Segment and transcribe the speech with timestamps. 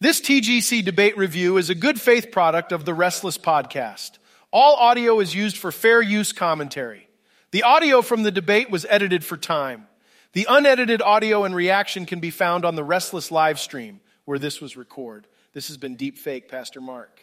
[0.00, 4.12] This TGC debate review is a good faith product of the Restless podcast.
[4.52, 7.08] All audio is used for fair use commentary.
[7.50, 9.88] The audio from the debate was edited for time.
[10.34, 14.60] The unedited audio and reaction can be found on the Restless live stream where this
[14.60, 15.28] was recorded.
[15.52, 17.20] This has been Deep Fake, Pastor Mark.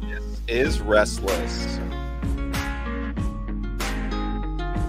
[0.00, 1.78] This is Restless.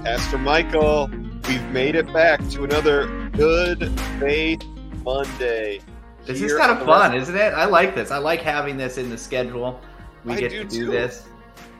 [0.05, 1.09] Pastor Michael,
[1.49, 3.89] we've made it back to another Good
[4.20, 4.63] Faith
[5.04, 5.82] Monday.
[6.25, 7.54] This is kind of fun, isn't it?
[7.54, 8.10] I like this.
[8.10, 9.82] I like having this in the schedule.
[10.23, 10.91] We I get do to do too.
[10.91, 11.25] this.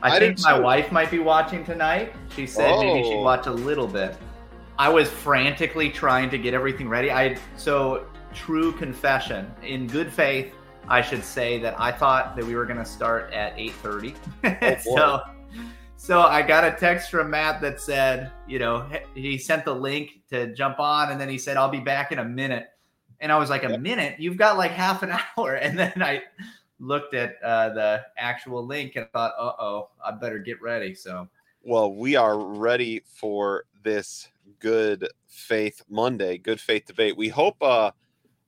[0.02, 0.62] I, I think my too.
[0.62, 2.12] wife might be watching tonight.
[2.34, 3.22] She said maybe she'd Oh.
[3.22, 4.16] watch a little bit.
[4.78, 7.10] I was frantically trying to get everything ready.
[7.10, 9.50] I so true confession.
[9.62, 10.52] In good faith,
[10.88, 14.14] I should say that I thought that we were going to start at 8:30.
[14.42, 14.78] boy.
[14.94, 15.20] so
[16.06, 20.20] so I got a text from Matt that said, you know, he sent the link
[20.30, 22.68] to jump on and then he said I'll be back in a minute.
[23.18, 24.20] And I was like, a minute?
[24.20, 25.54] You've got like half an hour.
[25.54, 26.22] And then I
[26.78, 30.94] looked at uh, the actual link and thought, uh oh, I better get ready.
[30.94, 31.26] So
[31.64, 34.28] Well, we are ready for this
[34.60, 37.16] Good Faith Monday, Good Faith debate.
[37.16, 37.90] We hope uh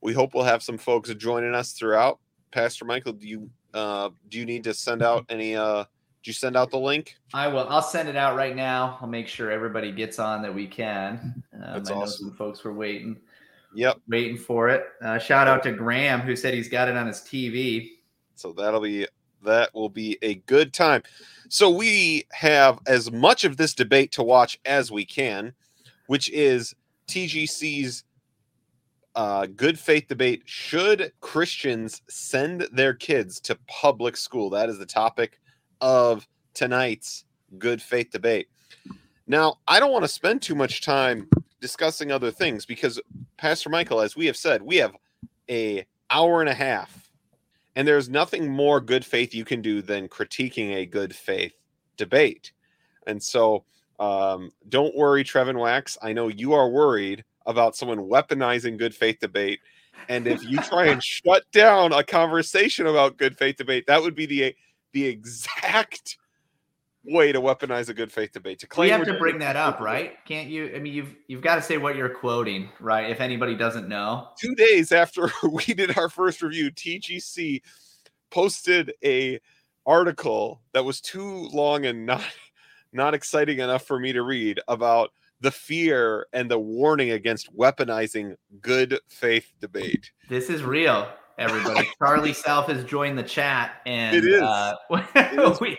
[0.00, 2.20] we hope we'll have some folks joining us throughout.
[2.53, 5.87] Pastor Michael, do you uh do you need to send out any uh
[6.29, 7.17] you send out the link?
[7.34, 7.67] I will.
[7.69, 8.98] I'll send it out right now.
[9.01, 11.43] I'll make sure everybody gets on that we can.
[11.55, 12.29] Um, That's I know awesome.
[12.29, 13.17] some folks were waiting,
[13.75, 13.98] Yep.
[14.09, 14.84] waiting for it.
[15.03, 17.91] Uh, shout out to Graham who said he's got it on his TV.
[18.34, 19.06] So that'll be
[19.45, 21.03] that will be a good time.
[21.49, 25.55] So we have as much of this debate to watch as we can,
[26.06, 26.75] which is
[27.09, 28.05] TGC's
[29.15, 30.43] uh, good faith debate.
[30.45, 34.51] Should Christians send their kids to public school?
[34.51, 35.41] That is the topic
[35.81, 37.25] of tonight's
[37.59, 38.48] good faith debate.
[39.27, 41.29] Now, I don't want to spend too much time
[41.61, 43.01] discussing other things because
[43.37, 44.95] Pastor Michael, as we have said, we have
[45.51, 47.09] a hour and a half
[47.79, 51.53] and there's nothing more good faith you can do than critiquing a good faith
[51.97, 52.50] debate.
[53.06, 53.65] And so
[54.00, 55.97] um, don't worry, Trevin Wax.
[56.03, 59.61] I know you are worried about someone weaponizing good faith debate.
[60.09, 64.17] And if you try and shut down a conversation about good faith debate, that would
[64.17, 64.56] be the
[64.98, 66.19] the exact
[67.04, 68.59] way to weaponize a good faith debate.
[68.60, 70.12] To We claim have we're to bring that up, right?
[70.26, 70.72] Can't you?
[70.75, 73.10] I mean, you've you've got to say what you're quoting, right?
[73.10, 77.62] If anybody doesn't know, two days after we did our first review, TGC
[78.31, 79.41] posted a
[79.87, 82.22] article that was too long and not
[82.92, 85.10] not exciting enough for me to read about
[85.41, 90.10] the fear and the warning against weaponizing good faith debate.
[90.28, 91.08] this is real.
[91.38, 94.43] Everybody, Charlie South has joined the chat, and It is.
[94.43, 94.75] Uh,
[95.53, 95.60] is.
[95.60, 95.78] we,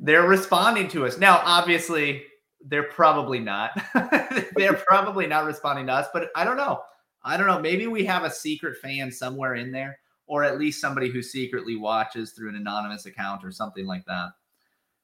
[0.00, 1.40] they're responding to us now.
[1.44, 2.24] Obviously,
[2.64, 3.70] they're probably not.
[4.56, 6.80] they're probably not responding to us, but I don't know.
[7.24, 7.60] I don't know.
[7.60, 11.76] Maybe we have a secret fan somewhere in there, or at least somebody who secretly
[11.76, 14.30] watches through an anonymous account or something like that.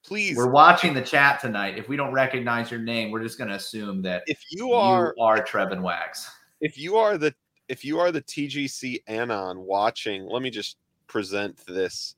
[0.04, 1.78] Please, We're watching the chat tonight.
[1.78, 5.14] If we don't recognize your name, we're just going to assume that if you are
[5.16, 6.30] you are Trevin Wax.
[6.60, 7.34] if you are the
[7.68, 10.76] if you are the TGC anon watching, let me just
[11.06, 12.16] present this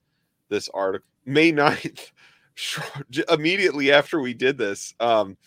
[0.49, 2.11] this article May 9th
[3.29, 4.93] immediately after we did this.
[4.99, 5.37] Um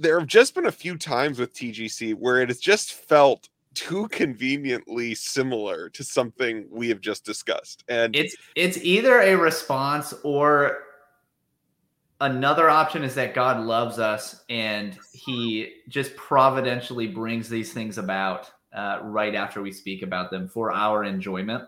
[0.00, 4.08] there have just been a few times with TGC where it has just felt too
[4.08, 7.84] conveniently similar to something we have just discussed.
[7.88, 10.84] And It's it's either a response or
[12.20, 18.50] another option is that God loves us and he just providentially brings these things about
[18.72, 21.64] uh, right after we speak about them for our enjoyment.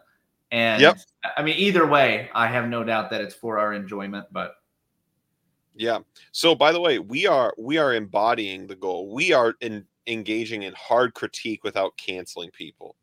[0.50, 0.98] And Yep.
[1.36, 4.54] I mean, either way, I have no doubt that it's for our enjoyment, but
[5.74, 5.98] Yeah.
[6.32, 9.12] So by the way, we are we are embodying the goal.
[9.12, 12.96] We are in, engaging in hard critique without canceling people.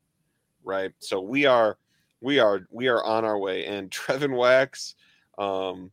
[0.63, 0.91] Right?
[0.99, 1.77] So we are
[2.21, 4.95] we are we are on our way and Trevin Wax
[5.37, 5.91] um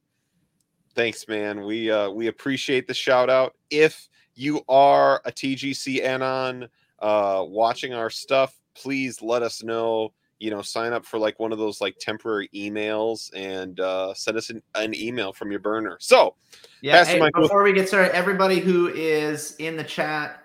[0.94, 1.64] thanks man.
[1.64, 3.54] We uh we appreciate the shout out.
[3.70, 6.68] If you are a TGC anon
[7.00, 11.52] uh watching our stuff, please let us know you know sign up for like one
[11.52, 15.98] of those like temporary emails and uh send us an, an email from your burner
[16.00, 16.34] so
[16.80, 17.04] Yeah.
[17.04, 20.42] Hey, before we get started, everybody who is in the chat,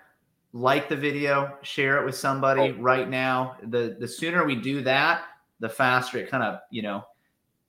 [0.52, 2.82] like the video, share it with somebody Oh.
[2.82, 3.56] right now.
[3.64, 5.24] The the sooner we do that,
[5.62, 7.06] the faster it kind of you know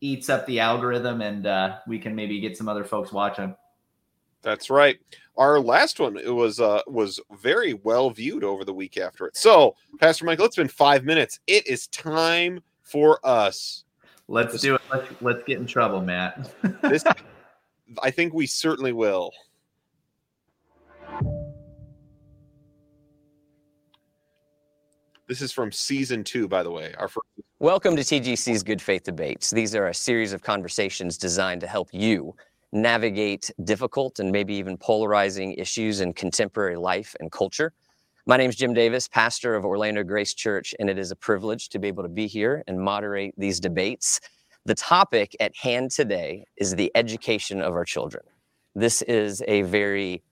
[0.00, 3.54] eats up the algorithm, and uh, we can maybe get some other folks watching.
[4.42, 4.98] That's right.
[5.36, 9.36] Our last one it was uh was very well viewed over the week after it.
[9.36, 11.40] So, Pastor Michael, it's been five minutes.
[11.46, 13.84] It is time for us.
[14.28, 14.80] Let's This- do it.
[14.92, 16.50] Let's, let's get in trouble, Matt.
[16.82, 17.04] This
[18.02, 19.32] I think we certainly will.
[25.28, 26.94] This is from season two, by the way.
[26.98, 27.26] Our first.
[27.58, 29.50] Welcome to TGC's Good Faith Debates.
[29.50, 32.36] These are a series of conversations designed to help you
[32.72, 37.72] navigate difficult and maybe even polarizing issues in contemporary life and culture.
[38.26, 41.70] My name is Jim Davis, pastor of Orlando Grace Church, and it is a privilege
[41.70, 44.20] to be able to be here and moderate these debates.
[44.64, 48.22] The topic at hand today is the education of our children.
[48.76, 50.22] This is a very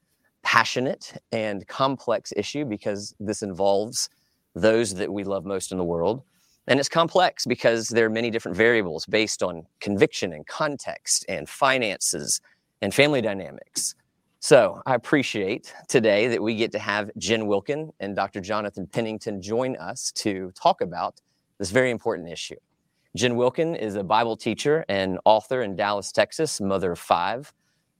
[0.41, 4.09] passionate and complex issue because this involves
[4.55, 6.23] those that we love most in the world.
[6.67, 11.47] And it's complex because there are many different variables based on conviction and context and
[11.47, 12.41] finances
[12.81, 13.93] and family dynamics.
[14.39, 18.41] So I appreciate today that we get to have Jen Wilkin and Dr.
[18.41, 21.21] Jonathan Pennington join us to talk about
[21.57, 22.57] this very important issue.
[23.15, 27.53] Jen Wilkin is a Bible teacher and author in Dallas, Texas, mother of five.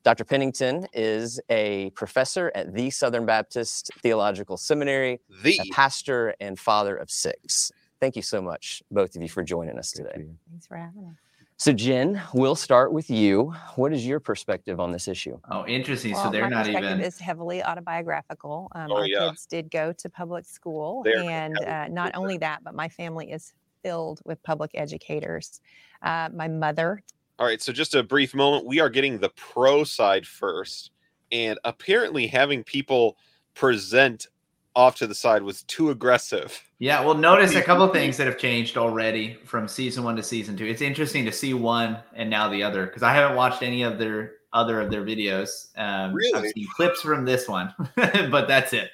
[0.05, 0.23] Dr.
[0.23, 6.95] Pennington is a professor at the Southern Baptist Theological Seminary, The a pastor and father
[6.95, 7.71] of six.
[7.99, 10.27] Thank you so much, both of you, for joining us today.
[10.51, 11.15] Thanks for having us.
[11.57, 13.55] So, Jen, we'll start with you.
[13.77, 15.39] What is your perspective on this issue?
[15.49, 16.13] Oh, interesting.
[16.13, 17.01] so they're my not perspective even.
[17.03, 18.67] is heavily autobiographical.
[18.75, 19.29] Um, Oh, our yeah.
[19.29, 23.31] kids did go to public school, They're and uh, not only that, but my family
[23.31, 25.61] is filled with public educators.
[26.03, 27.01] Uh, my mother
[27.37, 28.65] All right, so just a brief moment.
[28.65, 30.91] We are getting the pro side first,
[31.31, 33.17] and apparently having people
[33.53, 34.27] present
[34.75, 36.61] off to the side was too aggressive.
[36.79, 40.55] Yeah, well, notice a couple things that have changed already from season one to season
[40.57, 40.65] two.
[40.65, 43.97] It's interesting to see one and now the other because I haven't watched any of
[43.97, 45.69] their other of their videos.
[45.77, 46.49] Um, I've Really?
[46.49, 48.91] seen clips from this one, but that's it.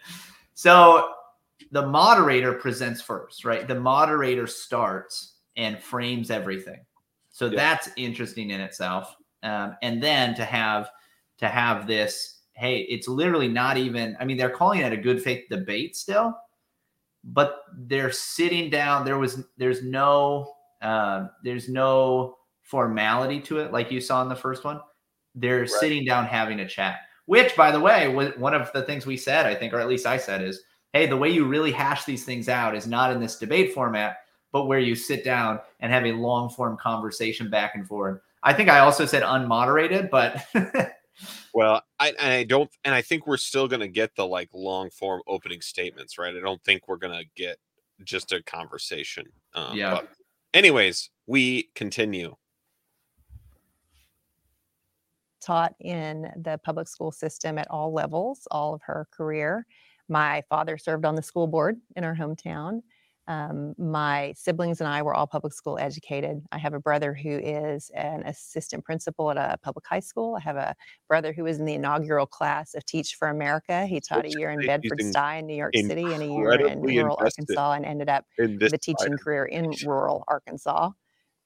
[0.55, 1.13] So
[1.71, 3.67] the moderator presents first, right?
[3.67, 6.79] The moderator starts and frames everything.
[7.41, 7.55] So Yeah.
[7.55, 9.15] that's interesting in itself.
[9.41, 10.91] Um, and then to have
[11.39, 14.15] to have this, hey, it's literally not even.
[14.19, 16.37] I mean, they're calling it a good faith debate still,
[17.23, 19.05] but they're sitting down.
[19.05, 20.53] There was there's no
[20.83, 24.79] uh, there's no formality to it like you saw in the first one.
[25.33, 26.99] They're sitting down having a chat.
[27.25, 29.87] Which, by the way, was one of the things we said, I think, or at
[29.87, 30.61] least I said, is
[30.93, 34.17] hey, the way you really hash these things out is not in this debate format,
[34.51, 38.19] but where you sit down and have a long form conversation back and forth.
[38.43, 40.45] I think I also said unmoderated, but
[41.53, 44.89] Well, I and I don't, and I think we're still gonna get the like long
[44.89, 46.35] form opening statements, right?
[46.35, 47.57] I don't think we're gonna get
[48.03, 49.25] just a conversation.
[49.53, 49.91] Um, Yeah.
[49.91, 50.09] but
[50.53, 52.35] anyways, we continue.
[55.43, 59.65] taught in the public school system at all levels, all of her career.
[60.07, 62.81] My father served on the school board in our hometown.
[63.27, 66.43] Um, my siblings and I were all public school educated.
[66.51, 70.35] I have a brother who is an assistant principal at a public high school.
[70.35, 70.75] I have a
[71.07, 73.85] brother who was in the inaugural class of Teach for America.
[73.85, 76.81] He taught a year in Bedford Stuy in New York City and a year in
[76.81, 80.91] rural Arkansas and ended up In this the teaching career in rural Arkansas.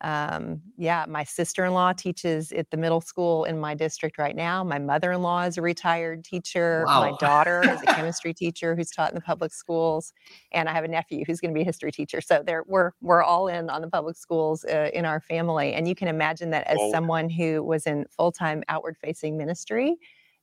[0.05, 4.35] Um, yeah, my sister in law teaches at the middle school in my district right
[4.35, 4.63] now.
[4.63, 6.85] My mother in law is a retired teacher.
[6.87, 10.13] My daughter is a chemistry teacher who's taught in the public schools.
[10.51, 12.21] And I have a nephew who's going to be a history teacher.
[12.21, 15.73] So there, we're, we're all in on the public schools uh, in our family.
[15.73, 16.91] And you can imagine that as Oh.
[16.91, 19.95] someone who was in full time outward facing ministry,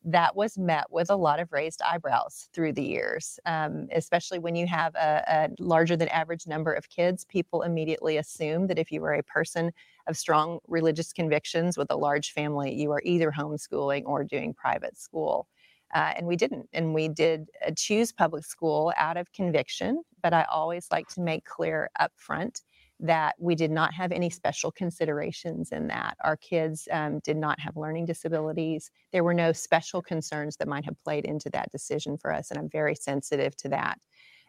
[0.04, 4.56] that was met with a lot of raised eyebrows through the years, um, especially when
[4.56, 7.24] you have a, a larger than average number of kids.
[7.24, 9.72] People immediately assume that if you were a person
[10.08, 14.98] of strong religious convictions with a large family, you are either homeschooling or doing private
[14.98, 15.46] school.
[15.94, 16.68] Uh, and we didn't.
[16.72, 20.02] And we did uh, choose public school out of conviction.
[20.22, 22.62] But I always like to make clear up front
[23.02, 26.16] that we did not have any special considerations in that.
[26.22, 28.90] Our kids um, did not have learning disabilities.
[29.12, 32.50] There were no special concerns that might have played into that decision for us.
[32.50, 33.98] And I'm very sensitive to that.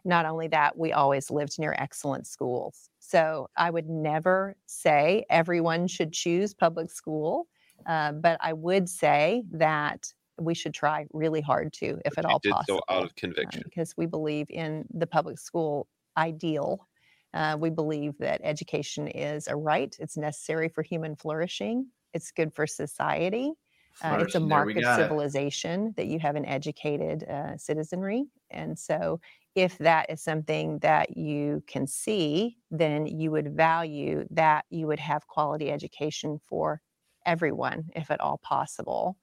[0.06, 2.90] Not only that, we always lived near excellent schools.
[3.00, 7.48] So I would never say everyone should choose public school,
[7.88, 12.40] uh, but I would say that we should try really hard to, if at all
[12.40, 13.62] did possible so out of um, conviction.
[13.66, 16.88] because we believe in the public school ideal.
[17.34, 22.54] Uh, we believe that education is a right, it's necessary for human flourishing, it's good
[22.54, 23.54] for society.
[24.02, 25.04] Uh, it's a mark of got it.
[25.04, 28.26] civilization that you have an educated uh, citizenry.
[28.50, 29.20] And so,
[29.56, 35.00] if that is something that you can see, then you would value that you would
[35.00, 36.82] have quality education for
[37.26, 39.18] everyone, if at all possible.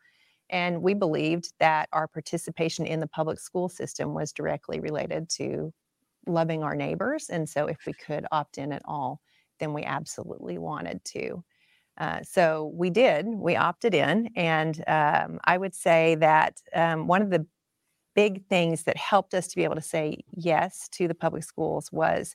[0.50, 5.73] And we believed that our participation in the public school system was directly related to
[6.27, 7.29] loving our neighbors.
[7.31, 9.21] And so, if we could opt in at all,
[9.59, 11.45] then we absolutely wanted to.
[11.99, 14.31] Uh, so we did, we opted in.
[14.35, 17.47] And um, I would say that um, one of the
[18.15, 21.93] big things that helped us to be able to say yes to the public schools
[21.93, 22.35] was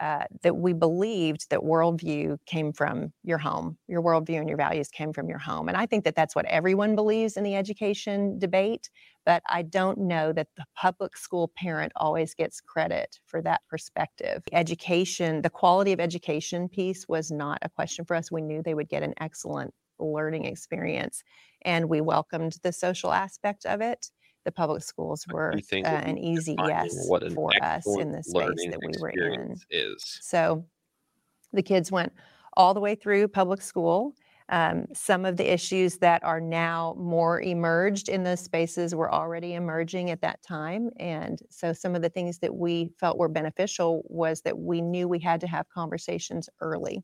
[0.00, 3.78] uh, that we believed that worldview came from your home.
[3.86, 5.68] Your worldview and your values came from your home.
[5.68, 8.90] And I think that that's what everyone believes in the education debate.
[9.24, 14.42] But I don't know that the public school parent always gets credit for that perspective.
[14.52, 18.32] Education, the quality of education piece was not a question for us.
[18.32, 21.22] We knew they would get an excellent learning experience.
[21.62, 24.10] And we welcomed the social aspect of it
[24.44, 28.78] the public schools were uh, an easy yes an for us in the space that
[28.80, 29.56] we were in.
[29.70, 30.64] Is so
[31.52, 32.12] the kids went
[32.56, 34.14] all the way through public school.
[34.50, 39.54] Um, some of the issues that are now more emerged in those spaces were already
[39.54, 40.90] emerging at that time.
[41.00, 45.08] And so some of the things that we felt were beneficial was that we knew
[45.08, 47.02] we had to have conversations early.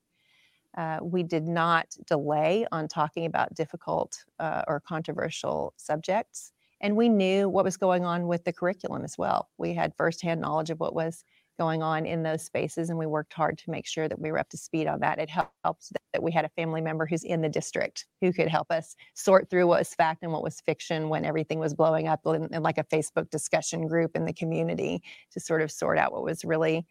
[0.77, 6.53] Uh, we did not delay on talking about difficult uh, or controversial subjects.
[6.81, 9.49] And we knew what was going on with the curriculum as well.
[9.59, 11.25] We had firsthand knowledge of what was
[11.59, 14.39] going on in those spaces, and we worked hard to make sure that we were
[14.39, 15.19] up to speed on that.
[15.19, 18.71] It helped that we had a family member who's in the district who could help
[18.71, 22.21] us sort through what was fact and what was fiction when everything was blowing up
[22.25, 26.13] in, in like a Facebook discussion group in the community to sort of sort out
[26.13, 26.87] what was really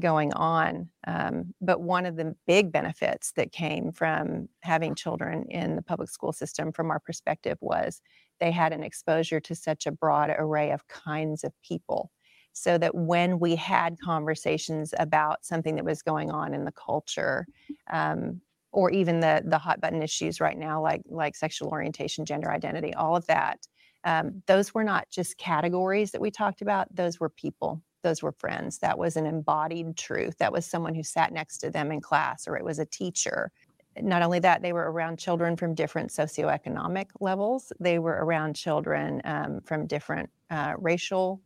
[0.00, 0.88] going on.
[1.06, 6.08] Um, but one of the big benefits that came from having children in the public
[6.08, 8.00] school system, from our perspective, was
[8.40, 12.10] they had an exposure to such a broad array of kinds of people.
[12.52, 17.46] So that when we had conversations about something that was going on in the culture,
[17.90, 18.40] um,
[18.72, 22.94] or even the the hot button issues right now, like like sexual orientation, gender identity,
[22.94, 23.66] all of that,
[24.04, 28.32] um, those were not just categories that we talked about; those were people those were
[28.32, 28.78] friends.
[28.78, 30.38] That was an embodied truth.
[30.38, 33.50] That was someone who sat next to them in class, or it was a teacher.
[34.00, 37.72] Not only that, they were around children from different socioeconomic levels.
[37.78, 41.40] They were around children um, from different uh, racial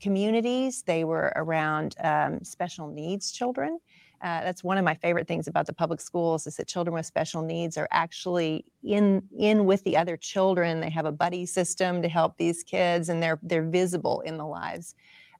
[0.00, 0.82] communities.
[0.82, 3.78] They were around um, special needs children.
[4.20, 7.06] Uh, that's one of my favorite things about the public schools is that children with
[7.06, 10.80] special needs are actually in in with the other children.
[10.80, 14.46] They have a buddy system to help these kids, and they're they're visible in the
[14.46, 14.94] lives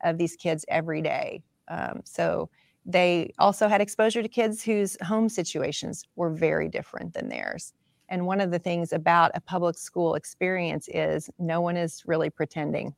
[0.04, 1.42] of these kids every day.
[1.66, 2.50] Um, so
[2.86, 7.72] they also had exposure to kids whose home situations were very different than theirs.
[8.08, 12.30] And one of the things about a public school experience is no one is really
[12.30, 12.94] pretending.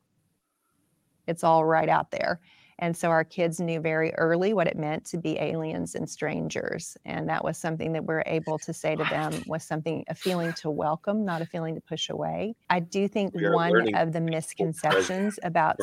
[1.27, 2.41] It's all right out there.
[2.81, 6.97] And so our kids knew very early what it meant to be aliens and strangers.
[7.05, 10.15] And that was something that we are able to say to them was something, a
[10.15, 12.55] feeling to welcome, not a feeling to push away.
[12.71, 15.77] I do think one of the misconceptions about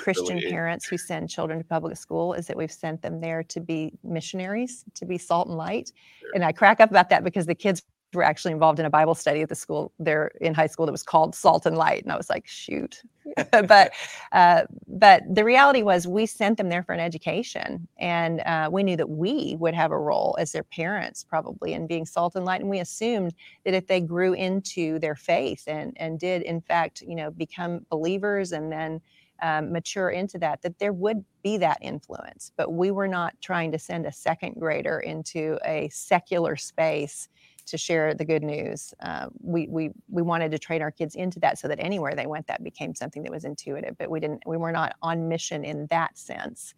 [0.00, 3.60] Christian parents who send children to public school is that we've sent them there to
[3.60, 5.92] be missionaries, to be salt and light.
[6.34, 7.82] And I crack up about that because the kids
[8.14, 10.92] were actually involved in a Bible study at the school there in high school that
[10.92, 13.02] was called Salt and Light, and I was like, shoot.
[13.50, 13.92] but
[14.32, 18.82] uh, but the reality was we sent them there for an education, and uh, we
[18.82, 22.44] knew that we would have a role as their parents probably in being salt and
[22.44, 23.34] light, and we assumed
[23.64, 27.84] that if they grew into their faith and and did in fact you know become
[27.90, 29.00] believers and then
[29.42, 32.52] um, mature into that, that there would be that influence.
[32.56, 37.28] But we were not trying to send a second grader into a secular space
[37.70, 38.92] to share the good news.
[39.00, 42.26] Uh, we we we wanted to train our kids into that so that anywhere they
[42.26, 43.96] went, that became something that was intuitive.
[43.98, 44.42] But we didn't.
[44.46, 46.74] We were not on mission in that sense.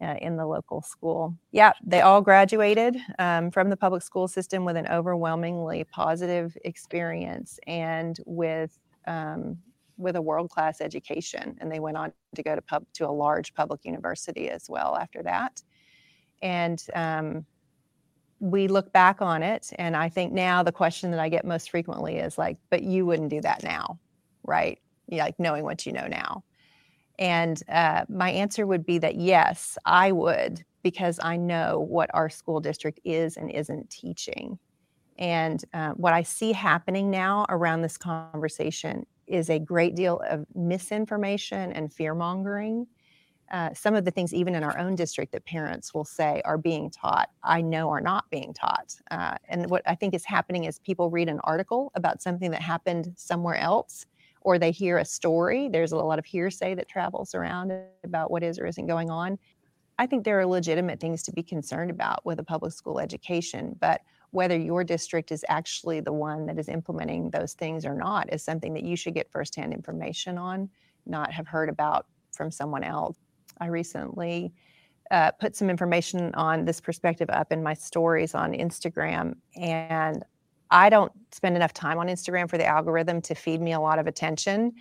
[0.00, 1.34] Uh, in the local school.
[1.50, 7.58] Yeah, they all graduated um, from the public school system with an overwhelmingly positive experience
[7.66, 8.78] and with
[9.08, 9.58] um,
[9.96, 11.58] with a world class education.
[11.60, 14.96] And they went on to go to pub to a large public university as well
[14.96, 15.62] after that.
[16.42, 17.44] And um,
[18.40, 21.70] we look back on it and i think now the question that i get most
[21.70, 23.98] frequently is like but you wouldn't do that now
[24.48, 24.80] right?
[25.06, 26.42] Yeah, like knowing what you know now.
[27.18, 32.30] And uh, my answer would be that yes i would because i know what our
[32.30, 34.58] school district is and isn't teaching.
[35.18, 40.46] And uh, what i see happening now around this conversation is a great deal of
[40.54, 42.86] misinformation and fear mongering
[43.50, 46.58] uh, some of the things, even in our own district, that parents will say are
[46.58, 48.94] being taught, I know are not being taught.
[49.10, 52.60] Uh, and what I think is happening is people read an article about something that
[52.60, 54.06] happened somewhere else,
[54.42, 55.68] or they hear a story.
[55.68, 57.72] There's a lot of hearsay that travels around
[58.04, 59.38] about what is or isn't going on.
[59.98, 63.76] I think there are legitimate things to be concerned about with a public school education,
[63.80, 64.00] but
[64.30, 68.44] whether your district is actually the one that is implementing those things or not is
[68.44, 70.68] something that you should get firsthand information on,
[71.06, 73.16] not have heard about from someone else.
[73.60, 74.52] I recently
[75.10, 79.36] uh, put some information on this perspective up in my stories on Instagram.
[79.56, 80.24] And
[80.70, 83.98] I don't spend enough time on Instagram for the algorithm to feed me a lot
[83.98, 84.74] of attention.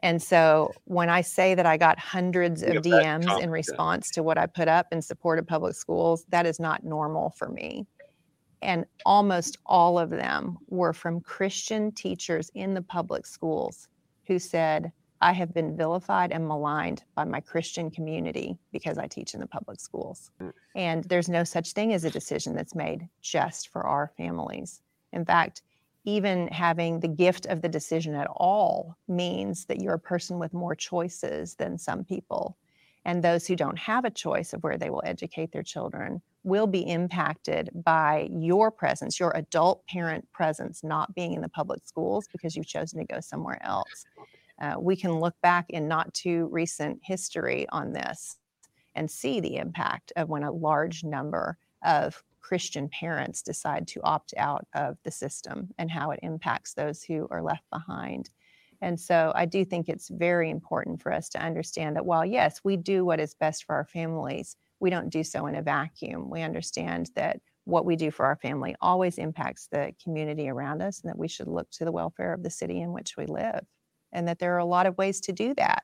[0.00, 4.38] And so when I say that I got hundreds of DMs in response to what
[4.38, 7.86] I put up in support of public schools, that is not normal for me.
[8.62, 13.88] And almost all of them were from Christian teachers in the public schools
[14.26, 19.34] who said, I have been vilified and maligned by my Christian community because I teach
[19.34, 20.30] in the public schools.
[20.40, 20.52] Mm.
[20.76, 24.80] And there's no such thing as a decision that's made just for our families.
[25.12, 25.62] In fact,
[26.04, 30.54] even having the gift of the decision at all means that you're a person with
[30.54, 32.56] more choices than some people.
[33.04, 36.66] And those who don't have a choice of where they will educate their children will
[36.66, 42.28] be impacted by your presence, your adult parent presence not being in the public schools
[42.30, 44.06] because you've chosen to go somewhere else.
[44.60, 48.36] Uh, we can look back in not too recent history on this
[48.94, 54.34] and see the impact of when a large number of Christian parents decide to opt
[54.36, 58.30] out of the system and how it impacts those who are left behind.
[58.80, 62.60] And so I do think it's very important for us to understand that while, yes,
[62.64, 66.30] we do what is best for our families, we don't do so in a vacuum.
[66.30, 71.00] We understand that what we do for our family always impacts the community around us
[71.02, 73.60] and that we should look to the welfare of the city in which we live.
[74.12, 75.82] And that there are a lot of ways to do that.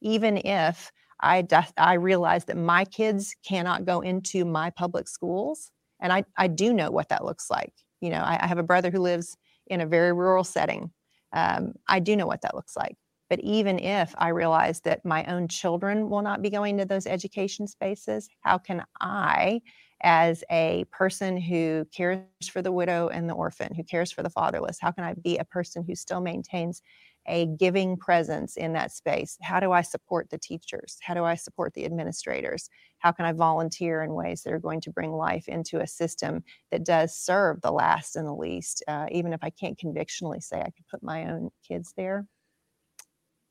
[0.00, 1.46] Even if I,
[1.76, 5.70] I realize that my kids cannot go into my public schools,
[6.00, 7.72] and I, I do know what that looks like.
[8.00, 10.92] You know, I, I have a brother who lives in a very rural setting.
[11.32, 12.96] Um, I do know what that looks like.
[13.28, 17.06] But even if I realize that my own children will not be going to those
[17.06, 19.60] education spaces, how can I,
[20.02, 24.30] as a person who cares for the widow and the orphan, who cares for the
[24.30, 26.80] fatherless, how can I be a person who still maintains
[27.28, 29.36] a giving presence in that space?
[29.42, 30.96] How do I support the teachers?
[31.00, 32.68] How do I support the administrators?
[32.98, 36.42] How can I volunteer in ways that are going to bring life into a system
[36.70, 40.60] that does serve the last and the least, uh, even if I can't convictionally say
[40.60, 42.26] I could put my own kids there?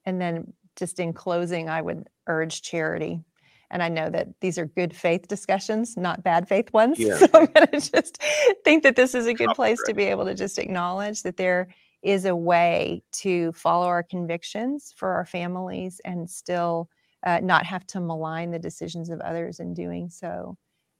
[0.05, 3.22] And then, just in closing, I would urge charity.
[3.69, 6.98] And I know that these are good faith discussions, not bad faith ones.
[7.07, 7.17] Yeah.
[7.17, 8.22] So I'm going to just
[8.63, 11.68] think that this is a good place to be able to just acknowledge that there
[12.07, 16.87] is a way to follow our convictions for our families and still
[17.25, 20.55] uh, not have to malign the decisions of others in doing so.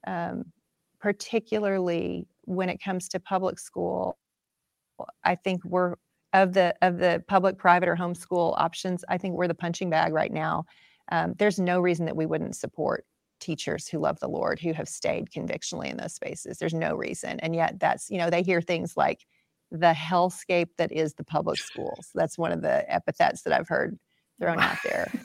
[0.06, 0.52] Um,
[1.00, 4.18] particularly when it comes to public school,
[5.24, 5.96] I think we're
[6.34, 9.06] of the of the public, private, or homeschool options.
[9.08, 10.66] I think we're the punching bag right now.
[11.10, 13.06] Um, there's no reason that we wouldn't support
[13.40, 16.58] teachers who love the Lord who have stayed convictionally in those spaces.
[16.58, 19.26] There's no reason, and yet that's you know they hear things like
[19.72, 22.10] the hellscape that is the public schools.
[22.16, 23.98] That's one of the epithets that I've heard
[24.40, 25.12] thrown out there.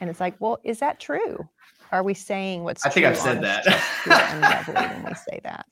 [0.00, 1.48] And it's like, well, is that true?
[1.92, 3.64] Are we saying what's I think I've said that.
[4.06, 5.66] and lovely when we say that?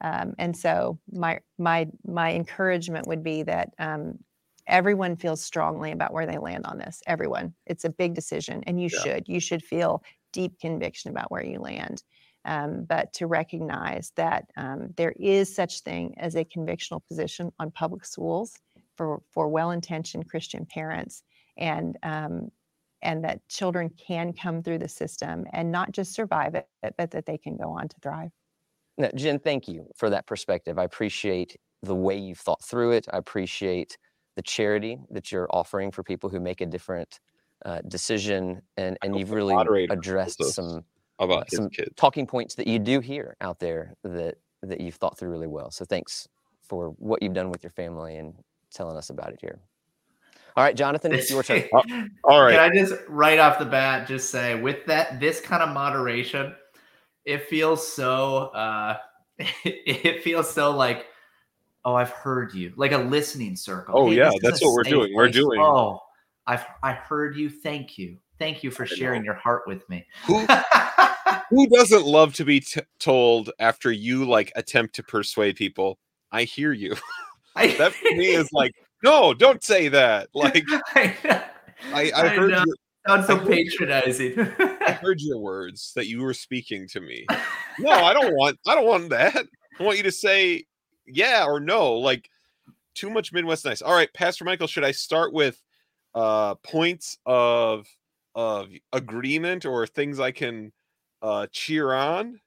[0.00, 4.18] Um, and so my my my encouragement would be that um,
[4.66, 7.02] everyone feels strongly about where they land on this.
[7.06, 9.00] Everyone, it's a big decision, and you Yeah.
[9.00, 12.02] should you should feel deep conviction about where you land.
[12.44, 17.70] Um, but to recognize that um, there is such thing as a convictional position on
[17.70, 18.54] public schools
[18.96, 21.22] for for well-intentioned Christian parents,
[21.56, 22.50] and um,
[23.02, 26.66] and that children can come through the system and not just survive it,
[26.98, 28.30] but that they can go on to thrive.
[28.96, 30.78] Now, Jen, thank you for that perspective.
[30.78, 33.06] I appreciate the way you've thought through it.
[33.12, 33.98] I appreciate
[34.36, 37.20] the charity that you're offering for people who make a different
[37.64, 39.54] uh, decision, and and you've really
[39.90, 40.54] addressed knows this.
[40.54, 40.84] some
[41.18, 41.90] about uh, his some kids.
[41.96, 45.70] talking points that you do hear out there that that you've thought through really well.
[45.70, 46.28] So thanks
[46.62, 48.34] for what you've done with your family and
[48.72, 49.60] telling us about it here.
[50.56, 51.64] All right, Jonathan, it's your turn.
[52.24, 52.52] All right.
[52.52, 56.54] Can I just right off the bat just say with that this kind of moderation,
[57.24, 58.96] it feels so uh
[59.64, 61.06] it feels so like
[61.84, 63.94] oh I've heard you like a listening circle.
[63.98, 65.14] Oh, yeah, that's what we're safe doing.
[65.14, 66.00] We're doing- Oh,
[66.46, 67.50] I've I heard you.
[67.50, 68.18] Thank you.
[68.38, 68.94] Thank you for I know.
[68.96, 70.06] sharing your heart with me.
[70.26, 70.46] Who
[71.50, 75.98] who doesn't love to be t- told after you like attempt to persuade people?
[76.32, 76.94] I hear you.
[77.56, 80.28] I, That for me is like, no, don't say that.
[80.34, 81.14] Like I,
[81.92, 82.64] I, I I heard your,
[83.06, 84.40] sounds so I patronizing.
[84.58, 87.26] I heard your words that you were speaking to me.
[87.78, 89.46] No, I don't want I don't want that.
[89.78, 90.64] I want you to say
[91.06, 91.94] yeah or no.
[91.94, 92.28] Like
[92.94, 93.82] too much Midwest nice.
[93.82, 95.60] All right, Pastor Michael, should I start with
[96.14, 97.86] uh points of
[98.34, 100.72] of agreement or things I can
[101.24, 102.38] uh cheer on?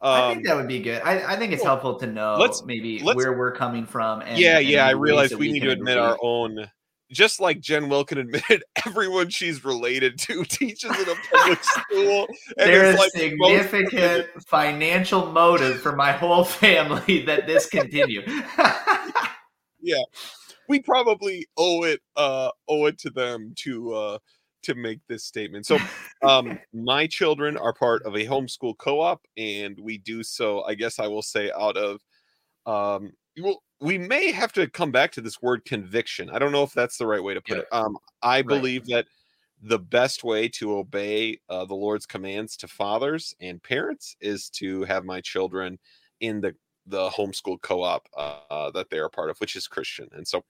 [0.00, 1.02] I Um, think that would be good.
[1.02, 1.70] I, I think it's cool.
[1.70, 4.20] helpful to know Let's- maybe let's- where we're coming from.
[4.20, 6.08] And, yeah, and yeah, I realize that we need to admit agree.
[6.10, 6.70] our own
[7.10, 12.26] just like Jen Wilkin admitted, everyone she's related to teaches in a public school.
[12.58, 18.22] And There is like most- significant financial motive for my whole family that this continue.
[19.80, 20.02] Yeah,
[20.68, 24.18] we probably owe it uh owe it to them to uh
[24.64, 25.66] to make this statement.
[25.66, 25.82] So
[26.22, 30.98] um my children are part of a homeschool co-op and we do so I guess
[30.98, 32.00] I will say out of
[32.66, 36.30] um well we may have to come back to this word conviction.
[36.30, 37.60] I don't know if that's the right way to put Yeah.
[37.60, 37.66] it.
[37.72, 38.66] Um I Right.
[38.66, 39.06] believe that
[39.60, 44.84] the best way to obey uh, the Lord's commands to fathers and parents is to
[44.84, 45.78] have my children
[46.20, 50.08] in the the homeschool co-op uh, uh, that they are part of, which is Christian,
[50.12, 50.42] and so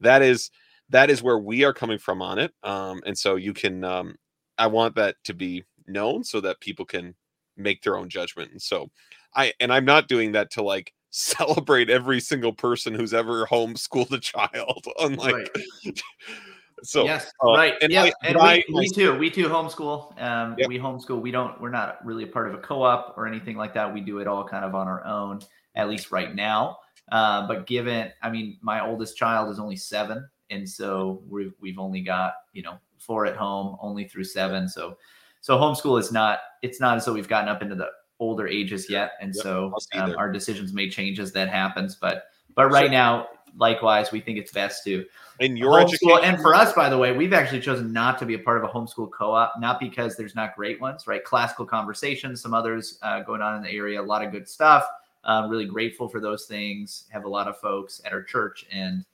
[0.00, 0.50] that is
[0.90, 2.52] that is where we are coming from on it.
[2.62, 4.16] Um, and so you can, um,
[4.58, 7.14] I want that to be known so that people can
[7.56, 8.52] make their own judgment.
[8.52, 8.90] And so
[9.34, 14.12] I and I'm not doing that to like celebrate every single person who's ever homeschooled
[14.12, 14.86] a child.
[14.98, 15.54] Unlike
[16.82, 17.74] so yes, uh, right.
[17.80, 19.16] and yeah, I- and I we, we too.
[19.16, 20.20] We too homeschool.
[20.22, 21.20] Um, we homeschool.
[21.20, 21.60] We don't.
[21.60, 23.92] We're not really a part of a co-op or anything like that.
[23.92, 25.40] We do it all kind of on our own,
[25.74, 26.78] at least right now.
[27.10, 31.78] Uh, but given, I mean, my oldest child is only seven, and so we've we've
[31.78, 34.68] only got you know four at home, only through seven.
[34.68, 34.96] So,
[35.40, 36.40] so homeschool is not.
[36.62, 39.74] It's not as though we've gotten up into the older ages yet, and Yep, so
[39.94, 41.94] um, our decisions may change as that happens.
[41.94, 45.04] But but right So- now, likewise, we think it's best to
[45.40, 46.22] in your homeschool.
[46.22, 48.64] And for us, by the way, we've actually chosen not to be a part of
[48.64, 51.22] a homeschool co-op, not because there's not great ones, right?
[51.22, 54.86] Classical conversations, some others uh, going on in the area, a lot of good stuff.
[55.24, 57.06] Um, really grateful for those things.
[57.10, 59.04] Have a lot of folks at our church and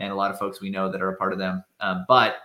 [0.00, 1.62] and a lot of folks we know that are a part of them.
[1.80, 2.36] Um, but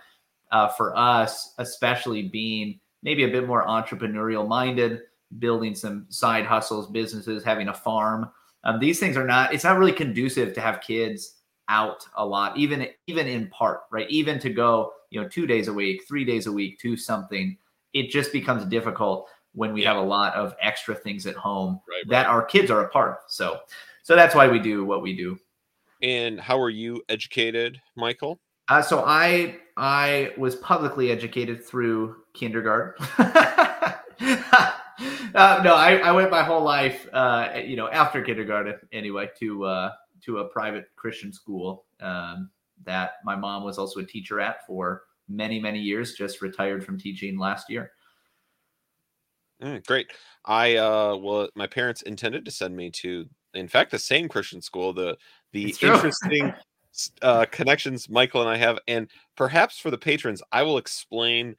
[0.52, 5.00] uh, for us, especially being maybe a bit more entrepreneurial minded,
[5.38, 8.30] building some side hustles, businesses, having a farm.
[8.64, 9.52] Um, these things are not.
[9.52, 11.32] It's not really conducive to have kids
[11.68, 14.08] out a lot, even even in part, right?
[14.08, 17.56] Even to go, you know, two days a week, three days a week to something,
[17.92, 19.94] it just becomes difficult when we Yeah.
[19.94, 22.08] have a lot of extra things at home Right, right.
[22.10, 23.16] that our kids are a part of.
[23.28, 23.60] So,
[24.02, 25.38] so that's why we do what we do.
[26.02, 28.40] And how are you educated, Michael?
[28.68, 33.06] Uh, so I I was publicly educated through kindergarten.
[33.18, 33.92] uh,
[35.62, 39.92] no, I, I went my whole life, uh, you know, after kindergarten anyway, to uh,
[40.22, 42.50] to a private Christian school um,
[42.84, 46.14] that my mom was also a teacher at for many many years.
[46.14, 47.92] Just retired from teaching last year.
[49.62, 50.10] Mm, great.
[50.44, 54.60] I uh well my parents intended to send me to in fact the same Christian
[54.60, 55.16] school, the
[55.52, 56.52] the interesting
[57.20, 61.56] uh connections Michael and I have and perhaps for the patrons I will explain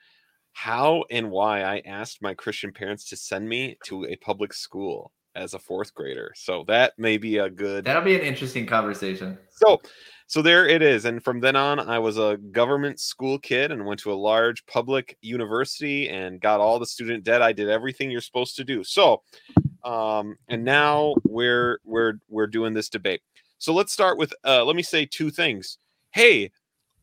[0.54, 5.12] how and why I asked my Christian parents to send me to a public school
[5.38, 6.34] as a fourth grader.
[6.36, 9.38] So that may be a good That'll be an interesting conversation.
[9.52, 9.80] so,
[10.26, 11.06] so there it is.
[11.06, 14.66] And from then on, I was a government school kid and went to a large
[14.66, 17.44] public university and got all the student debt.
[17.44, 18.84] I did everything you're supposed to do.
[18.84, 19.22] So,
[19.86, 23.22] um, and now we're we're we're doing this debate.
[23.58, 25.78] So let's start with uh, let me say two things.
[26.12, 26.52] Hey,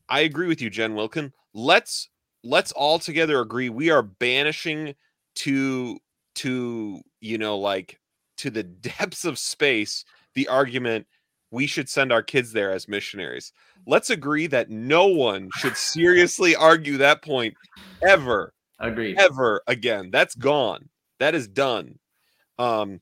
[0.09, 1.33] I agree with you, Jen Wilkin.
[1.53, 2.09] Let's
[2.43, 4.95] let's all together agree we are banishing
[5.35, 5.99] to
[6.35, 7.99] to you know like
[8.37, 11.07] to the depths of space the argument
[11.51, 13.53] we should send our kids there as missionaries.
[13.87, 17.53] Let's agree that no one should seriously argue that point
[18.07, 19.17] ever, Agreed.
[19.17, 20.09] ever again.
[20.11, 20.89] That's gone.
[21.19, 21.99] That is done.
[22.59, 22.99] Um,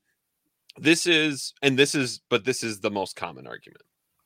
[0.78, 3.84] this is, and this is, but this is the most common argument.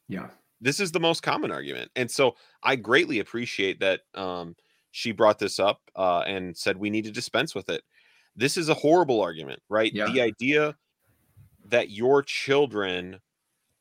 [0.07, 0.27] Yeah.
[0.59, 4.55] This is the most common argument, and so I greatly appreciate that um,
[4.89, 7.83] she brought this up uh, and said we need to dispense with it.
[8.35, 9.93] This is a horrible argument, right?
[9.93, 10.07] Yeah.
[10.11, 10.75] The idea
[11.69, 13.19] that your children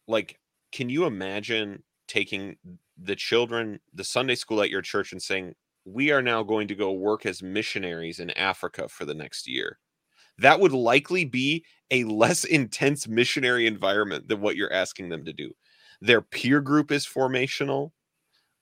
[0.08, 0.38] like
[0.72, 2.56] can you imagine taking
[2.96, 6.74] the children the sunday school at your church and saying we are now going to
[6.74, 9.78] go work as missionaries in africa for the next year
[10.38, 15.32] that would likely be a less intense missionary environment than what you're asking them to
[15.32, 15.52] do.
[16.00, 17.92] Their peer group is formational.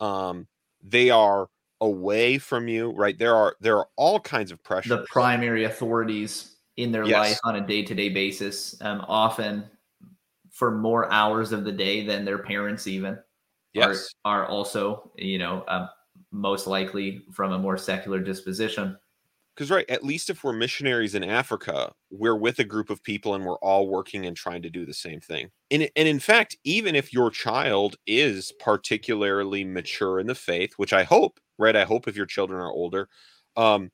[0.01, 0.49] Um
[0.83, 1.49] they are
[1.81, 3.19] away from you right?
[3.19, 4.99] There are there are all kinds of pressures.
[4.99, 7.09] The primary authorities in their Yes.
[7.09, 9.71] life on a day-to-day basis um, often
[10.51, 13.19] for more hours of the day than their parents even
[13.75, 14.15] yes.
[14.25, 15.89] are, are also you know um,
[16.33, 18.99] most likely from a more secular disposition
[19.55, 23.35] Because right, at least if we're missionaries in Africa, we're with a group of people
[23.35, 25.51] and we're all working and trying to do the same thing.
[25.71, 30.93] And and in fact, even if your child is particularly mature in the faith, which
[30.93, 31.77] I hope, right?
[31.77, 33.09] I hope if your children are older,
[33.57, 33.91] um,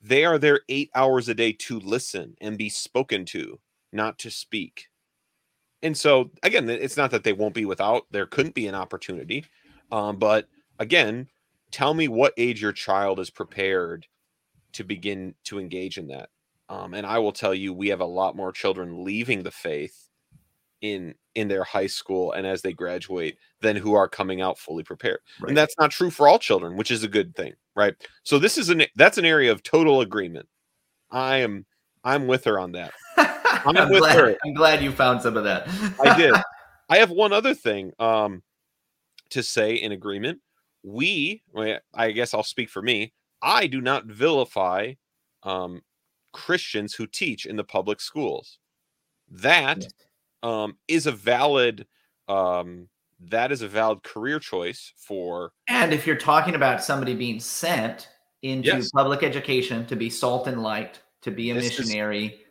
[0.00, 3.60] they are there eight hours a day to listen and be spoken to,
[3.92, 4.88] not to speak.
[5.82, 8.06] And so again, it's not that they won't be without.
[8.10, 9.44] There couldn't be an opportunity,
[9.92, 10.48] um, but
[10.80, 11.28] again,
[11.70, 14.06] tell me what age your child is prepared
[14.78, 16.28] to begin to engage in that.
[16.68, 20.08] Um, and I will tell you, we have a lot more children leaving the faith
[20.80, 24.84] in in their high school and as they graduate than who are coming out fully
[24.84, 25.18] prepared.
[25.40, 25.48] Right.
[25.48, 27.94] And that's not true for all children, which is a good thing, right?
[28.22, 30.46] So this is an that's an area of total agreement.
[31.10, 31.66] I am
[32.04, 32.92] I'm with her on that.
[33.16, 34.36] I'm, with glad, her.
[34.46, 35.66] I'm glad you found some of that.
[36.00, 36.34] I did.
[36.88, 38.44] I have one other thing um,
[39.30, 40.38] to say in agreement.
[40.84, 41.42] We,
[41.92, 43.12] I guess I'll speak for me.
[43.42, 44.94] I do not vilify
[45.42, 45.82] um,
[46.32, 48.58] Christians who teach in the public schools.
[49.30, 49.86] That
[50.42, 51.86] um, is a valid.
[52.28, 52.88] Um,
[53.20, 58.08] that is a valid career choice for And if you're talking about somebody being sent
[58.42, 58.90] into Yes.
[58.92, 62.44] public education to be salt and light, to be a This is- missionary,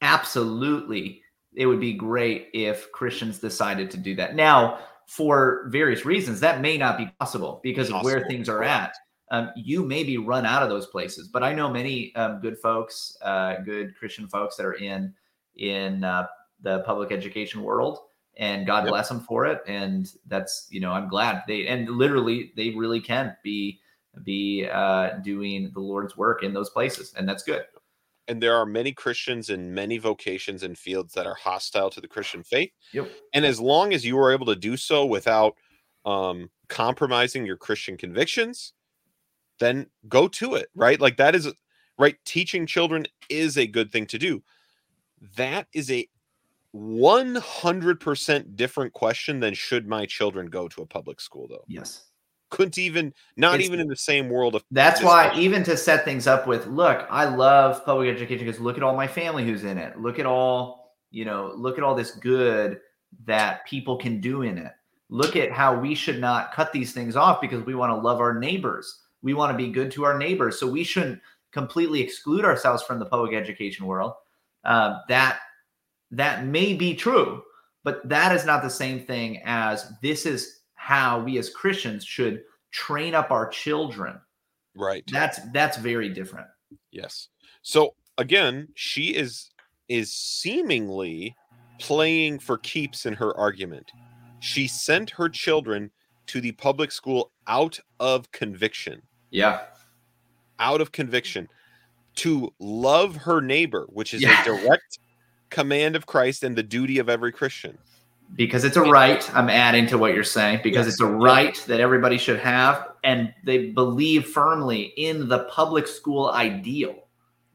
[0.00, 1.22] absolutely,
[1.54, 4.34] it would be great if Christians decided to do that.
[4.36, 4.78] Now,
[5.08, 8.94] for various reasons, that may not be possible because of where things are at.
[9.32, 12.58] Um, you may be run out of those places, but I know many um, good
[12.58, 15.12] folks, uh, good Christian folks that are in
[15.56, 16.26] in uh,
[16.60, 17.98] the public education world,
[18.36, 18.90] and God Yep.
[18.92, 19.60] bless them for it.
[19.66, 23.80] And that's you know I'm glad they and literally they really can be
[24.22, 27.64] be uh, doing the Lord's work in those places, and that's good.
[28.28, 32.06] and there are many Christians in many vocations and fields that are hostile to the
[32.08, 32.70] Christian faith.
[32.92, 33.10] Yep.
[33.34, 35.56] And as long as you are able to do so without
[36.04, 38.74] um, compromising your Christian convictions,
[39.62, 41.00] then go to it, right?
[41.00, 41.48] Like that is
[41.98, 42.16] right.
[42.24, 44.42] Teaching children is a good thing to do.
[45.36, 46.08] That is a
[46.74, 51.64] 100% different question than should my children go to a public school, though.
[51.68, 52.06] Yes.
[52.50, 55.76] Couldn't even, not It's- even in the same world of That's why, like- even to
[55.76, 59.44] set things up with, look, I love public education because look at all my family
[59.44, 59.98] who's in it.
[59.98, 62.80] Look at all, you know, look at all this good
[63.24, 64.72] that people can do in it.
[65.08, 68.20] Look at how we should not cut these things off because we want to love
[68.20, 69.01] our neighbors.
[69.22, 70.58] We want to be good to our neighbors.
[70.58, 71.20] So we shouldn't
[71.52, 74.14] completely exclude ourselves from the public education world.
[74.64, 75.40] Um, that
[76.10, 77.42] that may be true,
[77.84, 82.42] but that is not the same thing as this is how we as Christians should
[82.70, 84.18] train up our children
[84.74, 85.04] right.
[85.12, 86.46] that's that's very different
[86.90, 87.28] Yes.
[87.62, 89.50] So again, she is
[89.88, 91.36] is seemingly
[91.78, 93.90] playing for keeps in her argument.
[94.40, 95.90] She sent her children
[96.26, 99.62] to the public school out of conviction, yeah
[100.60, 101.48] out of conviction
[102.14, 104.40] to love her neighbor, which is Yeah.
[104.42, 104.98] a direct
[105.50, 107.76] command of Christ and the duty of every Christian.
[108.34, 110.94] because it's a right i'm adding to what you're saying because Yes.
[110.94, 116.30] it's a right that everybody should have and they believe firmly in the public school
[116.30, 116.94] ideal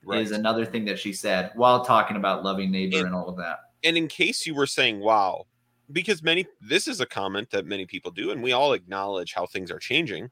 [0.03, 0.21] Right.
[0.21, 3.57] is another thing that she said while talking about loving neighbor and all of that
[3.83, 5.47] and in case you were saying wow
[5.91, 9.47] because many this is a comment that many people do and we all acknowledge how
[9.47, 10.29] things are changing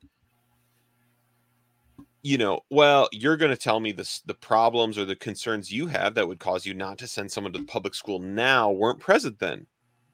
[2.25, 5.85] you know well you're going to tell me this the problems or the concerns you
[5.85, 8.99] have that would cause you not to send someone to the public school now weren't
[8.99, 9.67] present then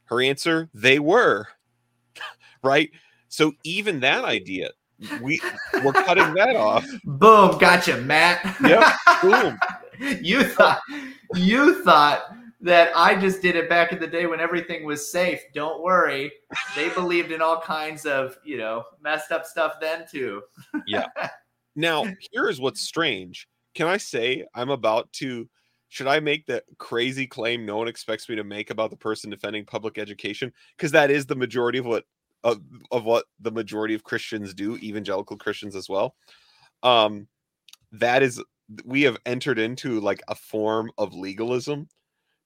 [0.03, 1.47] her answer they were
[2.63, 2.91] right
[3.29, 4.69] so even that idea
[5.21, 5.39] we
[5.85, 8.83] we're cutting that off boom gotcha matt Yep,
[9.21, 9.57] boom.
[10.21, 10.81] you thought
[11.33, 12.23] you thought
[12.59, 15.41] that I just did it back in the day when everything was safe.
[15.53, 16.31] Don't worry.
[16.75, 20.43] They believed in all kinds of, you know, messed up stuff then too.
[21.75, 23.47] Now, here is what's strange.
[23.75, 25.49] Can I say I'm about to
[25.89, 29.29] should I make the crazy claim no one expects me to make about the person
[29.29, 30.53] defending public education?
[30.77, 32.05] Because that is the majority of what
[32.43, 36.15] of, of what the majority of Christians do, evangelical Christians as well.
[36.81, 37.27] Um
[37.91, 38.41] that is
[38.85, 41.89] we have entered into like a form of legalism,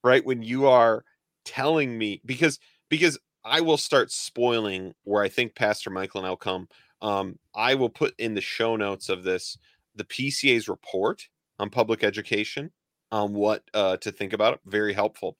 [0.02, 0.24] right?
[0.24, 1.04] When you are
[1.44, 2.58] telling me because
[2.88, 6.68] because I will start spoiling where I think Pastor Michael and I'll come
[7.02, 9.58] um, I will put in the show notes of this
[9.94, 11.26] the PCA's report
[11.58, 12.70] on public education
[13.10, 14.60] on what uh, to think about it.
[14.66, 15.36] Very helpful.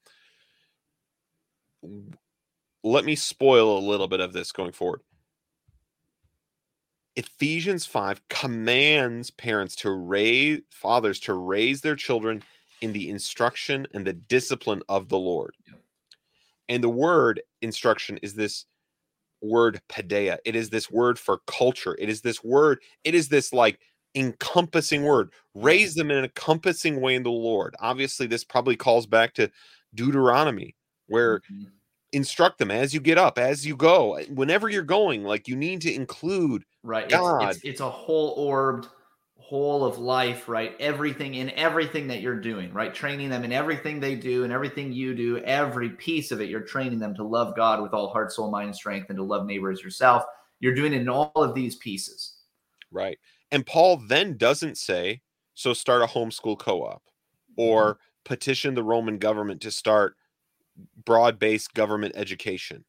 [2.83, 5.03] Let me spoil a little bit of this going forward.
[7.17, 12.43] Ephesians 5 commands parents to raise fathers to raise their children
[12.83, 15.55] in the instruction and the discipline of the Lord.
[16.69, 18.67] And the word instruction is this
[19.43, 20.39] word paideia.
[20.45, 21.97] It is this word for culture.
[21.99, 23.81] It is this word, it is this like
[24.15, 25.31] encompassing word.
[25.55, 27.75] Raise them in an encompassing way in the Lord.
[27.81, 29.51] Obviously, this probably calls back to
[29.95, 30.75] Deuteronomy,
[31.07, 31.81] where Mhm.
[32.13, 35.25] instruct them as you get up, as you go, whenever you're going.
[35.25, 37.11] Like you need to include Right.
[37.11, 37.39] It's, God.
[37.39, 38.89] it's, it's a whole orbed
[39.49, 40.75] whole of life, right?
[40.81, 42.93] Everything in everything that you're doing, right?
[42.93, 46.63] Training them in everything they do and everything you do, every piece of it, you're
[46.63, 49.47] training them to love God with all heart, soul, mind, and strength, and to love
[49.47, 50.25] neighbor as yourself.
[50.59, 52.39] You're doing it in all of these pieces.
[52.91, 53.21] Right.
[53.53, 55.23] And Paul then doesn't say,
[55.55, 57.03] so start a homeschool co op
[57.57, 58.01] or mm-hmm.
[58.25, 60.17] petition the Roman government to start
[61.05, 62.85] broad-based government education.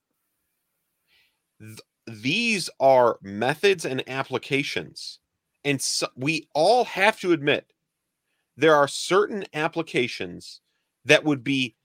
[1.59, 5.19] Th- these are methods and applications,
[5.67, 7.73] and so, we all have to admit
[8.55, 10.61] there are certain applications
[11.03, 11.75] that would be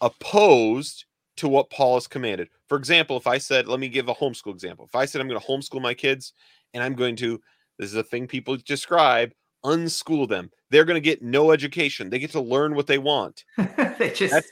[0.00, 1.04] opposed
[1.36, 2.48] to what Paul has commanded.
[2.68, 4.84] For example, if I said, let me give a homeschool example.
[4.84, 6.32] If I said I'm going to homeschool my kids
[6.74, 7.40] and I'm going to,
[7.78, 9.32] this is a thing people describe,
[9.64, 10.50] unschool them.
[10.70, 12.10] They're going to get no education.
[12.10, 13.44] They get to learn what they want.
[13.56, 14.50] they just, That's-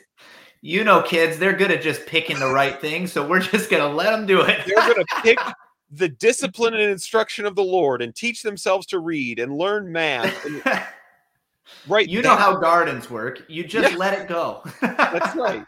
[0.63, 3.09] you know, kids, they're good at just picking the right thing.
[3.09, 4.61] So we're just going to let them do it.
[4.67, 5.39] They're going to pick
[5.91, 10.45] the discipline and instruction of the Lord and teach themselves to read and learn math.
[10.45, 10.63] And,
[11.89, 12.09] right.
[12.09, 13.43] you know how gardens work.
[13.49, 13.99] You just Yeah.
[13.99, 14.63] let it go.
[14.81, 15.65] That's right.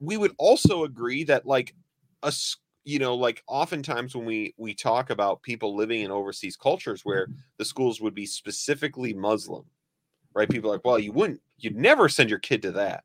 [0.00, 1.74] we would also agree that like
[2.22, 7.04] us you know like oftentimes when we we talk about people living in overseas cultures
[7.04, 7.26] where
[7.58, 9.64] the schools would be specifically muslim
[10.34, 13.04] right people are like well you wouldn't you'd never send your kid to that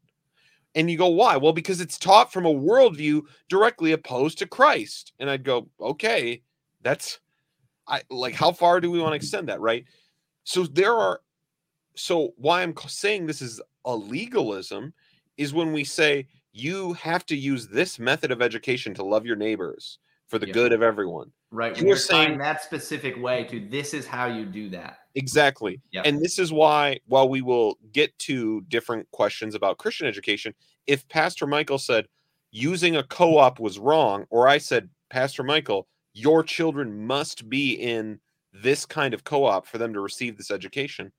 [0.76, 5.14] and you go why well because it's taught from a worldview directly opposed to christ
[5.20, 6.42] and i'd go okay
[6.82, 7.20] that's
[7.88, 9.86] i like how far do we want to extend that right
[10.44, 11.22] so there are
[11.96, 14.94] so why i'm saying this is a legalism
[15.38, 19.36] is when we say you have to use this method of education to love your
[19.38, 20.54] neighbors for the Yeah.
[20.54, 21.32] good of everyone.
[21.52, 21.72] right.
[21.76, 24.70] You When were you're saying saying- that specific way to this is how you do
[24.70, 25.00] that.
[25.16, 25.82] Exactly.
[25.92, 26.06] Yep.
[26.06, 30.54] And this is why, while we will get to different questions about Christian education,
[30.88, 32.08] if Pastor Michael said
[32.52, 37.74] using a co op was wrong, or I said, Pastor Michael, your children must be
[37.74, 38.20] in
[38.54, 41.12] this kind of co op for them to receive this education,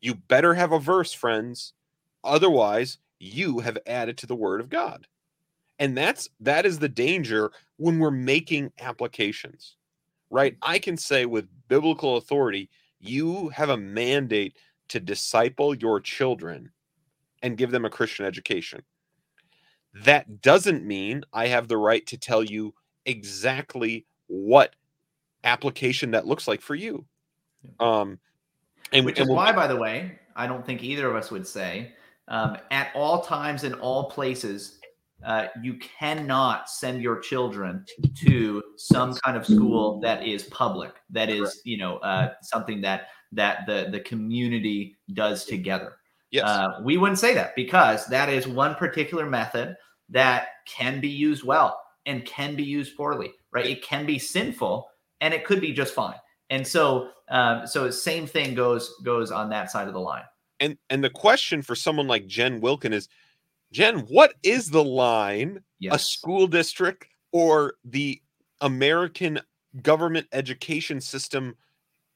[0.00, 1.72] you better have a verse, friends.
[2.22, 5.06] Otherwise, you have added to the word of God.
[5.78, 9.76] And that's that is the danger when we're making applications.
[10.30, 10.56] Right?
[10.62, 12.70] I can say with biblical authority,
[13.06, 14.56] you have a mandate
[14.88, 16.70] to disciple your children
[17.42, 18.82] and give them a Christian education.
[19.94, 22.74] That doesn't mean I have the right to tell you
[23.06, 24.74] exactly what
[25.44, 27.04] application that looks like for you.
[27.78, 28.18] Um,
[28.92, 31.30] and, Which and is we'll why, by the way, I don't think either of us
[31.30, 31.92] would say
[32.28, 34.80] um, at all times in all places,
[35.24, 37.84] uh, you cannot send your children
[38.26, 43.08] to some kind of school that is public, that is, you know, uh, something that
[43.32, 45.96] that the the community does together.
[46.30, 49.76] yes, Uh, we wouldn't say that because that is one particular method
[50.10, 53.66] that can be used well and can be used poorly, right?
[53.66, 54.88] It can be sinful
[55.20, 56.16] and it could be just fine.
[56.50, 60.24] And so, um, so same thing goes goes on that side of the line.
[60.60, 63.08] and and the question for someone like Jen Wilkin is,
[63.74, 65.60] Jen, what is the line
[65.90, 68.22] a school district or the
[68.60, 69.40] American
[69.82, 71.56] government education system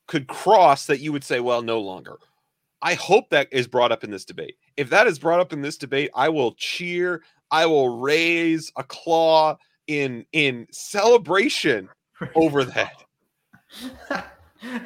[0.07, 2.17] could cross that you would say, well, no longer.
[2.81, 4.55] I hope that is brought up in this debate.
[4.77, 7.25] If that is brought up in this debate, I will cheer.
[7.51, 9.57] I will raise a claw
[9.89, 11.89] in in celebration
[12.37, 13.03] over that.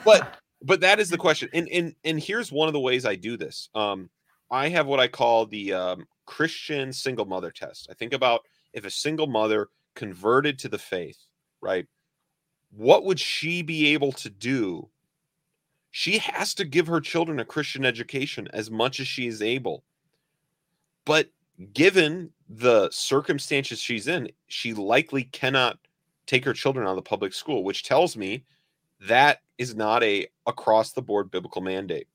[0.05, 1.51] But but that is the question.
[1.53, 3.69] And and and here's one of the ways I do this.
[3.75, 4.09] Um,
[4.51, 7.89] I have what I call the um, Christian single mother test.
[7.91, 11.19] I think about if a single mother converted to the faith,
[11.61, 11.87] right?
[12.71, 14.89] What would she be able to do?
[15.91, 19.85] She has to give her children a Christian education as much as she is able.
[21.05, 21.29] But
[21.75, 25.79] given the circumstances she's in, she likely cannot
[26.27, 28.45] take her children out of the public school, which tells me
[29.09, 32.07] that is not a across the board biblical mandate.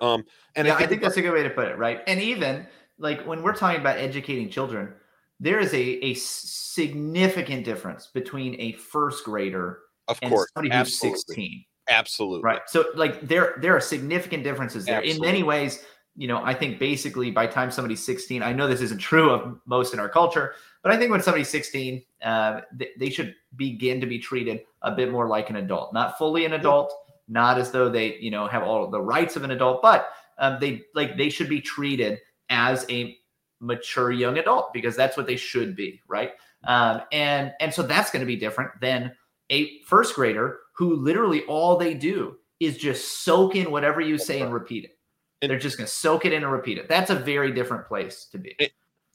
[0.00, 0.24] Um,
[0.56, 2.02] and yeah, I think, that's a good way to put it, right?
[2.06, 2.66] And even
[3.00, 4.92] like when we're talking about educating children,
[5.40, 10.98] there is a, a significant difference between a first grader of and course, somebody who's
[10.98, 11.64] 16.
[11.88, 12.60] absolutely, Right.
[12.66, 15.00] So like there there are significant differences there.
[15.00, 15.82] In many ways,
[16.16, 19.58] you know, I think basically by time somebody's 16, I know this isn't true of
[19.66, 24.00] most in our culture, but I think when somebody's 16, uh, th- they should begin
[24.00, 26.92] to be treated a bit more like an adult, not fully an adult,
[27.28, 30.58] not as though they, you know, have all the rights of an adult, but um,
[30.60, 32.18] they like they should be treated
[32.50, 33.16] as a
[33.60, 36.32] mature young adult because that's what they should be, right?
[36.64, 39.12] Um, and and so that's going to be different than
[39.50, 44.40] a first grader who literally all they do is just soak in whatever you say
[44.42, 44.98] and repeat it.
[45.42, 46.88] And- They're just going to soak it in and repeat it.
[46.88, 48.54] That's a very different place to be.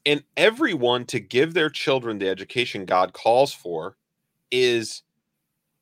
[0.04, 3.96] and everyone to give their children the education God calls for
[4.50, 5.02] is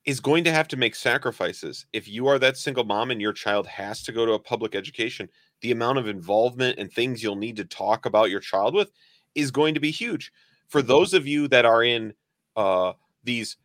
[0.05, 1.87] is going to have to make sacrifices.
[1.95, 4.75] If you are that single mom and your child has to go to a public
[4.75, 5.31] education,
[5.65, 8.91] the amount of involvement and things you'll need to talk about your child with
[9.35, 10.31] is going to be huge.
[10.69, 12.13] For those of you that are in
[12.55, 12.93] uh,
[13.25, 13.57] these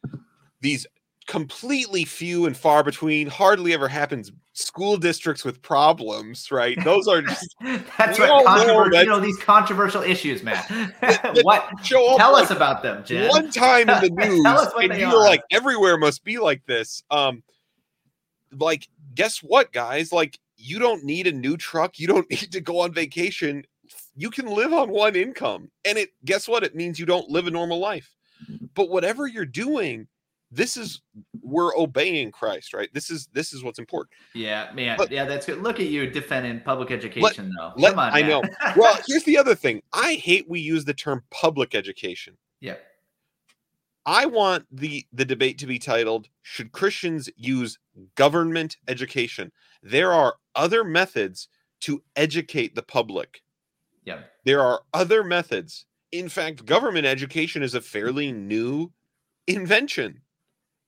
[0.62, 0.88] these
[1.28, 6.82] completely few and far between, hardly ever happens school districts with problems, right?
[6.86, 10.64] Those are just That's what controversial, that- you know, these controversial issues, man.
[11.44, 11.70] what?
[11.84, 13.28] show Tell like, us about them, Jen.
[13.30, 16.66] one time in the news, Tell us what and you're like, everywhere must be like
[16.66, 17.04] this.
[17.12, 17.44] Um,
[18.58, 20.12] like, guess what, guys?
[20.14, 21.98] Like, you don't need a new truck.
[22.00, 23.64] You don't need to go on vacation.
[24.16, 26.10] You can live on one income, and it.
[26.26, 26.64] Guess what?
[26.64, 28.14] It means you don't live a normal life.
[28.76, 30.08] But whatever you're doing,
[30.52, 31.02] this is
[31.42, 32.90] we're obeying Christ, right?
[32.94, 34.12] This is this is what's important.
[34.36, 34.98] Yeah, man.
[34.98, 35.62] But- yeah, that's good.
[35.64, 37.72] Look at you defending public education, though.
[37.78, 38.30] let- Come on, I man.
[38.30, 38.44] know.
[38.76, 39.82] Well, here's the other thing.
[39.94, 42.38] I hate we use the term public education.
[42.62, 42.76] yeah,
[44.06, 47.78] I want the the debate to be titled Should Christians use
[48.16, 49.52] government education?
[49.84, 51.48] There are other methods
[51.82, 53.42] to educate the public.
[54.06, 54.22] yeah.
[54.46, 55.86] There are other methods.
[56.12, 58.92] In fact, government education is a fairly new
[59.48, 60.22] invention.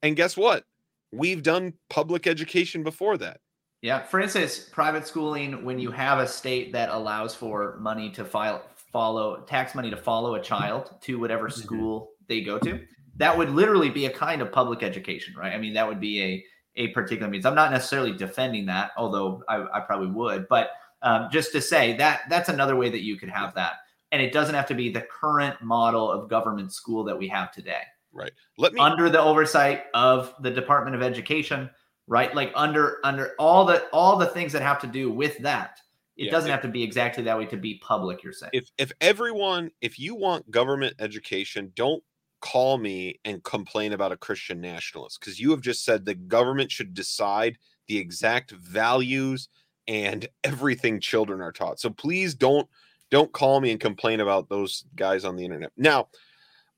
[0.01, 0.65] And guess what?
[1.11, 3.39] We've done public education before that.
[3.81, 4.03] Yeah.
[4.03, 8.63] For instance, private schooling, when you have a state that allows for money to file,
[8.91, 11.63] follow tax money to follow a child to whatever Mhm.
[11.63, 12.85] school they go to,
[13.17, 15.53] that would literally be a kind of public education, right?
[15.53, 16.45] I mean, that would be a
[16.75, 17.45] a particular means.
[17.45, 21.95] I'm not necessarily defending that, although I, I probably would, but um, just to say
[21.97, 23.73] that that's another way that you could have that,
[24.11, 27.51] and it doesn't have to be the current model of government school that we have
[27.51, 27.81] today
[28.13, 28.31] Right.
[28.57, 31.69] Let me under the oversight of the Department of Education,
[32.07, 32.35] right?
[32.35, 35.79] Like under under all the all the things that have to do with that.
[36.17, 38.21] It Yeah, doesn't if- have to be exactly that way to be public.
[38.21, 42.03] You're saying, if if everyone if you want government education don't
[42.41, 46.71] call me and complain about a christian nationalist because you have just said the government
[46.71, 49.49] should decide the exact values
[49.87, 51.79] and everything children are taught.
[51.79, 52.67] So please don't
[53.09, 55.71] don't call me and complain about those guys on the internet.
[55.75, 56.07] Now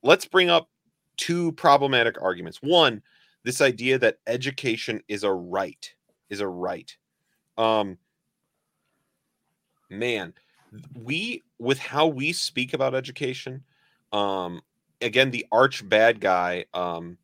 [0.02, 0.70] let's bring up
[1.16, 2.60] two problematic arguments.
[2.62, 3.02] One
[3.44, 5.94] this idea that education is a right
[6.30, 6.96] is a right.
[7.58, 7.98] Um
[9.90, 10.34] man
[11.00, 13.64] we with how we speak about education
[14.12, 14.60] um
[15.04, 17.18] again the arch bad guy um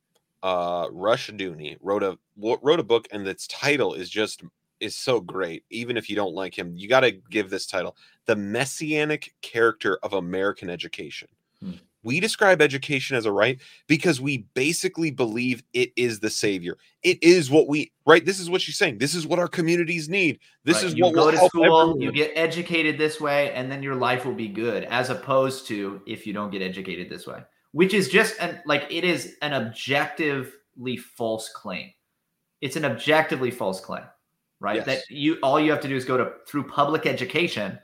[0.44, 4.44] uh Rushdoony wrote a wrote a book and its title is just
[4.80, 6.74] is so great even if you don't like him.
[6.78, 11.28] You got to give this title the messianic character of american education.
[11.62, 11.74] Hmm.
[12.04, 16.78] we describe education as a right because we basically believe it is the savior.
[17.04, 18.26] It is what we right?
[18.26, 18.98] This is what she's saying.
[18.98, 20.40] This is what our communities need.
[20.64, 22.02] This right, is you what go to school, everyone.
[22.02, 26.02] you get educated this way, and then your life will be good, as opposed to
[26.06, 27.42] if you don't get educated this way,
[27.72, 31.92] which is just an like it is an objectively false claim.
[32.62, 34.04] It's an objectively false claim,
[34.60, 34.78] right?
[34.78, 34.86] Yes.
[34.86, 37.80] That you all you have to do is go to through public education,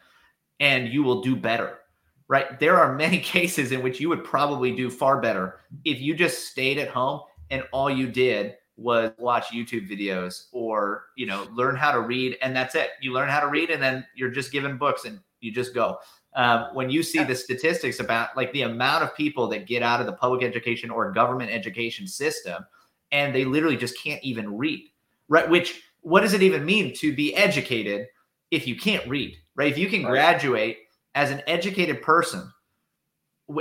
[0.59, 1.79] and you will do better.
[2.27, 2.59] Right.
[2.59, 6.47] There are many cases in which you would probably do far better if you just
[6.47, 7.21] stayed at home
[7.51, 12.37] and all you did was watch YouTube videos or, you know, learn how to read
[12.41, 12.89] and that's it.
[12.99, 15.99] You learn how to read and then you're just given books and you just go.
[16.35, 20.01] Um, when you see the statistics about like the amount of people that get out
[20.01, 22.65] of the public education or government education system
[23.11, 24.89] and they literally just can't even read,
[25.29, 25.49] right?
[25.49, 28.07] Which, what does it even mean to be educated
[28.51, 29.71] if you can't read, right?
[29.71, 30.79] If you can graduate
[31.15, 32.51] as an educated person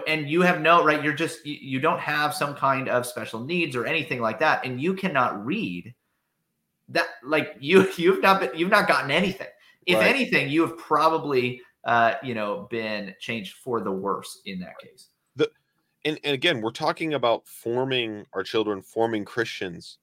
[0.07, 3.41] and you have no right you're just you, you don't have some kind of special
[3.45, 5.95] needs or anything like that and you cannot read
[6.89, 9.47] that like you you've not been you've not gotten anything
[9.87, 10.09] if Right.
[10.09, 15.09] anything you have probably uh you know been changed for the worse in that case
[15.37, 15.51] The,
[16.05, 19.99] and, and again, we're talking about forming our children, forming Christians.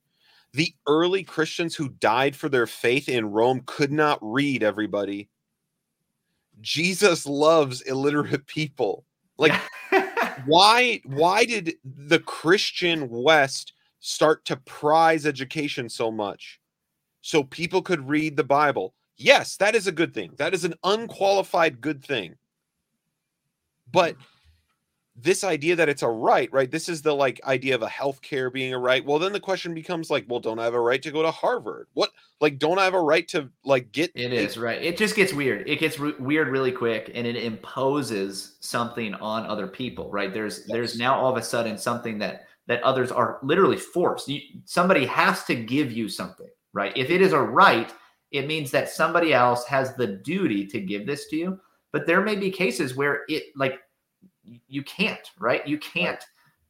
[0.53, 5.29] The early Christians who died for their faith in Rome could not read everybody.
[6.59, 9.05] Jesus loves illiterate people.
[9.37, 9.53] Like,
[10.45, 16.59] why why did the Christian West start to prize education so much?
[17.21, 18.95] So people could read the Bible.
[19.21, 20.33] Yes, that is a good thing.
[20.37, 22.35] That is an unqualified good thing.
[23.91, 24.15] But
[25.15, 26.71] this idea that it's a right, right?
[26.71, 29.05] This is the like idea of a healthcare being a right.
[29.05, 31.31] Well, then the question becomes like, well, don't I have a right to go to
[31.31, 31.87] Harvard?
[31.93, 34.81] What like don't I have a right to like get It is right.
[34.81, 35.69] It just gets weird.
[35.69, 40.09] It gets re- weird really quick, and it imposes something on other people.
[40.09, 40.33] Right?
[40.33, 44.29] There's there's now all of a sudden something that that others are literally forced.
[44.29, 46.49] You, somebody has to give you something.
[46.73, 46.95] Right?
[46.95, 47.93] If it is a right,
[48.31, 51.59] it means that somebody else has the duty to give this to you.
[51.91, 53.79] But there may be cases where it like
[54.67, 55.29] you can't.
[55.39, 55.65] Right?
[55.67, 56.23] You can't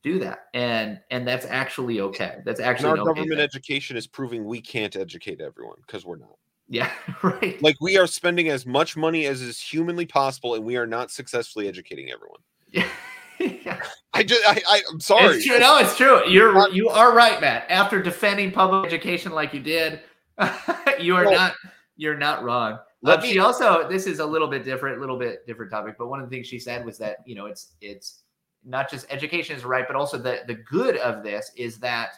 [0.04, 2.40] do that, and and that's actually okay.
[2.44, 3.40] That's And actually our okay government thing.
[3.40, 6.36] education is proving we can't educate everyone because we're not.
[6.68, 6.92] yeah.
[7.24, 7.62] Right.
[7.62, 11.12] Like we are spending as much money as is humanly possible, and we are not
[11.12, 12.40] successfully educating everyone.
[12.72, 13.80] yeah.
[14.14, 15.38] I just, I, I I'm sorry.
[15.38, 15.60] It's true.
[15.60, 16.28] No, it's true.
[16.28, 17.66] You're you are right, Matt.
[17.70, 20.02] After defending public education like you did,
[21.00, 21.54] you are Well- not
[21.98, 22.80] you're not wrong.
[23.04, 25.96] Let Um, me- she also this is a little bit different, little bit different topic,
[25.98, 28.24] but one of the things she said was that you know it's it's
[28.64, 32.12] not just education is right, but also the the good of this is that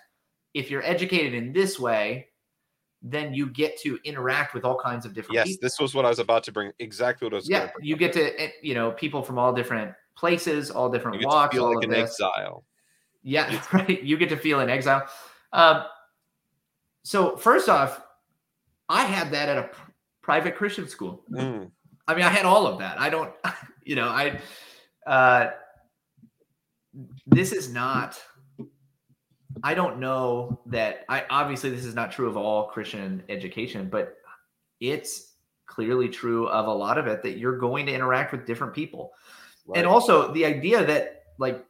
[0.54, 2.28] if you're educated in this way,
[3.02, 5.60] then you get to interact with all kinds of different Yes, people.
[5.64, 6.72] this was what I was about to bring.
[6.80, 7.50] Exactly what I was.
[7.50, 11.16] Yeah, bring you get to eh, you know people from all different places, all different
[11.16, 12.12] You get to walks, feel all like of an this.
[12.12, 12.64] exile.
[13.24, 14.02] Yeah, right.
[14.04, 15.08] You get to feel in exile.
[15.54, 15.84] Um,
[17.04, 18.02] so first off,
[18.90, 19.70] I had that at a
[20.22, 21.24] private Christian school.
[21.32, 21.70] Mm,
[22.08, 23.00] I mean, I had all of that.
[23.00, 23.34] I don't,
[23.84, 24.40] you know, I,
[25.06, 25.52] uh,
[27.28, 28.22] this is not,
[29.64, 34.18] I don't know that I obviously this is not true of all Christian education, but
[34.80, 35.34] it's
[35.66, 39.12] clearly true of a lot of it that you're going to interact with different people.
[39.66, 39.80] right.
[39.80, 41.66] And also the idea that like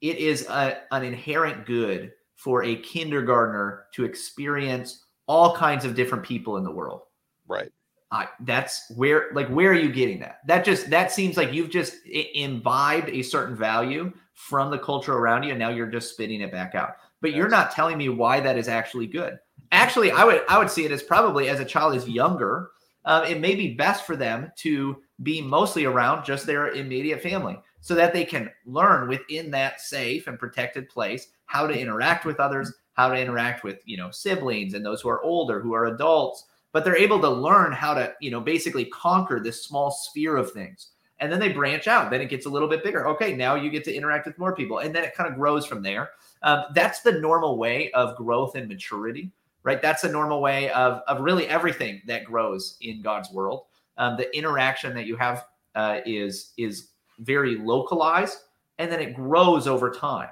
[0.00, 6.24] it is a, an inherent good for a kindergartner to experience all kinds of different
[6.24, 7.02] people in the world.
[7.46, 7.70] right.
[8.10, 10.38] I, that's where like where are you getting that?
[10.46, 15.42] That just that seems like you've just imbibed a certain value from the culture around
[15.42, 16.94] you and now you're just spitting it back out.
[17.20, 19.38] But you're not telling me why that is actually good.
[19.72, 22.70] Actually i would i would see it as probably as a child is younger
[23.04, 27.58] uh, it may be best for them to be mostly around just their immediate family
[27.80, 32.38] so that they can learn within that safe and protected place how to interact with
[32.38, 35.86] others how to interact with you know siblings and those who are older who are
[35.86, 36.44] adults.
[36.72, 40.52] But they're able to learn how to you know basically conquer this small sphere of
[40.52, 40.88] things.
[41.20, 42.10] And then they branch out.
[42.10, 43.08] Then it gets a little bit bigger.
[43.08, 44.78] Okay now you get to interact with more people.
[44.78, 46.10] And then it kind of grows from there.
[46.42, 49.30] Um, that's the normal way of growth and maturity
[49.64, 49.82] right?
[49.82, 53.64] That's the normal way of, of really everything that grows in god's world.
[53.98, 58.38] Um, the interaction that you have uh, is is very localized
[58.78, 60.30] and then it grows over time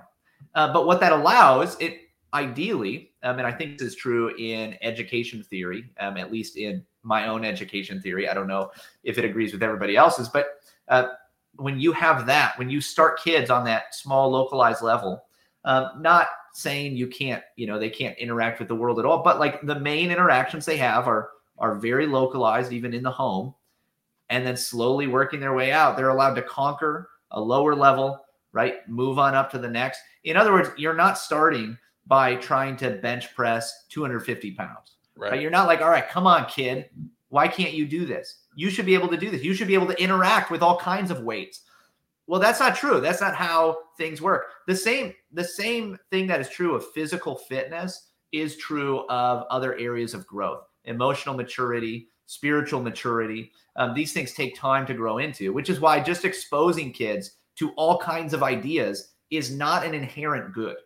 [0.56, 2.00] uh, but what that allows it
[2.34, 6.84] ideally um, and i think this is true in education theory um, at least in
[7.04, 8.70] my own education theory i don't know
[9.04, 10.46] if it agrees with everybody else's but
[10.88, 11.08] uh,
[11.54, 15.22] when you have that when you start kids on that small localized level
[15.64, 19.22] um, not saying you can't you know they can't interact with the world at all
[19.22, 23.54] but like the main interactions they have are are very localized even in the home
[24.30, 28.25] and then slowly working their way out they're allowed to conquer a lower level
[28.56, 31.76] right move on up to the next in other words you're not starting
[32.06, 35.32] by trying to bench press 250 pounds Right.
[35.32, 35.40] right?
[35.40, 36.90] You're not like, all right, come on, kid.
[37.30, 38.42] Why can't you do this?
[38.54, 39.42] You should be able to do this.
[39.42, 41.62] You should be able to interact with all kinds of weights.
[42.26, 43.00] Well, that's not true.
[43.00, 44.44] That's not how things work.
[44.66, 49.74] The same, the same thing that is true of physical fitness is true of other
[49.78, 53.52] areas of growth, emotional maturity, spiritual maturity.
[53.76, 57.70] Um, these things take time to grow into, which is why just exposing kids to
[57.72, 60.76] all kinds of ideas is not an inherent good.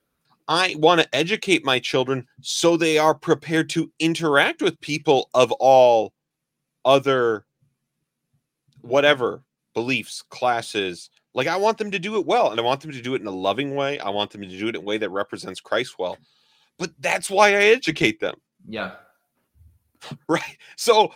[0.49, 5.53] I want to educate my children so they are prepared to interact with people of
[5.53, 6.13] all
[6.85, 7.45] other
[8.81, 9.43] whatever
[9.75, 11.11] beliefs, classes.
[11.35, 13.21] Like I want them to do it well and I want them to do it
[13.21, 14.01] in a loving way.
[14.01, 16.19] I want them to do it in a way that represents Christ well.
[16.79, 18.35] But that's why I educate them,
[18.67, 18.93] Yeah.
[20.29, 20.57] right?
[20.77, 21.13] So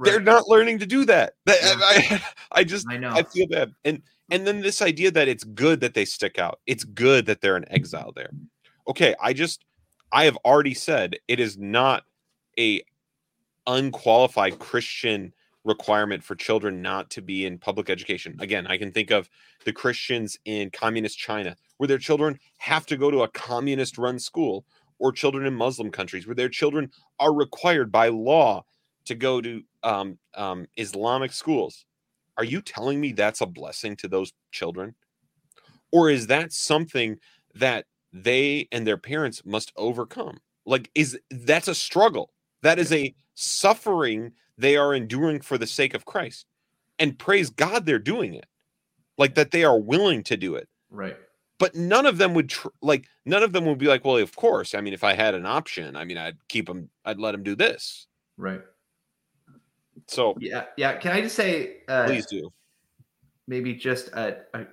[0.00, 1.34] they're not learning to do that.
[1.46, 1.76] That- Yeah.
[1.80, 2.22] I,
[2.60, 3.10] I just I know.
[3.10, 3.74] I feel bad.
[3.84, 6.60] And and then this idea that it's good that they stick out.
[6.66, 8.30] It's good that they're in exile there.
[8.86, 9.64] Okay, I just
[10.12, 12.04] I have already said it is not
[12.58, 12.82] a
[13.66, 15.32] unqualified Christian
[15.64, 18.36] requirement for children not to be in public education.
[18.40, 19.28] Again, I can think of
[19.64, 24.18] the Christians in communist China where their children have to go to a communist run
[24.18, 24.64] school
[24.98, 28.64] or children in Muslim countries where their children are required by law
[29.04, 31.84] to go to um, um, Islamic schools.
[32.38, 34.94] Are you telling me that's a blessing to those children?
[35.90, 37.18] Or is that something
[37.54, 40.38] that they and their parents must overcome?
[40.64, 42.32] Like, is that's a struggle?
[42.62, 46.46] That is a suffering they are enduring for the sake of Christ.
[46.98, 48.46] And praise God they're doing it.
[49.16, 50.68] Like that they are willing to do it.
[50.90, 51.16] Right.
[51.58, 54.36] But none of them would tr- like none of them would be like, well, of
[54.36, 54.74] course.
[54.74, 57.42] I mean, if I had an option, I mean, I'd keep them, I'd let them
[57.42, 58.06] do this.
[58.36, 58.60] Right.
[60.06, 60.66] So Yeah.
[60.76, 60.96] Yeah.
[60.96, 62.50] Can I just say, uh, please do.
[63.46, 64.66] maybe just a, a,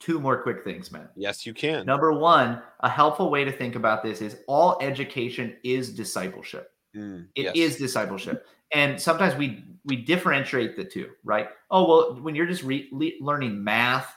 [0.00, 1.08] two more quick things, man.
[1.16, 1.84] Yes, you can.
[1.86, 6.70] Number one, a helpful way to think about this is all education is discipleship.
[6.96, 7.76] Mm, It is yes.
[7.76, 11.48] discipleship, and sometimes we we differentiate the two, right?
[11.70, 14.14] Oh well, when you're just re- le- learning math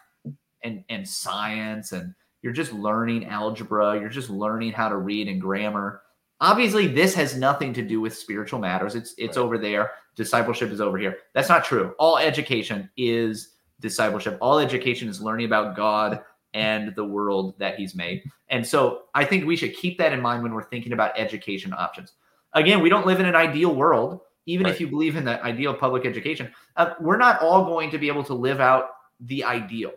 [0.64, 5.42] and and science, and you're just learning algebra, you're just learning how to read and
[5.42, 6.02] grammar.
[6.42, 8.96] Obviously, this has nothing to do with spiritual matters.
[8.96, 9.44] It's it's Right.
[9.44, 9.92] over there.
[10.16, 11.20] Discipleship is over here.
[11.34, 11.94] That's not true.
[12.00, 14.38] All education is discipleship.
[14.42, 16.22] All education is learning about God
[16.54, 18.24] and the world that He's made.
[18.50, 21.74] And so, I think we should keep that in mind when we're thinking about education
[21.74, 22.14] options.
[22.54, 24.20] again, we don't live in an ideal world.
[24.46, 24.74] Even Right.
[24.74, 28.10] if you believe in the ideal public education, uh, we're not all going to be
[28.10, 28.89] able to live out
[29.22, 29.94] the ideal,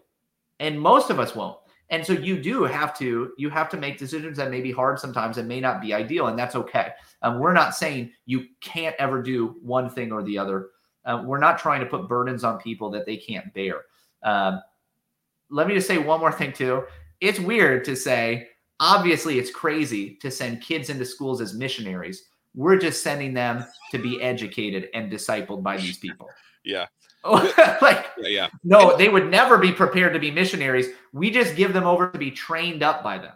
[0.61, 1.59] and most of us won't.
[1.91, 4.99] And so you do have to you have to make decisions that may be hard
[4.99, 6.89] sometimes and may not be ideal, and that's okay.
[7.23, 10.71] Um, we're not saying you can't ever do one thing or the other.
[11.05, 13.83] Uh, we're not trying to put burdens on people that they can't bear.
[14.23, 14.63] Um,
[15.51, 16.85] let me just say one more thing too.
[17.21, 18.49] It's weird to say.
[18.81, 22.25] Obviously, it's crazy to send kids into schools as missionaries.
[22.57, 26.29] We're just sending them to be educated and discipled by these people.
[26.65, 26.87] Yeah.
[27.25, 28.49] like Yeah, yeah.
[28.65, 30.89] no, they would never be prepared to be missionaries.
[31.13, 33.33] We just give them over to be trained up by them.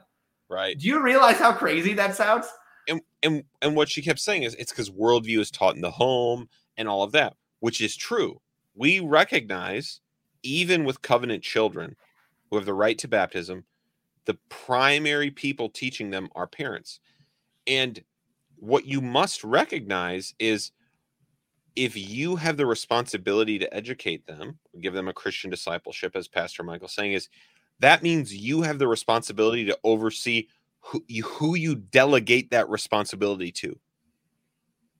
[0.50, 0.78] Right.
[0.78, 2.46] Do you realize how crazy that sounds?
[2.88, 5.90] and and and what she kept saying is it's because worldview is taught in the
[5.90, 8.40] home and all of that, which is true.
[8.74, 10.00] We recognize,
[10.42, 11.96] even with covenant children
[12.48, 13.64] who have the right to baptism,
[14.24, 17.00] the primary people teaching them are parents.
[17.66, 18.02] And
[18.56, 20.72] what you must recognize is
[21.78, 26.64] if you have the responsibility to educate them, give them a Christian discipleship, as Pastor
[26.64, 27.28] Michael saying, is
[27.78, 30.48] that means you have the responsibility to oversee
[30.80, 33.78] who you, who you delegate that responsibility to.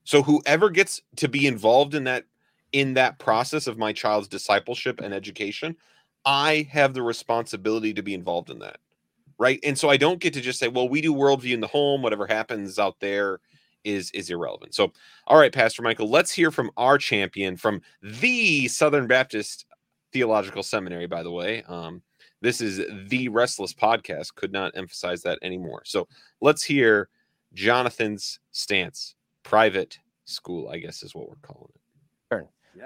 [0.05, 2.23] So whoever gets to be involved in that
[2.71, 5.75] in that process of my child's discipleship and education,
[6.23, 8.77] I have the responsibility to be involved in that.
[9.37, 9.59] Right.
[9.63, 12.01] And so I don't get to just say, well, we do worldview in the home,
[12.01, 13.39] whatever happens out there
[13.83, 14.75] is is irrelevant.
[14.75, 14.91] So
[15.27, 19.65] all right, Pastor Michael, let's hear from our champion from the Southern Baptist
[20.11, 21.63] Theological Seminary, by the way.
[21.67, 22.01] Um,
[22.41, 24.35] this is the Restless podcast.
[24.35, 25.81] Could not emphasize that anymore.
[25.85, 26.07] So
[26.41, 27.09] let's hear
[27.53, 29.15] Jonathan's stance.
[29.43, 31.81] Private school, I guess, is what we're calling it.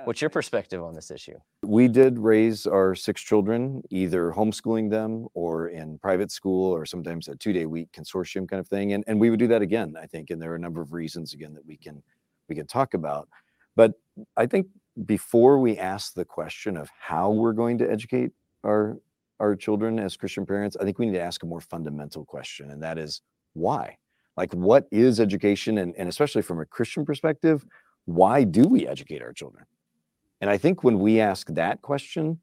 [0.05, 1.37] What's your perspective on this issue?
[1.63, 7.27] We did raise our six children, either homeschooling them or in private school or sometimes
[7.27, 8.93] a two day week consortium kind of thing.
[8.93, 10.29] And, and we would do that again, I think.
[10.29, 12.01] And there are a number of reasons again that we can
[12.49, 13.29] we can talk about.
[13.75, 13.93] But
[14.37, 14.67] I think
[15.05, 18.31] before we ask the question of how we're going to educate
[18.63, 18.97] our
[19.39, 22.71] our children as Christian parents, I think we need to ask a more fundamental question,
[22.71, 23.21] and that is
[23.53, 23.97] why?
[24.37, 25.77] Like what is education?
[25.77, 27.65] And, and especially from a Christian perspective,
[28.05, 29.65] why do we educate our children?
[30.43, 32.37] And I think when we ask that question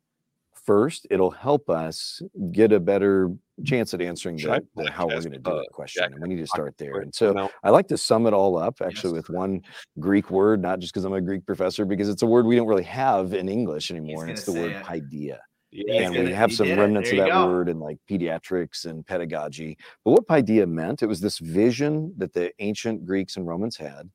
[0.54, 3.30] first, it'll help us get a better
[3.66, 6.04] chance at answering the, the how we're going to do uh, that question.
[6.04, 7.00] Jack, And we need to start there.
[7.00, 9.28] And so I like to sum it all up actually Yes.
[9.28, 9.60] with one
[9.98, 12.66] Greek word, not just because I'm a Greek professor, because it's a word we don't
[12.66, 14.22] really have in English anymore.
[14.22, 14.84] And it's the word say it.
[14.86, 15.38] paideia.
[15.70, 17.46] yeah, and gonna- we have some remnants of that go.
[17.48, 19.76] word in like pediatrics and pedagogy.
[20.06, 24.08] But what paideia meant, it was this vision that the ancient Greeks and Romans had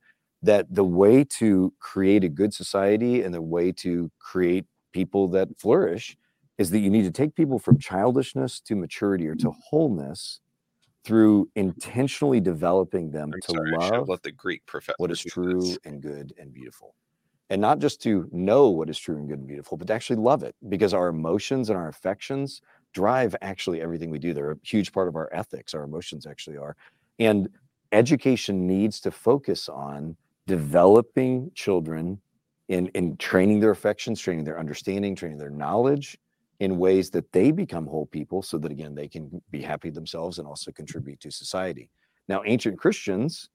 [0.46, 5.50] that the way to create a good society and the way to create people that
[5.58, 6.18] flourish
[6.58, 9.56] is that you need to take people from childishness to maturity or to mm.
[9.70, 10.40] wholeness
[11.04, 14.96] through intentionally developing them I'm to sorry, I should have love let the Greek professor.
[14.98, 15.78] what is true this.
[15.86, 16.96] and good and beautiful.
[17.52, 20.16] And not just to know what is true and good and beautiful, but to actually
[20.16, 22.62] love it because our emotions and our affections
[22.94, 24.34] drive actually everything we do.
[24.34, 26.76] They're a huge part of our ethics, our emotions actually are.
[27.20, 27.50] And
[27.92, 30.18] education needs to focus on
[30.48, 32.20] developing children
[32.70, 36.18] in, in training their affections, training their understanding, training their knowledge
[36.60, 40.40] in ways that they become whole people so that again they can be happy themselves
[40.40, 41.90] and also contribute to society.
[42.28, 43.50] Now, ancient Christians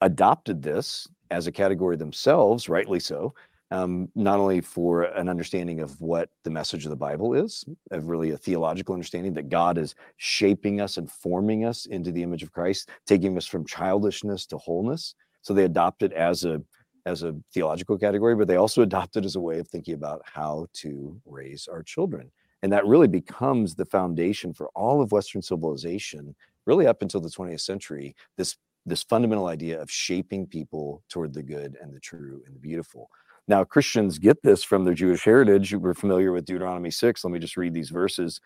[0.00, 3.34] adopted this as a category themselves, rightly so,
[3.70, 8.08] um, not only for an understanding of what the message of the Bible is, of
[8.08, 12.42] really a theological understanding that God is shaping us and forming us into the image
[12.42, 15.14] of Christ, taking us from childishness to wholeness.
[15.48, 16.60] So they adopt it as a
[17.06, 20.20] as a theological category, but they also adopt it as a way of thinking about
[20.26, 22.30] how to raise our children.
[22.62, 26.36] And that really becomes the foundation for all of Western civilization,
[26.66, 28.14] really up until the 20th century.
[28.36, 32.60] This this fundamental idea of shaping people toward the good and the true and the
[32.60, 33.08] beautiful.
[33.46, 35.74] Now, Christians get this from their Jewish heritage.
[35.74, 37.24] We're familiar with Deuteronomy 6.
[37.24, 38.38] Let me just read these verses.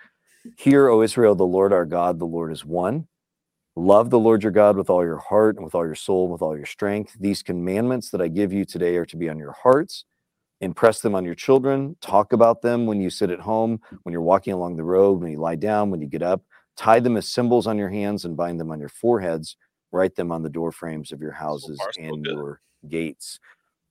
[0.56, 3.08] Hear, O Israel, the Lord our God, the Lord is one.
[3.74, 6.32] Love the Lord your God with all your heart and with all your soul and
[6.32, 7.16] with all your strength.
[7.18, 10.04] These commandments that I give you today are to be on your hearts.
[10.60, 11.96] Impress them on your children.
[12.02, 15.32] Talk about them when you sit at home, when you're walking along the road, when
[15.32, 16.42] you lie down, when you get up.
[16.76, 19.56] Tie them as symbols on your hands and bind them on your foreheads.
[19.90, 22.32] Write them on the door frames of your houses so and good.
[22.32, 23.40] your gates.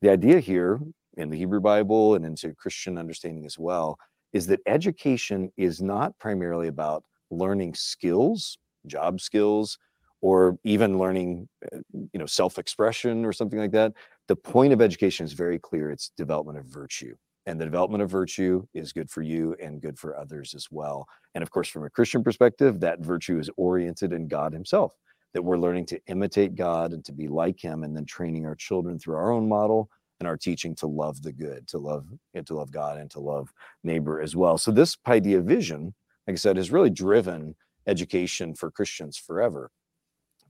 [0.01, 0.79] The idea here
[1.17, 3.97] in the Hebrew Bible and into Christian understanding as well
[4.31, 8.57] is that education is not primarily about learning skills,
[8.87, 9.77] job skills,
[10.21, 13.93] or even learning, uh, you know, self-expression or something like that.
[14.27, 15.89] The point of education is very clear.
[15.89, 17.15] It's development of virtue.
[17.47, 21.07] And the development of virtue is good for you and good for others as well.
[21.33, 24.93] And of course, from a Christian perspective, that virtue is oriented in God Himself.
[25.33, 28.55] that we're learning to imitate God and to be like him and then training our
[28.55, 32.45] children through our own model and our teaching to love the good, to love and
[32.47, 33.51] to love God and to love
[33.83, 34.57] neighbor as well.
[34.57, 35.93] So this Paideia vision,
[36.27, 37.55] like I said, has really driven
[37.87, 39.71] education for Christians forever.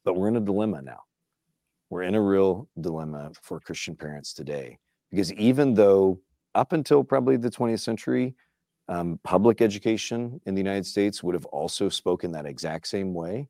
[0.03, 1.01] But we're in a dilemma now.
[1.89, 4.79] We're in a real dilemma for Christian parents today
[5.11, 6.19] because even though
[6.55, 8.35] up until probably the 20th century,
[8.87, 13.47] um, public education in the United States would have also spoken that exact same way.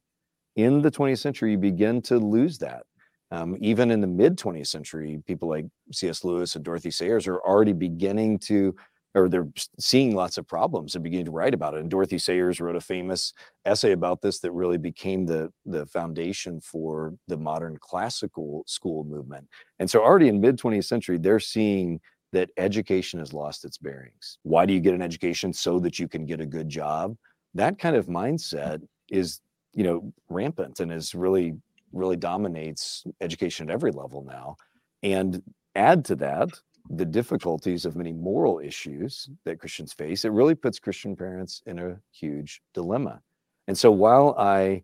[0.56, 2.84] In the 20th century, you begin to lose that.
[3.32, 6.26] Um, even in the mid 20th century, people like C.S.
[6.26, 8.76] Lewis and Dorothy Sayers are already beginning to,
[9.14, 9.47] or they're
[9.80, 11.82] seeing lots of problems and beginning to write about it.
[11.82, 13.34] And Dorothy Sayers wrote a famous
[13.66, 19.47] essay about this that really became the the foundation for the modern classical school movement.
[19.80, 21.99] And so, already in mid 20th century, they're seeing
[22.32, 24.38] that education has lost its bearings.
[24.43, 27.18] Why do you get an education so that you can get a good job?
[27.53, 28.86] That kind of mindset mm-hmm.
[29.18, 29.41] is,
[29.74, 31.53] you know, rampant and is really
[31.93, 34.55] really dominates education at every level now.
[35.03, 35.41] And
[35.76, 36.49] add to that
[36.96, 41.80] the difficulties of many moral issues that Christians face, it really puts Christian parents in
[41.80, 43.22] a huge dilemma.
[43.68, 44.84] And so while I,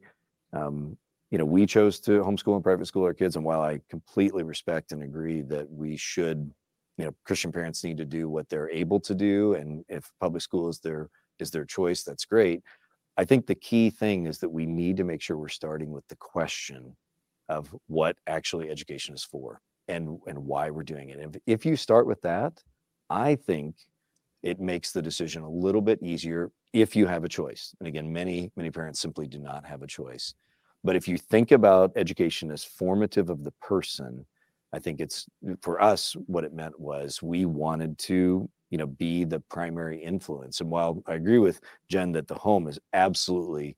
[0.54, 0.98] um,
[1.32, 4.44] you know, we chose to homeschool and private school our kids, and while I completely
[4.44, 6.50] respect and agree that we should,
[6.98, 10.42] you know, Christian parents need to do what they're able to do, and if public
[10.42, 12.64] school is their is their choice, that's great.
[13.18, 16.08] I think the key thing is that we need to make sure we're starting with
[16.08, 16.96] the question
[17.50, 21.20] of what actually education is for and and why we're doing it.
[21.20, 22.64] If, if you start with that,
[23.10, 23.76] I think
[24.44, 27.74] it makes the decision a little bit easier if you have a choice.
[27.80, 30.34] And again, many many parents simply do not have a choice.
[30.84, 34.26] But if you think about education as formative of the person,
[34.74, 35.26] I think it's
[35.62, 40.60] for us what it meant was we wanted to you know be the primary influence
[40.60, 43.76] and while i agree with jen that the home is absolutely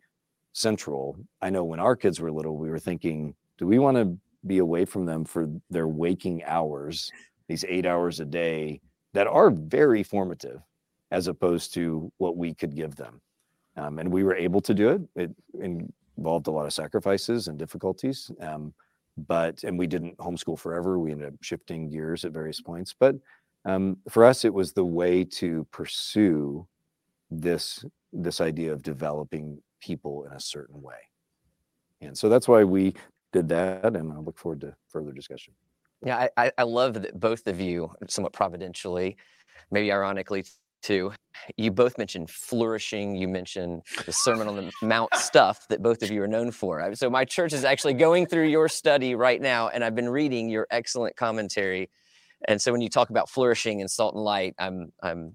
[0.53, 4.17] central i know when our kids were little we were thinking do we want to
[4.45, 7.11] be away from them for their waking hours
[7.47, 8.79] these eight hours a day
[9.13, 10.61] that are very formative
[11.11, 13.19] as opposed to what we could give them.
[13.75, 15.01] Um, and we were able to do it.
[15.15, 15.31] It
[16.15, 18.73] involved a lot of sacrifices and difficulties um,
[19.27, 20.99] but and we didn't homeschool forever.
[20.99, 22.93] We ended up shifting gears at various points.
[22.97, 23.15] But
[23.65, 26.65] um, for us it was the way to pursue
[27.29, 27.83] this
[28.13, 30.95] this idea of developing people in a certain way.
[32.01, 32.95] And so that's why we
[33.31, 35.53] did that and i look forward to further discussion.
[36.03, 39.17] Yeah i, I love that both of you somewhat providentially
[39.71, 40.45] maybe ironically
[40.81, 41.11] too
[41.57, 46.11] you both mentioned flourishing you mentioned the sermon on the mount stuff that both of
[46.11, 46.93] you are known for.
[46.95, 50.49] So my church is actually going through your study right now and i've been reading
[50.49, 51.89] your excellent commentary.
[52.47, 55.33] And so when you talk about flourishing and salt and light, I'm I'm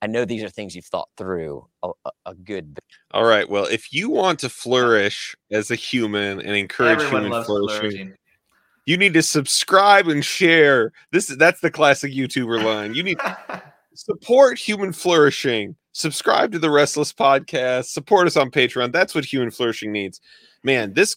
[0.00, 1.90] I know these are things you've thought through a,
[2.26, 2.84] a, good bit.
[3.10, 3.48] All right.
[3.48, 7.80] Well, if you want to uh, flourish as a human and encourage Everyone human flourishing,
[7.80, 8.14] flourishing,
[8.86, 10.92] you need to subscribe and share.
[11.10, 12.94] This is that's the classic YouTuber line.
[12.94, 13.18] You need
[13.94, 15.76] support human flourishing.
[15.92, 17.86] Subscribe to the Restless Podcast.
[17.86, 18.92] Support us on Patreon.
[18.92, 20.20] That's what human flourishing needs.
[20.62, 21.16] Man, this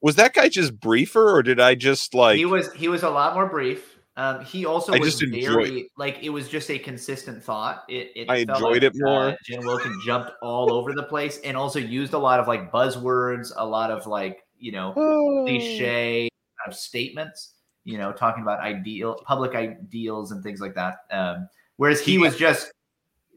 [0.00, 2.36] was that guy just briefer, or did I just like?
[2.36, 2.72] He was.
[2.72, 3.95] He was a lot more brief.
[4.18, 7.84] Um, he also I was very like it was just a consistent thought.
[7.88, 9.28] It, it I enjoyed like, it more.
[9.28, 12.72] Uh, Jen Wilkin jumped all over the place and also used a lot of like
[12.72, 15.44] buzzwords, a lot of like you know oh.
[15.44, 16.30] cliche
[16.66, 17.52] of statements.
[17.84, 20.96] You know, talking about ideal public ideals and things like that.
[21.10, 22.72] Um, whereas he was just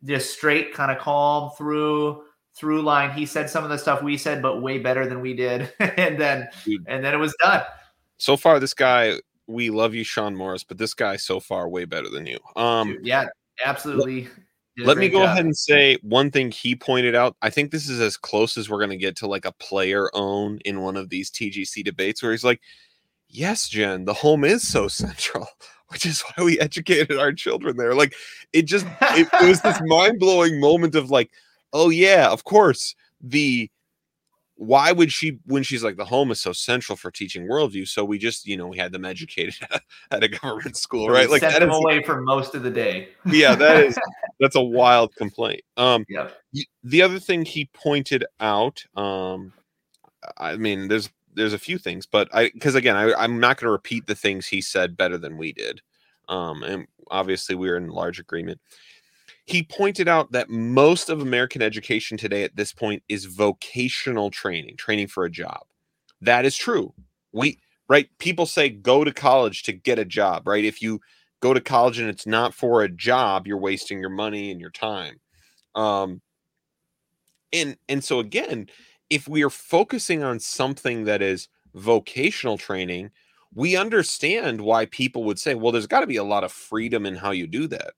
[0.05, 2.23] just straight, kind of calm through
[2.55, 3.11] through line.
[3.11, 6.17] He said some of the stuff we said, but way better than we did, and
[6.17, 6.85] then Dude.
[6.87, 7.63] and then it was done.
[8.17, 9.19] So far, this guy
[9.49, 12.37] we love you, Sean Morris, but this guy so far way better than you.
[12.55, 13.25] Um, yeah,
[13.65, 14.29] absolutely.
[14.77, 15.29] Let, let me go job.
[15.29, 17.35] ahead and say one thing he pointed out.
[17.41, 20.09] I think this is as close as we're going to get to like a player
[20.13, 22.61] own in one of these TGC debates where he's like,
[23.27, 25.47] Yes, Jen, the home is so central,
[25.89, 27.95] which is why we educated our children there.
[27.95, 28.13] Like
[28.53, 31.31] it just, it, it was this mind blowing moment of like,
[31.73, 33.69] Oh, yeah, of course, the
[34.59, 38.03] why would she when she's like the home is so central for teaching worldview so
[38.03, 39.55] we just you know we had them educated
[40.11, 41.29] at a government school right?
[41.29, 43.07] Like that them is, away for most of the day.
[43.25, 43.97] Yeah that is
[44.41, 45.61] that's a wild complaint.
[45.77, 46.27] Um yeah
[46.83, 49.53] the other thing he pointed out um
[50.37, 53.67] i mean there's there's a few things but i because again I, i'm not going
[53.67, 55.79] to repeat the things he said better than we did.
[56.27, 58.59] Um and obviously we we're in large agreement
[59.49, 64.77] he pointed out that most of American education today at this point is vocational training,
[64.77, 65.61] training for a job.
[66.21, 66.93] That is true.
[67.31, 70.63] We right people say go to college to get a job, right?
[70.63, 70.99] If you
[71.41, 74.69] go to college and it's not for a job, you're wasting your money and your
[74.69, 75.19] time.
[75.73, 76.21] Um
[77.51, 78.67] and and so again,
[79.09, 83.09] if we are focusing on something that is vocational training,
[83.53, 87.07] we understand why people would say, well, there's got to be a lot of freedom
[87.07, 87.93] in how you do that.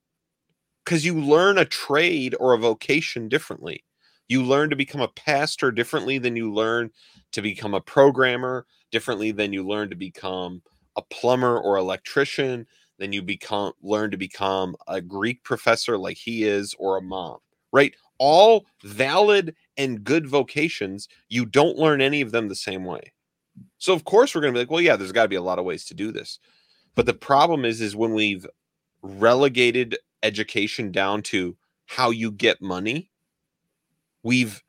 [0.84, 3.84] Because you learn a trade or a vocation differently.
[4.28, 6.92] You learn to become a pastor differently than you learn
[7.34, 10.62] to become a programmer, differently than you learn to become
[10.96, 12.66] a plumber or electrician,
[12.98, 17.38] then you become learn to become a Greek professor like he is or a mom,
[17.72, 17.96] right?
[18.20, 23.14] All valid and good vocations, you don't learn any of them the same way.
[23.80, 25.42] So of course we're going to be like, well, yeah, there's got to be a
[25.42, 26.40] lot of ways to do this.
[26.96, 28.46] But the problem is is when we've
[29.02, 33.12] relegated education down to how you get money,
[34.24, 34.64] we've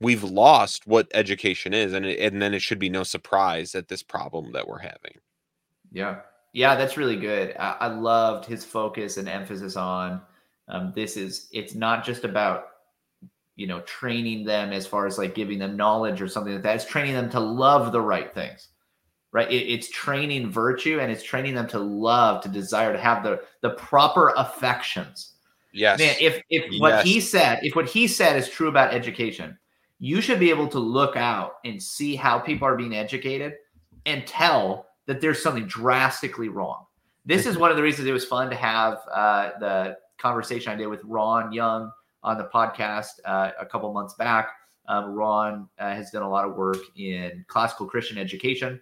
[0.00, 3.88] we've lost what education is and it, and then it should be no surprise at
[3.88, 5.14] this problem that we're having.
[5.92, 6.20] Yeah.
[6.52, 7.54] Yeah, that's really good.
[7.58, 10.20] I, I loved his focus and emphasis on
[10.68, 12.66] um, this is it's not just about
[13.56, 16.76] you know training them as far as like giving them knowledge or something like that.
[16.76, 18.68] It's training them to love the right things,
[19.32, 19.50] right?
[19.50, 23.42] It, it's training virtue and it's training them to love, to desire, to have the
[23.62, 25.34] the proper affections.
[25.72, 25.98] Yes.
[25.98, 26.80] Man, if if Yes.
[26.80, 29.58] what he said, if what he said is true about education,
[29.98, 33.54] you should be able to look out and see how people are being educated
[34.04, 36.84] and tell that there's something drastically wrong.
[37.24, 40.76] This is one of the reasons it was fun to have uh, the conversation I
[40.76, 41.90] did with Ron Young
[42.22, 44.50] on the podcast uh, a couple months back.
[44.88, 48.80] Um, Ron uh, has done a lot of work in classical Christian education,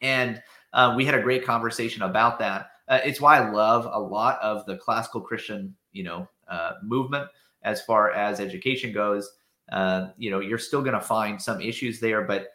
[0.00, 0.42] and
[0.72, 2.70] uh, we had a great conversation about that.
[2.88, 7.28] Uh, it's why I love a lot of the classical Christian, you know, uh, movement
[7.62, 9.30] as far as education goes.
[9.72, 12.48] Uh, you know, you're still going to find some issues there, but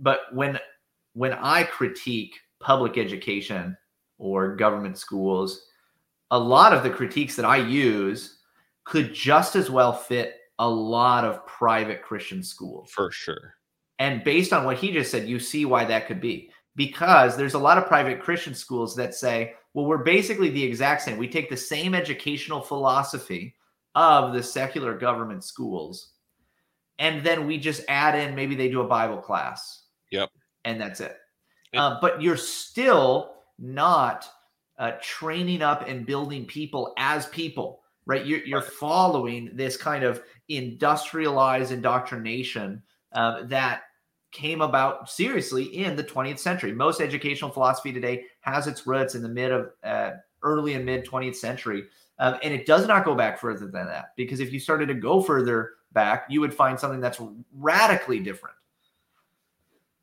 [0.00, 0.58] but when
[1.14, 3.76] when I critique public education
[4.18, 5.66] or government schools,
[6.30, 8.38] a lot of the critiques that I use
[8.84, 12.90] could just as well fit a lot of private Christian schools.
[12.90, 13.54] For sure.
[13.98, 16.50] And based on what he just said, you see why that could be.
[16.76, 21.02] Because there's a lot of private Christian schools that say, well, we're basically the exact
[21.02, 21.18] same.
[21.18, 23.54] We take the same educational philosophy
[23.94, 26.10] of the secular government schools,
[26.98, 29.84] and then we just add in maybe they do a Bible class.
[30.10, 30.30] Yep.
[30.64, 31.16] And that's it.
[31.72, 31.82] Yep.
[31.82, 34.28] Uh, but you're still not
[34.78, 38.24] uh, training up and building people as people, right?
[38.26, 43.82] You're, you're following this kind of industrialized indoctrination uh, that
[44.34, 46.72] came about seriously in the 20th century.
[46.72, 50.10] Most educational philosophy today has its roots in the mid of uh,
[50.42, 51.84] early and mid 20th century.
[52.18, 54.94] Um, and it does not go back further than that because if you started to
[54.94, 57.20] go further back, you would find something that's
[57.54, 58.56] radically different.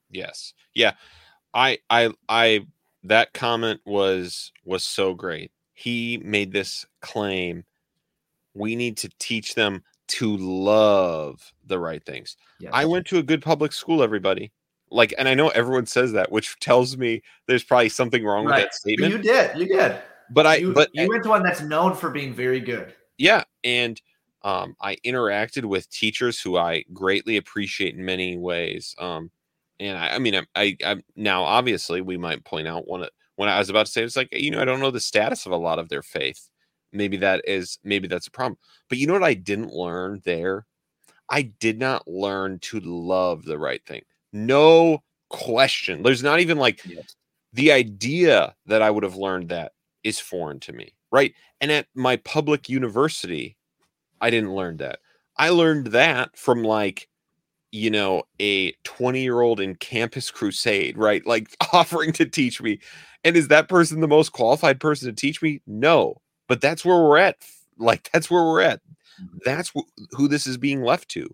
[0.10, 0.54] Yes.
[0.74, 0.94] Yeah.
[1.54, 2.66] I I I
[3.04, 5.52] that comment was was so great.
[5.74, 7.64] He made this claim
[8.54, 12.36] we need to teach them to love the right things.
[12.60, 12.72] Yes.
[12.74, 14.52] I went to a good public school everybody.
[14.90, 18.52] Like and I know everyone says that which tells me there's probably something wrong with
[18.52, 18.62] Right.
[18.62, 19.12] that But statement.
[19.14, 20.02] you did, you did.
[20.30, 22.94] But I you, but you went to one that's known for being very good.
[23.18, 24.02] yeah and
[24.44, 29.30] um, i interacted with teachers who i greatly appreciate in many ways um,
[29.80, 33.10] and i, I mean I, I, I now obviously we might point out one of
[33.36, 35.46] when i was about to say it's like you know i don't know the status
[35.46, 36.50] of a lot of their faith
[36.94, 38.58] maybe that is maybe that's a problem.
[38.90, 40.66] But you know what i didn't learn there?
[41.30, 44.02] I did not learn to love the right thing.
[44.34, 46.04] No question.
[46.04, 47.16] There's not even like Yes.
[47.54, 49.74] the idea that i would have learned that
[50.04, 51.34] is foreign to me right?
[51.62, 53.58] And at my public university
[54.22, 55.00] i didn't learn that.
[55.38, 57.08] I learned that from like
[57.72, 61.26] you know a 20 year old in campus crusade right?
[61.26, 62.80] Like offering to teach me.
[63.24, 65.62] And is that person the most qualified person to teach me?
[65.68, 66.18] No
[66.52, 67.38] but that's where we're at
[67.78, 68.82] like that's where we're at
[69.46, 71.34] that's wh- who this is being left to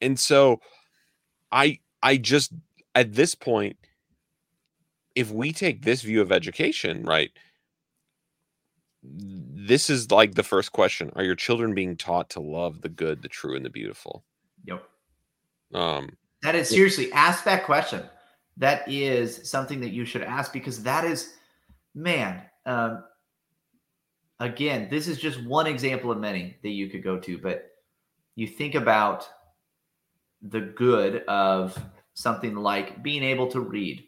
[0.00, 0.60] and so
[1.50, 2.52] i i just
[2.94, 3.76] at this point
[5.16, 7.32] if we take this view of education right
[9.02, 13.22] this is like the first question are your children being taught to love the good
[13.22, 14.22] the true and the beautiful
[14.66, 14.84] Yep.
[15.74, 16.10] um
[16.42, 18.04] That is seriously ask that question.
[18.56, 21.34] That is something that you should ask because that is,
[21.92, 22.42] man.
[22.66, 23.02] Um,
[24.40, 27.70] again, this is just one example of many that you could go to, but
[28.36, 29.28] you think about
[30.42, 31.78] the good of
[32.14, 34.04] something like being able to read.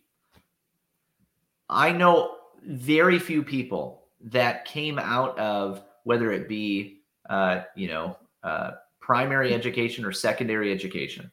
[1.68, 8.16] I know very few people that came out of whether it be, uh, you know,
[8.42, 11.30] uh, primary education or secondary education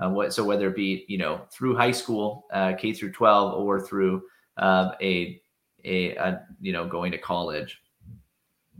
[0.00, 3.54] uh, what so whether it be you know through high school uh, K through 12
[3.60, 4.22] or through
[4.56, 5.40] um, a,
[5.84, 7.80] a a you know going to college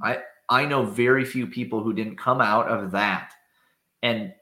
[0.03, 3.33] I I know very few people who didn't come out of that
[4.03, 4.33] and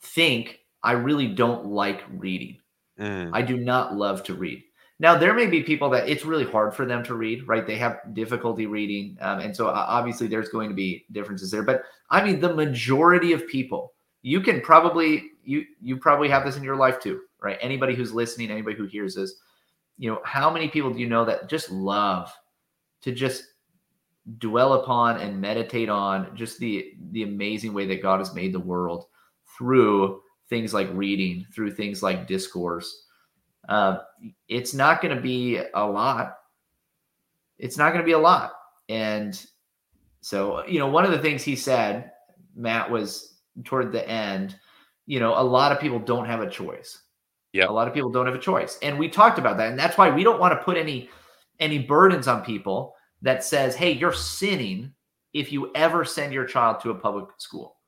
[0.00, 2.58] think I really don't like reading.
[2.98, 4.62] Mm, I do not love to read.
[5.00, 7.66] Now, there may be people that it's really hard for them to read, right?
[7.66, 9.18] They have difficulty reading.
[9.20, 11.64] Um, and so obviously there's going to be differences there.
[11.64, 13.92] But I mean, the majority of people,
[14.22, 17.58] you can probably, you, you probably have this in your life too, right?
[17.60, 19.34] Anybody who's listening, anybody who hears this,
[19.98, 22.32] you know, how many people do you know that just love
[23.02, 23.44] to just
[24.38, 28.60] dwell upon and meditate on just the the amazing way that God has made the
[28.60, 29.06] world
[29.56, 33.06] through things like reading, through things like discourse.
[33.68, 33.98] Uh,
[34.48, 36.38] it's not going to be a lot.
[37.58, 38.52] It's not going to be a lot.
[38.88, 39.44] And
[40.20, 42.10] so, you know, one of the things he said,
[42.54, 44.56] Matt, was toward the end,
[45.06, 47.02] you know, a lot of people don't have a choice.
[47.52, 47.68] Yeah.
[47.68, 48.78] A lot of people don't have a choice.
[48.82, 49.70] And we talked about that.
[49.70, 51.08] And that's why we don't want to put any
[51.60, 52.94] any burdens on people
[53.24, 54.92] that says, hey, you're sinning
[55.32, 57.78] if you ever send your child to a public school.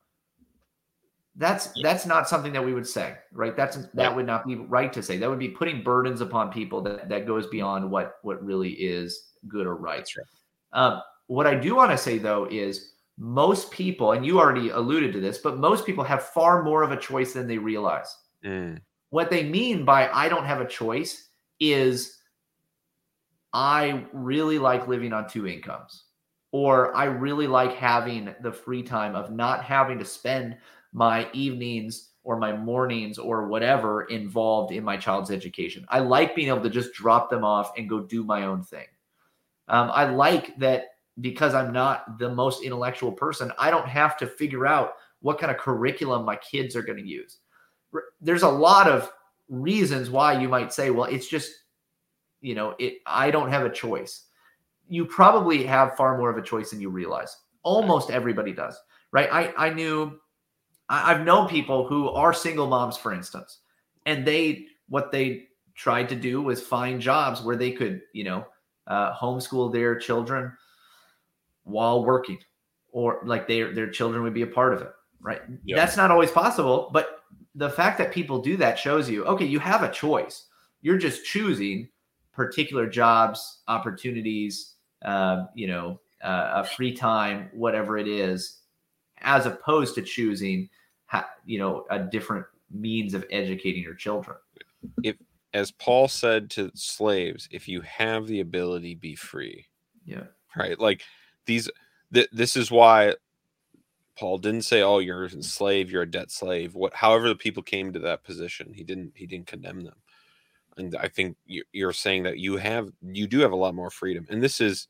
[1.36, 3.54] That's that's not something that we would say, right?
[3.54, 5.18] That's that would not be right to say.
[5.18, 9.32] That would be putting burdens upon people that that goes beyond what what really is
[9.46, 10.08] good or right.
[10.16, 10.26] Right.
[10.72, 15.12] Um, what I do want to say though is most people, and you already alluded
[15.12, 18.08] to this, but most people have far more of a choice than they realize.
[18.44, 18.80] mm,
[19.10, 21.28] What they mean by I don't have a choice
[21.60, 22.15] is
[23.56, 26.04] I really like living on two incomes,
[26.52, 30.58] or I really like having the free time of not having to spend
[30.92, 35.86] my evenings or my mornings or whatever involved in my child's education.
[35.88, 38.84] I like being able to just drop them off and go do my own thing.
[39.68, 40.88] Um, I like that
[41.22, 45.50] because I'm not the most intellectual person, I don't have to figure out what kind
[45.50, 47.38] of curriculum my kids are going to use.
[48.20, 49.10] There's a lot of
[49.48, 51.50] reasons why you might say, well, it's just,
[52.40, 54.24] you know, it I don't have a choice.
[54.88, 57.36] You probably have far more of a choice than you realize.
[57.62, 58.80] Almost everybody does,
[59.12, 59.28] right?
[59.32, 60.18] I I knew
[60.88, 63.60] I, I've known people who are single moms, for instance,
[64.06, 68.46] and they what they tried to do was find jobs where they could, you know,
[68.86, 70.52] uh, homeschool their children
[71.64, 72.38] while working,
[72.92, 75.42] or like their their children would be a part of it, right?
[75.76, 77.20] That's not always possible, but
[77.56, 80.44] the fact that people do that shows you, okay, you have a choice.
[80.82, 81.88] You're just choosing
[82.36, 84.74] particular jobs, opportunities,
[85.04, 88.58] um, you know, uh, a free time, whatever it is,
[89.22, 90.68] as opposed to choosing,
[91.06, 94.36] ha- you know, a different means of educating your children.
[95.02, 95.16] If,
[95.54, 99.66] as Paul said to slaves, if you have the ability, be free.
[100.04, 100.24] Yeah.
[100.54, 100.78] Right?
[100.78, 101.02] Like
[101.46, 101.70] these
[102.12, 103.14] th- this is why
[104.18, 107.62] Paul didn't say, "Oh, you're a slave, you're a debt slave." What however the people
[107.62, 109.96] came to that position, he didn't he didn't condemn them.
[110.76, 113.90] And I think you- you're saying that you have you do have a lot more
[113.90, 114.26] freedom.
[114.30, 114.88] And this is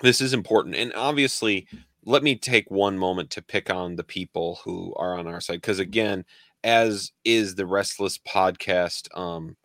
[0.00, 0.76] this is important.
[0.76, 1.66] And obviously,
[2.04, 5.60] let me take one moment to pick on the people who are on our side
[5.60, 6.24] because again,
[6.64, 9.56] as is the restless podcast um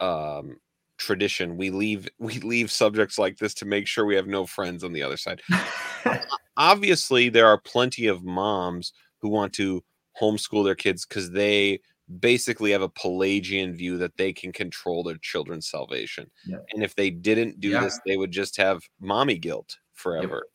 [0.00, 0.56] um
[0.96, 4.84] tradition we leave we leave subjects like this to make sure we have no friends
[4.84, 5.40] on the other side
[6.56, 9.82] obviously there are plenty of moms who want to
[10.20, 11.80] homeschool their kids because they
[12.20, 16.30] basically have a pelagian view that they can control their children's salvation
[16.72, 17.80] and if they didn't do Yeah.
[17.80, 20.46] this they would just have mommy guilt forever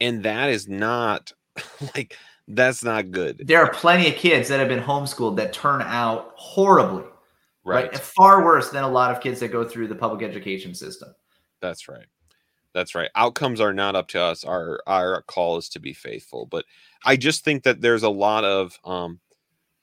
[0.00, 1.32] and that is not
[1.94, 2.16] like
[2.48, 6.32] that's not good there are plenty of kids that have been homeschooled that turn out
[6.36, 7.04] horribly,
[7.64, 7.98] right, right?
[7.98, 11.14] Far worse than a lot of kids that go through the public education system.
[11.60, 12.06] That's right.
[12.72, 13.10] That's right.
[13.14, 14.44] Outcomes are not up to us.
[14.44, 16.46] Our our call is to be faithful.
[16.46, 16.64] But
[17.04, 19.20] I just think that there's a lot of um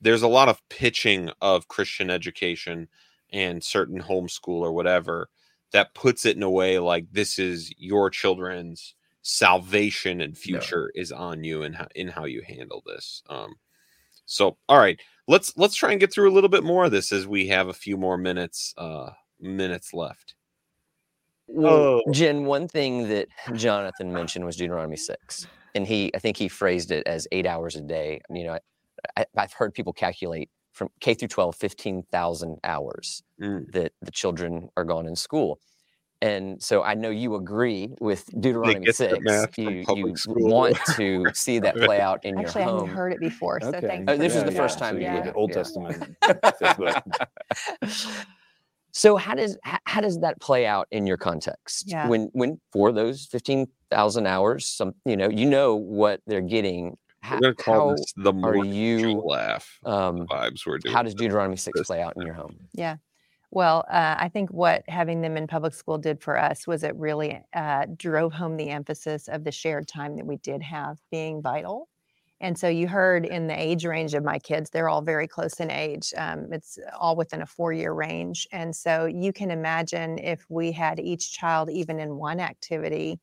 [0.06, 2.88] there's a lot of pitching of Christian education
[3.34, 5.30] and certain homeschool or whatever
[5.72, 8.94] that puts it in a way like this is your children's
[9.24, 13.24] salvation and future is on you and how in how you handle this.
[13.30, 13.56] Um
[14.28, 17.12] so all right, let's let's try and get through a little bit more of this
[17.12, 19.10] as we have a few more minutes uh
[19.42, 20.36] minutes left.
[21.48, 21.74] Well,
[22.06, 22.12] Oh.
[22.12, 25.48] Jen, one thing that Jonathan mentioned was Deuteronomy 6.
[25.74, 28.22] And he, I think he phrased it as eight hours a day.
[28.30, 28.60] You know,
[29.18, 33.70] I, I've heard people calculate from K through 12, 15,000 hours Mm.
[33.74, 35.60] that the children are gone in school.
[36.22, 39.58] And so I know you agree with Deuteronomy 6.
[39.58, 42.96] You, you want to see that play out in Actually, I your hadn't home.
[42.96, 43.60] heard it before.
[43.62, 43.88] So Okay.
[43.88, 44.12] thanks.
[44.12, 45.56] Oh, for this is the it first time so you you did it, Old yeah.
[45.56, 46.18] Testament.
[48.92, 52.08] so how does how, how does that play out in your context Yeah.
[52.08, 57.40] when when for those 15,000 hours some you know you know what they're getting how,
[57.40, 60.96] We're gonna call how this the are morning you laugh um vibes we're doing.
[60.96, 62.98] how does Deuteronomy 6 play out in your home Yeah.
[63.52, 66.96] Well, uh, I think what having them in public school did for us was it
[66.98, 71.42] really uh, drove home the emphasis of the shared time that we did have being
[71.42, 71.90] vital.
[72.42, 75.60] And so you heard in the age range of my kids, they're all very close
[75.62, 76.14] in age.
[76.18, 78.48] Um, it's all within a four year range.
[78.52, 83.20] And so you can imagine if we had each child even in one activity,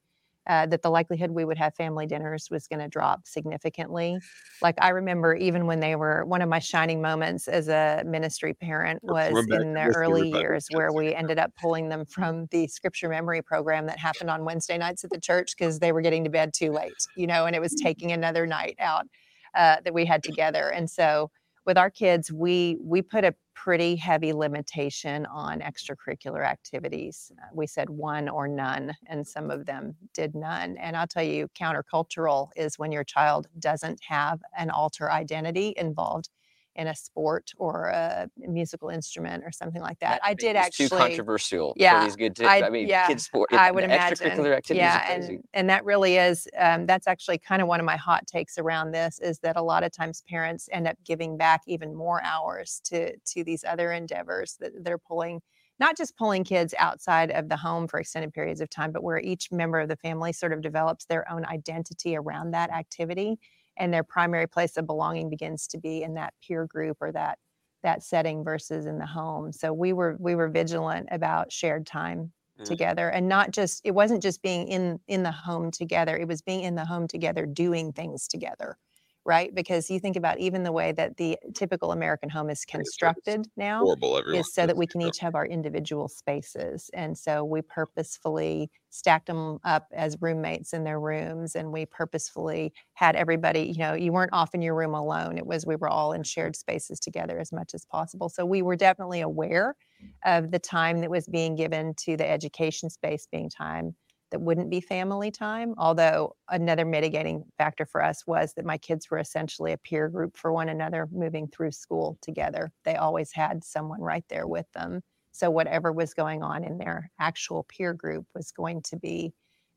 [0.47, 4.19] uh, that the likelihood we would have family dinners was going to drop significantly.
[4.61, 8.55] Like I remember, even when they were one of my shining moments as a ministry
[8.55, 13.09] parent was in the early years where we ended up pulling them from the scripture
[13.09, 16.31] memory program that happened on Wednesday nights at the church because they were getting to
[16.31, 19.07] bed too late, you know, and it was taking another night out
[19.55, 20.71] uh, that we had together.
[20.71, 21.31] And so
[21.65, 27.31] with our kids, we we put a pretty heavy limitation on extracurricular activities.
[27.41, 30.77] Uh, we said one or none, and some of them did none.
[30.79, 36.31] And I'll tell you, countercultural is when your child doesn't have an alter identity involved
[36.75, 40.21] in a sport or a musical instrument or something like that.
[40.23, 41.75] I did actually too controversial.
[41.77, 42.35] Yeah, these good.
[42.37, 42.47] to.
[42.47, 43.53] I mean, yeah, kids sport.
[43.53, 44.17] I would imagine.
[44.17, 44.83] Extracurricular activities.
[44.83, 46.49] Yeah, and and that really is.
[46.59, 49.63] Um, that's actually kind of one of my hot takes around this is that a
[49.63, 53.93] lot of times parents end up giving back even more hours to to these other
[53.93, 55.41] endeavors that they're pulling.
[55.79, 59.19] Not just pulling kids outside of the home for extended periods of time, but where
[59.19, 63.39] each member of the family sort of develops their own identity around that activity
[63.77, 67.39] and their primary place of belonging begins to be in that peer group or that
[67.83, 72.33] that setting versus in the home so we were we were vigilant about shared time
[72.61, 72.65] mm.
[72.65, 76.43] together and not just it wasn't just being in in the home together it was
[76.43, 78.77] being in the home together doing things together
[79.25, 79.55] right?
[79.55, 83.91] Because you think about even the way that the typical American home is constructed now
[83.91, 83.95] horrible,
[84.31, 86.91] is so that we can each have our individual spaces.
[86.95, 92.73] And so we purposefully stacked them up as roommates in their rooms and we purposefully
[92.95, 95.39] had everybody, you know, you weren't off in your room alone.
[95.39, 98.29] It was we were all in shared spaces together as much as possible.
[98.29, 99.77] So we were definitely aware
[100.25, 103.95] of the time that was being given to the education space being time
[104.33, 105.75] that wouldn't be family time.
[105.79, 110.37] Although another mitigating factor for us was that my kids were essentially a peer group
[110.37, 112.73] for one another moving through school together.
[112.85, 115.03] They always had someone right there with them.
[115.31, 119.33] So whatever was going on in their actual peer group was going to be,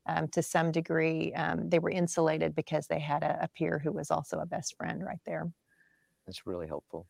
[0.06, 3.92] um, to some degree, um, they were insulated because they had a, a peer who
[3.92, 5.50] was also a best friend right there.
[6.26, 7.06] That's really helpful.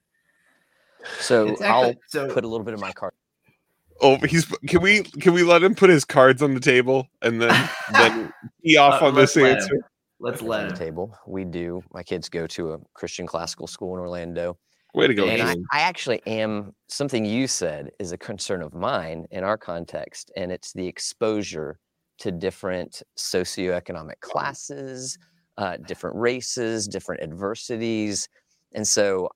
[1.21, 3.13] So actually, I'll so, put a little bit of my card
[4.01, 7.41] Oh, he's can we can we let him put his cards on the table and
[7.41, 8.33] then then
[8.63, 9.75] he off uh, on this answer?
[9.75, 9.83] Him.
[10.19, 10.77] Let's let him.
[10.77, 11.17] table.
[11.27, 11.83] We do.
[11.93, 14.59] My kids go to a Christian classical school in Orlando.
[14.95, 15.27] Way to go!
[15.27, 19.59] And I, I, actually am something you said is a concern of mine in our
[19.59, 21.79] context, and it's the exposure
[22.21, 25.19] to different socioeconomic classes,
[25.59, 28.27] uh, different races, different adversities,
[28.73, 29.29] and so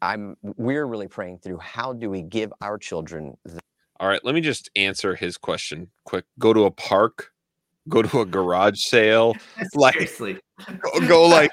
[0.00, 0.36] I'm.
[0.42, 3.60] We're really praying through how do we give our children the
[4.00, 6.24] all right, let me just answer his question quick.
[6.38, 7.32] Go to a park,
[7.88, 9.34] go to a garage sale,
[9.74, 10.38] like Seriously.
[10.80, 11.52] Go, go like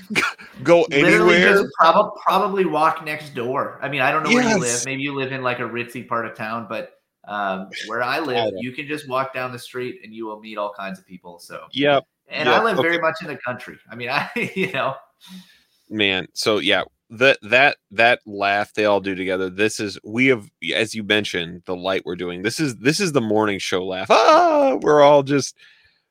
[0.62, 1.62] go Literally anywhere.
[1.62, 3.78] Just prob- probably walk next door.
[3.82, 4.44] I mean, I don't know yes.
[4.44, 4.84] where you live.
[4.84, 8.52] Maybe you live in like a ritzy part of town, but um, where I live,
[8.56, 11.38] you can just walk down the street and you will meet all kinds of people.
[11.38, 12.60] So yeah, And yep.
[12.60, 12.88] I live okay.
[12.88, 13.78] very much in the country.
[13.90, 14.96] I mean, I you know,
[15.88, 16.26] man.
[16.34, 16.82] So yeah,
[17.12, 19.50] that that that laugh they all do together.
[19.50, 22.42] This is we have as you mentioned the light we're doing.
[22.42, 24.06] This is this is the morning show laugh.
[24.10, 25.54] Ah we're all just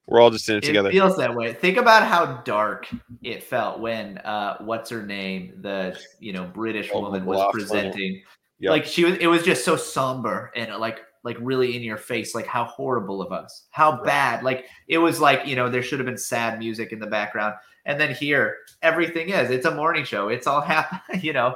[0.06, 0.89] we're all just in it, together.
[0.89, 1.10] it together.
[1.10, 1.54] feels that way.
[1.54, 2.88] Think about how dark
[3.24, 8.22] it felt when uh what's her name the you know british oh, woman was presenting.
[8.60, 8.70] Yep.
[8.70, 12.36] like she was it was just so somber and like like really in your face
[12.36, 13.66] like how horrible of us.
[13.72, 14.43] How bad.
[14.43, 17.56] Like it was like you know there should have been sad music in the background
[17.86, 19.49] and then here, everything is.
[19.49, 20.30] It's a morning show.
[20.30, 21.56] It's all happy, you know.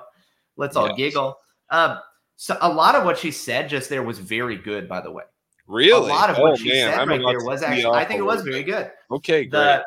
[0.57, 0.97] Let's all yes.
[0.97, 1.37] giggle.
[1.69, 1.99] Um,
[2.37, 5.23] so a lot of what she said just there was very good, by the way.
[5.67, 6.09] Really?
[6.09, 6.91] A lot of what oh, she man.
[6.91, 8.91] said I'm right there was actually I think it was very good.
[9.09, 9.51] Okay, great.
[9.51, 9.85] The,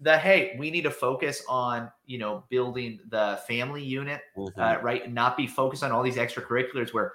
[0.00, 4.60] the hey, we need to focus on you know building the family unit, mm-hmm.
[4.60, 5.04] uh, right?
[5.04, 7.12] And not be focused on all these extracurriculars where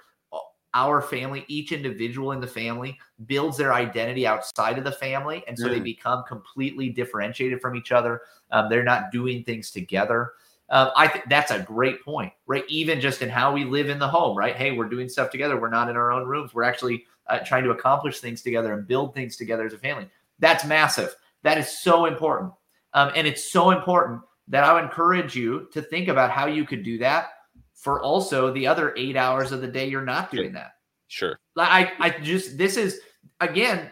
[0.75, 5.43] our family, each individual in the family builds their identity outside of the family.
[5.47, 5.71] And so mm.
[5.71, 8.21] they become completely differentiated from each other.
[8.51, 10.33] Um, they're not doing things together.
[10.69, 12.65] Um, I think that's a great point, right?
[12.67, 14.55] Even just in how we live in the home, right?
[14.55, 15.59] Hey, we're doing stuff together.
[15.59, 16.53] We're not in our own rooms.
[16.53, 20.09] We're actually uh, trying to accomplish things together and build things together as a family.
[20.39, 21.15] That's massive.
[21.43, 22.51] That is so important.
[22.93, 26.65] Um, and it's so important that I would encourage you to think about how you
[26.65, 27.29] could do that
[27.85, 30.71] for also the other eight hours of the day you're not doing that.
[31.07, 31.39] Sure.
[31.55, 32.99] I I just this is
[33.41, 33.91] again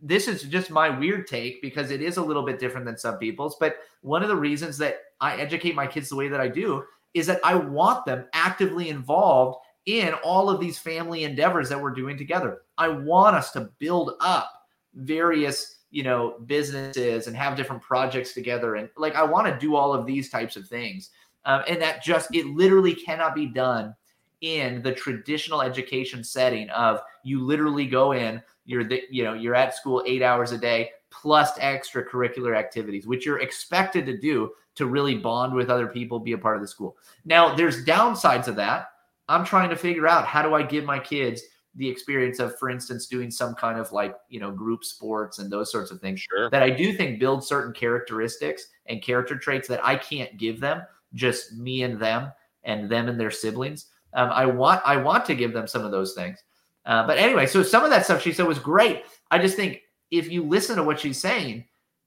[0.00, 3.18] this is just my weird take because it is a little bit different than some
[3.18, 3.56] people's.
[3.60, 6.82] But one of the reasons that I educate my kids the way that I do
[7.12, 11.90] is that I want them actively involved in all of these family endeavors that we're
[11.90, 12.62] doing together.
[12.78, 14.50] I want us to build up
[14.94, 19.76] various you know businesses and have different projects together and like i want to do
[19.76, 21.10] all of these types of things
[21.46, 23.94] um, and that just it literally cannot be done
[24.42, 29.54] in the traditional education setting of you literally go in you're the, you know you're
[29.54, 34.84] at school eight hours a day plus extracurricular activities which you're expected to do to
[34.84, 38.56] really bond with other people be a part of the school now there's downsides of
[38.56, 38.88] that
[39.28, 41.42] i'm trying to figure out how do i give my kids
[41.76, 45.50] the experience of for instance doing some kind of like you know group sports and
[45.50, 46.50] those sorts of things Sure.
[46.50, 50.82] that i do think build certain characteristics and character traits that i can't give them
[51.14, 52.32] just me and them
[52.64, 55.90] and them and their siblings um, i want i want to give them some of
[55.90, 56.42] those things
[56.86, 59.80] uh, but anyway so some of that stuff she said was great i just think
[60.10, 61.64] if you listen to what she's saying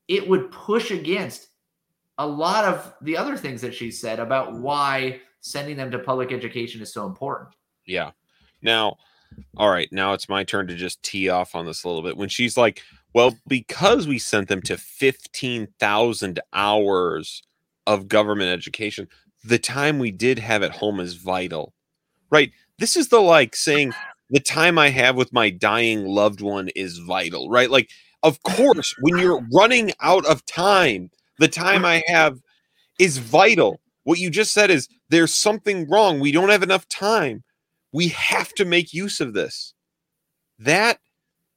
[0.08, 1.48] it would push against
[2.18, 6.32] a lot of the other things that she said about why sending them to public
[6.32, 7.50] education is so important
[7.90, 8.12] Yeah.
[8.62, 8.98] Now,
[9.58, 12.18] all right, now it's my turn to just tee off on this a little bit.
[12.18, 12.82] When she's like,
[13.14, 17.42] well, because we sent them to 15,000 hours
[17.88, 19.07] of government education,
[19.43, 21.73] the time we did have at home is vital.
[22.30, 22.51] Right?
[22.77, 23.93] This is the like saying
[24.30, 27.69] the time I have with my dying loved one is vital, right?
[27.69, 27.89] Like,
[28.22, 32.39] of course, when you're running out of time, the time I have
[32.99, 33.80] is vital.
[34.03, 36.19] What you just said is there's something wrong.
[36.19, 37.43] We don't have enough time.
[37.91, 39.73] We have to make use of this.
[40.60, 40.99] That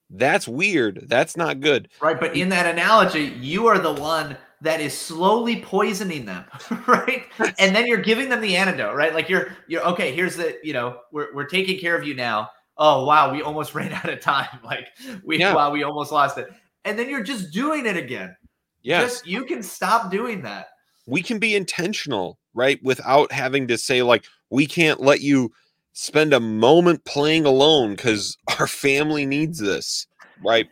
[0.08, 1.06] that's weird.
[1.08, 1.88] That's not good.
[2.00, 2.20] Right.
[2.20, 6.44] But in that analogy, you are the one that is slowly poisoning them,
[6.86, 7.24] right?
[7.58, 9.14] And then you're giving them the antidote, right?
[9.14, 12.48] Like you're you're okay, here's the, you know, we're we're taking care of you now.
[12.78, 14.48] Oh wow, we almost ran out of time.
[14.64, 14.86] Like
[15.24, 15.54] we Yeah.
[15.54, 16.48] wow, we almost lost it.
[16.84, 18.34] And then you're just doing it again.
[18.82, 19.02] Yes.
[19.12, 20.66] Just you can stop doing that.
[21.06, 22.80] we can be intentional, right?
[22.82, 25.50] Without having to say, like, we can't let you
[25.94, 30.06] spend a moment playing alone because our family needs this,
[30.44, 30.68] right?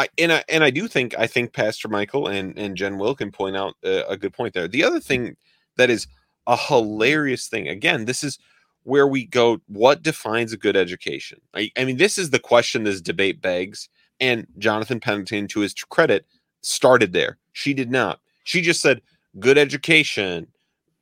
[0.00, 3.34] I and I and I do think I think Pastor Michael and and Jen Wilkins
[3.34, 4.66] point out a, a good point there.
[4.66, 5.36] The other thing
[5.76, 6.06] that is
[6.46, 8.38] a hilarious thing, again, this is
[8.84, 9.60] where we go.
[9.66, 11.40] What defines a good education?
[11.54, 13.88] I, I mean, this is the question this debate begs.
[14.20, 16.26] And Jonathan Pennington, to his credit,
[16.62, 17.38] started there.
[17.52, 18.20] She did not.
[18.44, 19.00] She just said,
[19.38, 20.46] good education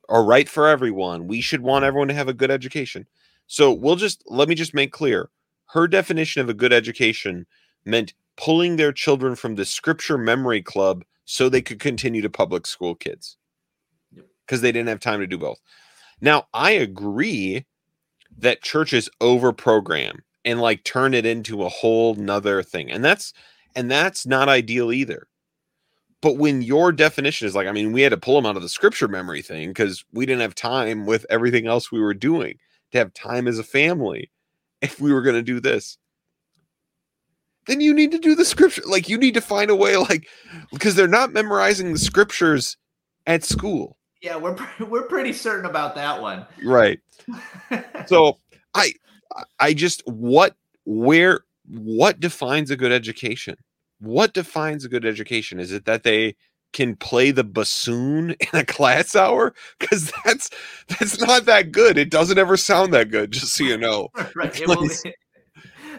[0.07, 1.27] are right for everyone.
[1.27, 3.05] We should want everyone to have a good education.
[3.47, 5.29] So we'll just let me just make clear.
[5.67, 7.45] Her definition of a good education
[7.85, 12.65] meant pulling their children from the scripture memory club so they could continue to public
[12.65, 13.37] school kids
[14.45, 15.59] because they didn't have time to do both.
[16.21, 17.65] Now, I agree
[18.37, 22.89] that churches over program and like turn it into a whole nother thing.
[22.89, 23.33] And that's
[23.75, 25.27] and that's not ideal either.
[26.21, 28.61] But when your definition is like, I mean, we had to pull them out of
[28.61, 32.57] the scripture memory thing because we didn't have time with everything else we were doing
[32.91, 34.31] to have time as a family
[34.81, 35.97] if we were going to do this.
[37.69, 38.81] Then you need to do the scripture.
[38.87, 40.27] Like, you need to find a way, like,
[40.71, 42.77] because they're not memorizing the scriptures
[43.27, 43.95] at school.
[44.23, 46.47] Yeah, we're we're pretty certain about that one.
[46.63, 46.99] Right.
[48.07, 48.39] So
[48.73, 48.93] I,
[49.59, 50.55] I just, what,
[50.85, 53.55] where, what defines a good education?
[53.99, 55.59] What defines a good education?
[55.59, 56.35] Is it that they
[56.73, 59.53] can play the bassoon in a class hour?
[59.77, 60.49] Because that's
[60.87, 61.99] that's not that good.
[61.99, 63.29] It doesn't ever sound that good.
[63.29, 64.07] Just so you know.
[64.33, 64.59] right.
[64.59, 64.89] It will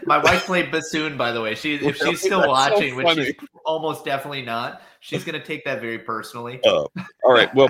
[0.05, 1.55] My wife played bassoon, by the way.
[1.55, 3.25] She if she's still That's so watching, which funny.
[3.25, 6.59] she's almost definitely not, she's gonna take that very personally.
[6.65, 6.87] Oh,
[7.23, 7.53] all right.
[7.55, 7.69] Well,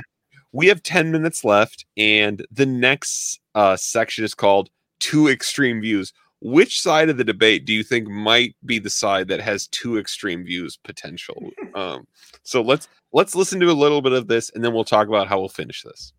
[0.52, 6.14] we have 10 minutes left, and the next uh, section is called Two Extreme Views.
[6.41, 9.99] Which side of the debate do you think might be the side that has two
[9.99, 11.52] extreme views potential?
[11.76, 12.08] um,
[12.41, 15.28] so let's let's listen to a little bit of this, and then we'll talk about
[15.28, 16.14] how we'll finish this.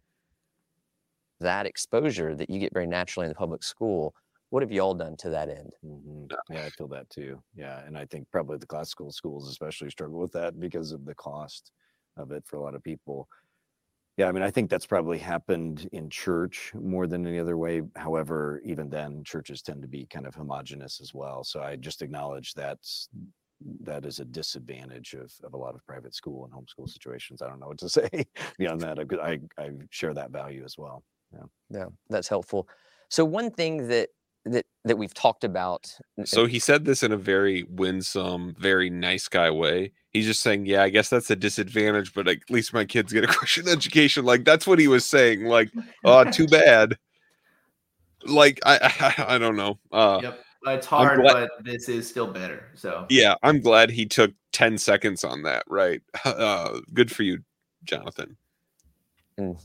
[1.40, 4.14] That exposure that you get very naturally in the public school,
[4.52, 5.74] what have you all done to that end?
[5.84, 6.32] Mhm.
[6.50, 7.42] Yeah, I feel that too.
[7.54, 11.14] Yeah, and I think probably the classical schools especially struggle with that because of the
[11.14, 11.72] cost
[12.18, 13.28] of it for a lot of people.
[14.18, 17.82] Yeah, I mean, I think that's probably happened in church more than any other way.
[17.96, 21.44] However, even then, churches tend to be kind of homogenous as well.
[21.44, 23.08] So I just acknowledge that's
[23.80, 27.42] that is a disadvantage of, of a lot of private school and homeschool situations.
[27.42, 28.08] I don't know what to say
[28.58, 28.98] beyond that.
[28.98, 31.04] I, I I share that value as well.
[31.32, 31.44] Yeah.
[31.70, 32.68] Yeah, that's helpful.
[33.08, 34.10] So one thing that
[34.44, 35.93] that that we've talked about.
[36.24, 39.93] So he said this in a very winsome, very nice guy way.
[40.10, 43.24] He's just saying, "Yeah, I guess that's a disadvantage, but at least my kids get
[43.24, 45.44] a Christian education." Like that's what he was saying.
[45.44, 45.70] Like,
[46.05, 46.98] oh, too bad.
[48.24, 49.78] Like I, I, I don't know.
[49.90, 50.40] Uh, Yep.
[50.64, 52.69] It's hard, glad- but this is still better.
[52.74, 55.64] So yeah, I'm glad he took ten seconds on that.
[55.69, 56.02] Right.
[56.24, 57.43] Uh, good for you,
[57.85, 58.36] Jonathan.
[59.39, 59.56] And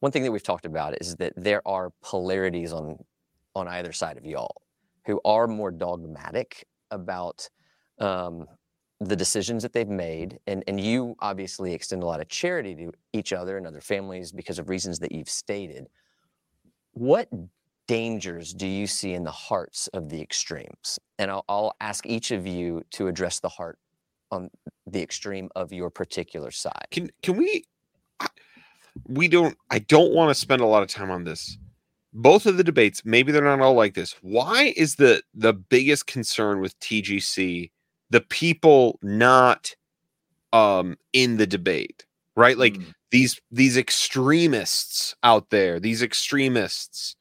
[0.00, 3.04] one thing that we've talked about is that there are polarities on
[3.58, 4.62] on either side of y'all
[5.06, 7.48] who are more dogmatic about
[7.98, 8.46] um,
[9.00, 12.92] the decisions that they've made, and, and you obviously extend a lot of charity to
[13.12, 15.88] each other and other families because of reasons that you've stated.
[16.92, 17.28] What
[17.86, 20.98] dangers do you see in the hearts of the extremes?
[21.18, 23.78] And I'll, I'll ask each of you to address the heart
[24.30, 24.50] on
[24.86, 26.86] the extreme of your particular side.
[26.90, 27.64] Can can we?
[29.06, 29.56] We don't.
[29.70, 31.56] I don't want to spend a lot of time on this.
[32.12, 34.14] Both of the debates, maybe they're not all like this.
[34.22, 37.70] Why is the the biggest concern with TGC
[38.10, 39.74] the people not
[40.52, 42.06] um in the debate,
[42.36, 42.56] right?
[42.56, 42.94] Like Mm.
[43.10, 47.16] these these extremists out there, these extremists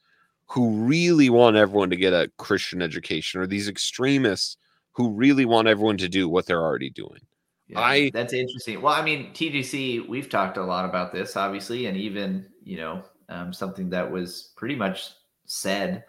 [0.49, 4.55] who really want everyone to get a Christian education, or these extremists
[4.93, 7.19] who really want everyone to do what they're already doing.
[7.67, 8.81] Yeah, I- that's interesting.
[8.81, 13.03] Well, I mean, TGC, we've talked a lot about this, obviously, and even you know
[13.29, 15.11] um, something that was pretty much
[15.45, 16.03] said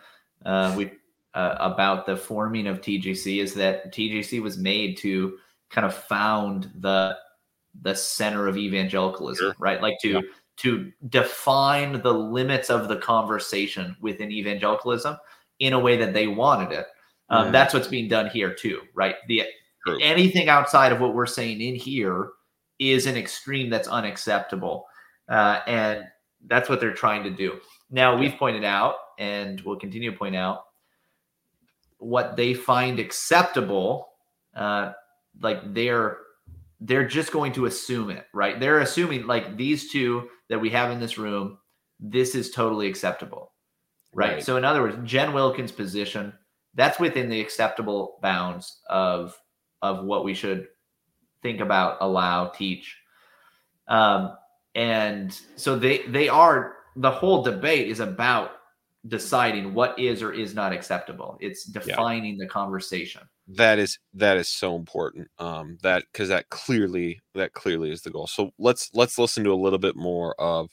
[0.45, 0.93] uh, we
[1.35, 5.39] uh, about the forming of TGC is that TGC was made to
[5.70, 7.16] kind of found the
[7.82, 9.55] the center of evangelicalism, Sure.
[9.59, 9.81] right?
[9.82, 10.20] Like to Yeah.
[10.59, 15.16] to define the limits of the conversation within evangelicalism
[15.61, 16.86] in a way that they wanted it.
[17.31, 17.51] Um, Yeah.
[17.53, 19.16] That's what's being done here too, right?
[19.28, 19.45] The
[19.86, 19.99] True.
[20.03, 22.31] anything outside of what we're saying in here
[22.81, 24.86] is an extreme that's unacceptable,
[25.28, 26.05] uh, and
[26.47, 27.59] that's what they're trying to do.
[27.90, 30.65] Now we've pointed out, and we'll continue to point out,
[31.98, 34.09] what they find acceptable.
[34.55, 34.93] Uh,
[35.40, 36.19] like they're
[36.81, 38.59] they're just going to assume it, right?
[38.59, 41.59] They're assuming like these two that we have in this room,
[41.98, 43.52] this is totally acceptable,
[44.12, 44.35] right?
[44.35, 44.44] Right.
[44.44, 46.32] So in other words, Jen Wilkins' position
[46.74, 49.36] that's within the acceptable bounds of
[49.82, 50.69] of what we should
[51.43, 52.97] think about, allow, teach.
[53.89, 54.36] Um,
[54.79, 58.53] and so they they are the whole debate is about
[59.07, 61.37] deciding what is or is not acceptable.
[61.41, 63.23] It's defining the conversation.
[63.49, 68.11] that is that is so important um that because that clearly that clearly is the
[68.11, 70.69] goal so let's let's listen to a little bit more of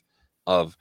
[0.45, 0.75] of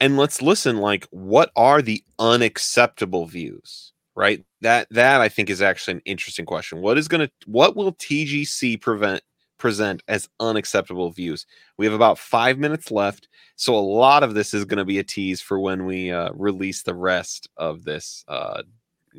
[0.00, 5.62] and let's listen like what are the unacceptable views right that that i think is
[5.62, 9.22] actually an interesting question what is going to what will tgc prevent
[9.64, 11.46] present as unacceptable views
[11.78, 14.98] we have about five minutes left so a lot of this is going to be
[14.98, 18.60] a tease for when we uh, release the rest of this uh,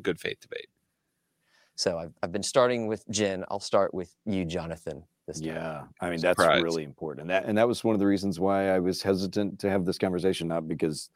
[0.02, 0.68] good faith debate
[1.74, 3.44] So I've, I've been starting with Jen.
[3.50, 5.02] I'll start with you, Jonathan.
[5.26, 5.48] This time.
[5.48, 8.38] Yeah, I mean that's really important, and that and that was one of the reasons
[8.38, 10.46] why I was hesitant to have this conversation.
[10.46, 11.10] Not because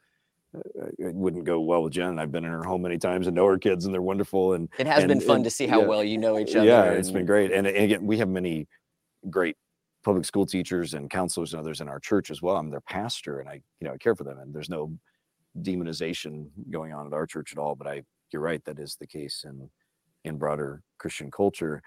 [0.53, 2.19] uh, it wouldn't go well with Jen.
[2.19, 4.53] I've been in her home many times and know her kids, and they're wonderful.
[4.55, 5.87] And It has been fun and- to see how yeah.
[5.87, 6.67] well you know each other.
[6.67, 7.53] yeah, it's been great.
[7.53, 8.67] And, and again, we have many
[9.29, 9.57] great
[10.03, 12.57] public school teachers and counselors and others in our church as well.
[12.57, 14.91] I'm their pastor, and I you know I care for them, and there's no
[15.61, 17.75] demonization going on at our church at all.
[17.75, 19.69] But I, you're right, that is the case in
[20.23, 21.81] in broader Christian culture.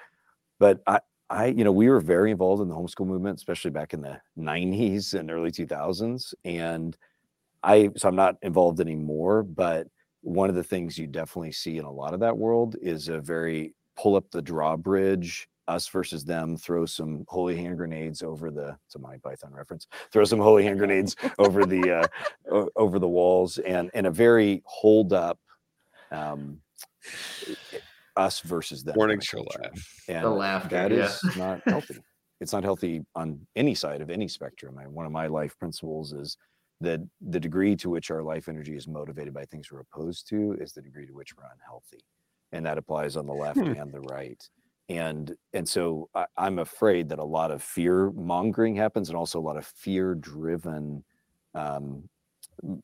[0.59, 1.01] But I,
[1.31, 4.21] I, you know, we were very involved in the homeschool movement, especially back in the
[4.39, 6.35] 90s and early 2000s.
[6.45, 6.97] And
[7.63, 9.87] I, so I'm not involved anymore, but
[10.21, 13.21] one of the things you definitely see in a lot of that world is a
[13.21, 18.77] very pull up the drawbridge, us versus them, throw some holy hand grenades over the,
[18.87, 22.07] it's a Monty Python reference, throw some holy hand grenades over the, uh,
[22.51, 25.39] o- over the walls and, and a very hold up,
[26.11, 26.61] um,
[28.17, 28.95] us versus them.
[28.97, 31.07] morning kinda show laugh And The laughter, that yeah.
[31.07, 31.97] is not healthy.
[32.41, 34.79] It's not healthy on any side of any spectrum.
[34.79, 36.37] I, one of my life principles is
[36.81, 40.53] that the degree to which our life energy is motivated by things we're opposed to
[40.61, 42.01] is the degree to which we're unhealthy.
[42.53, 43.73] And that applies on the left Hmm.
[43.73, 44.43] and the right.
[44.89, 49.39] And and so I, I'm afraid that a lot of fear mongering happens and also
[49.39, 51.05] a lot of fear driven
[51.55, 52.09] um,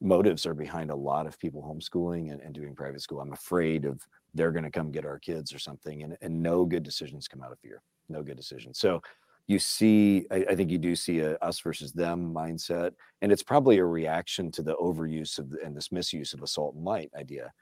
[0.01, 3.21] motives are behind a lot of people homeschooling and, and doing private school.
[3.21, 4.01] I'm afraid of
[4.35, 7.43] they're going to come get our kids or something and, and no good decisions come
[7.43, 9.01] out of fear no good decisions so
[9.47, 13.43] you see i, I think you do see a us versus them mindset and it's
[13.43, 17.11] probably a reaction to the overuse of the, and this misuse of assault and light
[17.17, 17.53] idea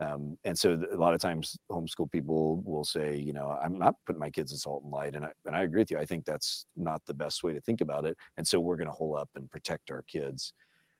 [0.00, 3.94] um, and so a lot of times homeschool people will say you know i'm not
[4.06, 6.04] putting my kids in salt and light and I, and I agree with you i
[6.04, 8.92] think that's not the best way to think about it and so we're going to
[8.94, 10.52] hold up and protect our kids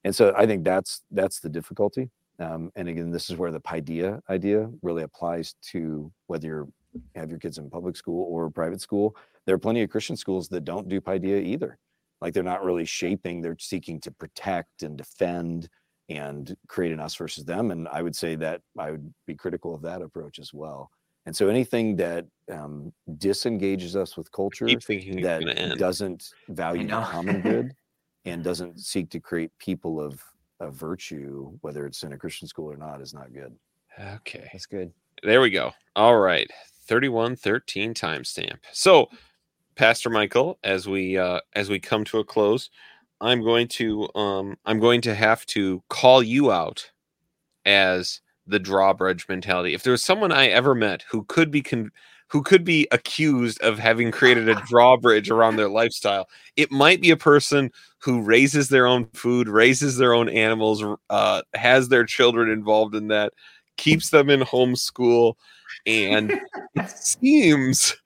[0.04, 3.60] and so i think that's that's the difficulty um, and again, this is where the
[3.60, 6.72] paideia idea really applies to whether you
[7.14, 9.16] have your kids in public school or private school.
[9.44, 11.78] There are plenty of Christian schools that don't do paideia either.
[12.20, 15.68] Like they're not really shaping, they're seeking to protect and defend
[16.08, 17.70] and create an us versus them.
[17.70, 20.90] And I would say that I would be critical of that approach as well.
[21.26, 26.30] And so anything that um, disengages us with culture thinking that going to end doesn't
[26.48, 27.74] value the common good
[28.24, 30.22] and doesn't seek to create people of,
[30.60, 33.54] of virtue, whether it's in a Christian school or not, is not good.
[34.00, 34.90] okay That's good.
[35.22, 35.72] There we go.
[35.96, 36.48] All right.
[36.86, 38.58] 3113 timestamp.
[38.72, 39.10] So
[39.74, 42.70] Pastor Michael, as we uh, as we come to a close,
[43.20, 46.90] I'm going to um, I'm going to have to call you out
[47.64, 49.74] as the drawbridge mentality.
[49.74, 51.92] If there was someone I ever met who could be con-
[52.28, 57.10] who could be accused of having created a drawbridge around their lifestyle, it might be
[57.10, 62.50] a person who raises their own food, raises their own animals, uh, has their children
[62.50, 63.32] involved in that,
[63.76, 65.34] keeps them in homeschool,
[65.86, 66.38] and
[66.76, 67.96] it seems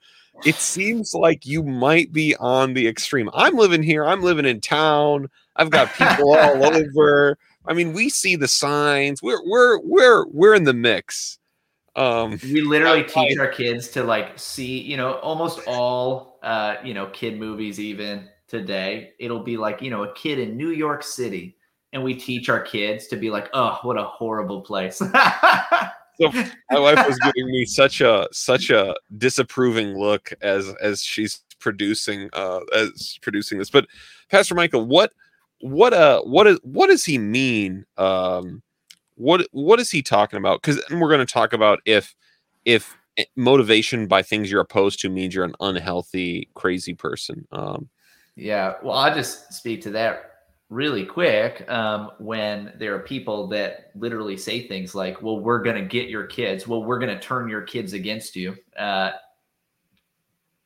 [0.44, 3.30] it seems like you might be on the extreme.
[3.34, 4.04] I'm living here.
[4.04, 5.28] I'm living in town.
[5.56, 7.38] I've got people all over.
[7.66, 9.22] I mean, we see the signs.
[9.22, 11.38] We're we're we're we're in the mix.
[11.94, 16.94] Um, we literally teach our kids to like see, you know, almost all uh, you
[16.94, 19.12] know, kid movies even today.
[19.18, 21.56] It'll be like, you know, a kid in New York City
[21.92, 25.02] and we teach our kids to be like, "Oh, what a horrible place."
[26.20, 26.30] so
[26.70, 32.28] my wife was giving me such a such a disapproving look as as she's producing
[32.32, 33.70] uh as producing this.
[33.70, 33.86] But
[34.30, 35.12] Pastor Michael, what
[35.60, 38.62] what uh what is what does he mean um
[39.14, 42.14] what what is he talking about because we're going to talk about if
[42.64, 42.96] if
[43.36, 47.88] motivation by things you're opposed to means you're an unhealthy crazy person um
[48.34, 50.31] yeah well i'll just speak to that
[50.72, 55.76] really quick um, when there are people that literally say things like well we're going
[55.76, 59.10] to get your kids well we're going to turn your kids against you uh,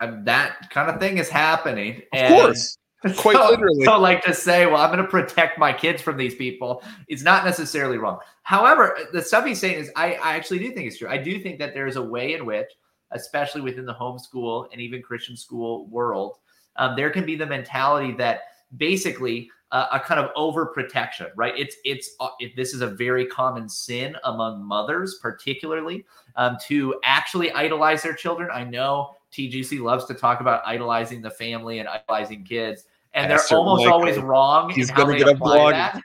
[0.01, 2.79] that kind of thing is happening of and course
[3.19, 3.85] Quite so, literally.
[3.85, 7.23] So, like to say, well, I'm going to protect my kids from these people is
[7.23, 8.19] not necessarily wrong.
[8.43, 11.09] However, the stuff he's saying is, I, I actually do think it's true.
[11.09, 12.69] I do think that there is a way in which,
[13.13, 16.39] especially within the homeschool and even Christian school world,
[16.77, 18.41] um, there can be the mentality that
[18.77, 21.55] basically uh, a kind of overprotection, right?
[21.57, 26.05] It's it's uh, it, this is a very common sin among mothers, particularly
[26.37, 28.49] um, to actually idolize their children.
[28.53, 32.85] I know TGC loves to talk about idolizing the family and idolizing kids,
[33.15, 34.71] and they're almost always wrong.
[34.71, 35.75] He's going to get a blog.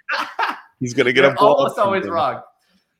[0.80, 1.60] He's going to get they're a blog.
[1.60, 2.14] Almost always them.
[2.14, 2.42] wrong.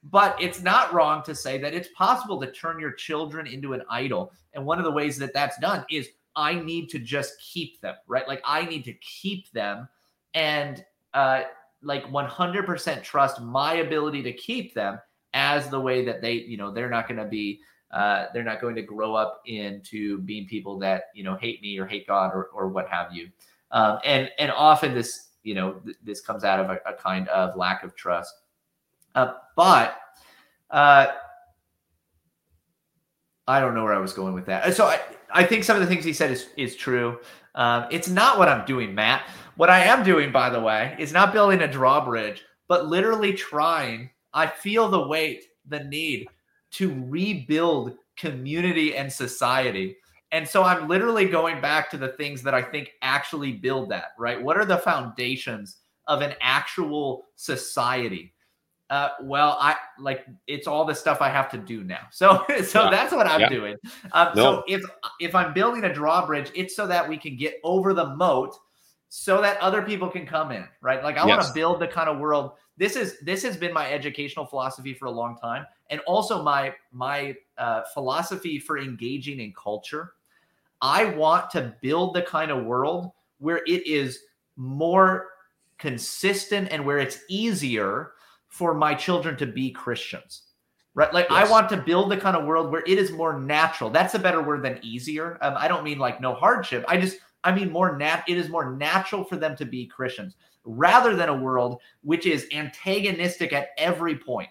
[0.04, 3.84] But it's not wrong to say that it's possible to turn your children into an
[3.90, 4.32] idol.
[4.54, 7.96] And one of the ways that that's done is I need to just keep them,
[8.08, 8.28] right?
[8.28, 9.88] Like I need to keep them
[10.34, 10.84] and
[11.14, 11.44] uh,
[11.84, 15.00] like 100% trust my ability to keep them
[15.34, 18.62] as the way that they, you know, they're not going to be uh, they're not
[18.62, 22.32] going to grow up into being people that you know hate me or hate God
[22.34, 23.30] or, or what have you.
[23.72, 27.28] Um, and and often this you know th- this comes out of a, a, kind
[27.30, 28.34] of lack of trust.
[29.14, 29.98] Uh, but
[30.70, 31.08] uh,
[33.52, 34.74] I don't know where I was going with that.
[34.76, 35.00] So I,
[35.34, 37.20] I think some of the things he said is is true.
[37.56, 39.28] Um, it's not what I'm doing, Matt.
[39.58, 44.10] What I am doing, by the way, is not building a drawbridge, but literally trying.
[44.34, 46.28] I feel the weight, the need
[46.72, 49.98] to rebuild community and society.
[50.32, 54.14] And so I'm literally going back to the things that I think actually build that,
[54.18, 54.42] right?
[54.42, 58.34] What are the foundations of an actual society?
[58.92, 62.02] Uh, well, I like it's all the stuff I have to do now.
[62.12, 62.90] So, so yeah.
[62.92, 63.50] that's what I'm yeah.
[63.50, 63.78] doing.
[64.12, 64.44] Um, no.
[64.44, 64.82] So if
[65.22, 68.54] if I'm building a drawbridge, it's so that we can get over the moat,
[69.08, 71.02] so that other people can come in, right?
[71.02, 71.38] Like I yes.
[71.38, 72.52] want to build the kind of world.
[72.76, 76.74] This is this has been my educational philosophy for a long time and also my
[76.92, 80.14] my uh, philosophy for engaging in culture.
[80.82, 84.20] I want to build the kind of world where it is
[84.58, 85.30] more
[85.78, 88.14] consistent and where it's easier
[88.52, 90.44] for my children to be Christians.
[90.94, 91.12] Right.
[91.14, 91.48] Like yes.
[91.48, 93.90] I want to build the kind of world where it is more natural.
[93.90, 95.38] That's a better word than easier.
[95.42, 96.84] Um, I don't mean like no hardship.
[96.90, 98.26] I just, I mean more nat.
[98.28, 102.46] It is more natural for them to be Christians rather than a world which is
[102.52, 104.50] antagonistic at every point.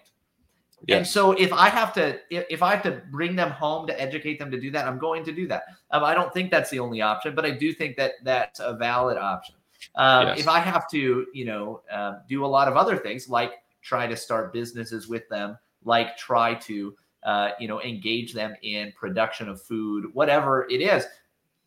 [0.87, 0.97] Yes.
[0.97, 4.39] And so if I have to if, I have to bring them home to educate
[4.39, 5.63] them to do that, I'm going to do that.
[5.91, 8.73] Um, I don't think that's the only option, but I do think that that's a
[8.73, 9.55] valid option.
[9.95, 10.39] Um, yes.
[10.39, 14.07] If I have to, you know, uh, do a lot of other things like try
[14.07, 19.49] to start businesses with them, like try to, uh, you know, engage them in production
[19.49, 21.05] of food, whatever it is,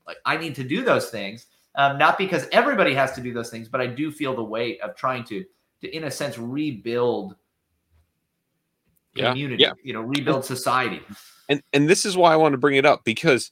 [0.06, 1.46] like I need to do those things.
[1.76, 4.80] Um, not because everybody has to do those things, but I do feel the weight
[4.80, 5.44] of trying to,
[5.80, 7.34] to in a sense, rebuild
[9.16, 9.72] community, yeah, yeah.
[9.82, 11.02] you know, rebuild society.
[11.48, 13.50] And and this is why I want to bring it up because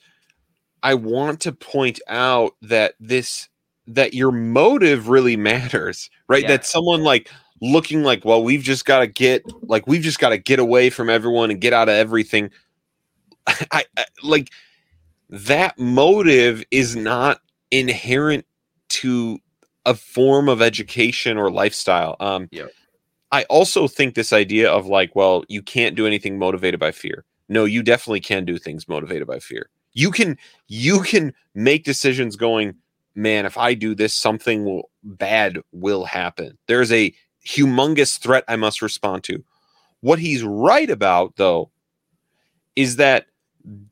[0.83, 3.49] I want to point out that this
[3.87, 6.43] that your motive really matters, right?
[6.43, 6.49] Yeah.
[6.49, 7.31] That someone like
[7.63, 10.91] looking like, well, we've just got to get like we've just got to get away
[10.91, 12.51] from everyone and get out of everything.
[13.47, 14.51] I, I like
[15.31, 17.41] that motive is not
[17.71, 18.45] inherent
[18.91, 19.39] to
[19.87, 22.17] a form of education or lifestyle.
[22.21, 22.67] Um, yeah.
[23.31, 27.25] I also think this idea of like, well, you can't do anything motivated by fear.
[27.49, 29.71] No, you definitely can do things motivated by fear.
[29.95, 30.37] You can
[30.69, 32.75] you can make decisions going,
[33.15, 36.59] man, if I do this, something will, bad will happen.
[36.67, 37.15] There's a
[37.47, 39.43] humongous threat I must respond to.
[40.01, 41.71] What he's right about, though,
[42.77, 43.27] is that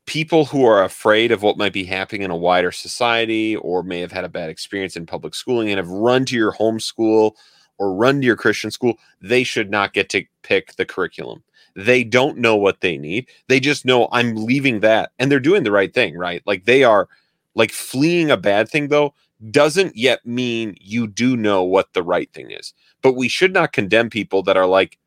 [0.05, 3.99] people who are afraid of what might be happening in a wider society or may
[3.99, 7.37] have had a bad experience in public schooling and have run to your home school
[7.77, 11.41] or run to your Christian school, they should not get to pick the curriculum.
[11.75, 13.27] They don't know what they need.
[13.47, 16.43] They just know I'm leaving that and they're doing the right thing, right?
[16.45, 17.07] Like they are
[17.55, 19.13] like fleeing a bad thing though
[19.49, 22.73] doesn't yet mean you do know what the right thing is.
[23.01, 24.97] But we should not condemn people that are like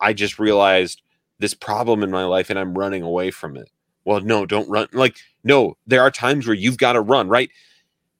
[0.00, 1.02] I just realized
[1.38, 3.70] this problem in my life and I'm running away from it.
[4.04, 4.88] Well, no, don't run.
[4.92, 7.50] Like no, there are times where you've got to run, right?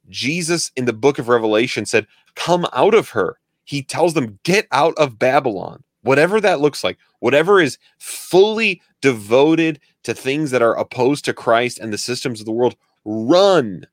[0.08, 4.66] Jesus in the book of Revelation said, "Come out of her." He tells them, "Get
[4.72, 10.74] out of Babylon." whatever that looks like, whatever is fully devoted to things that are
[10.74, 13.86] opposed to Christ and the systems of the world, run.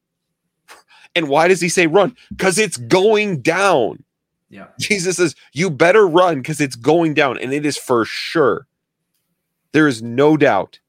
[1.13, 2.15] And why does he say run?
[2.29, 4.04] Because it's going down.
[4.55, 4.67] Yeah.
[4.79, 7.37] Jesus says, You better run because it's going down.
[7.37, 8.67] And it is for sure.
[9.73, 10.79] There is no doubt.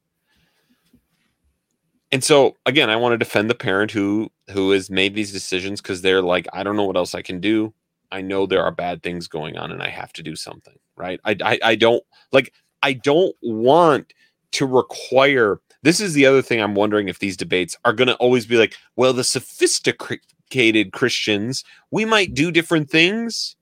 [2.13, 5.81] And so again, I want to defend the parent who who has made these decisions
[5.81, 7.75] because they're like, I don't know what else I can do.
[8.13, 11.21] I know there are bad things going on and I have to do something, right?
[11.25, 12.53] I, I, I don't like,
[12.83, 14.13] I don't want
[14.53, 15.61] to require.
[15.83, 18.57] This is the other thing I'm wondering if these debates are going to always be
[18.57, 23.56] like, well, the sophisticated Christians, we might do different things,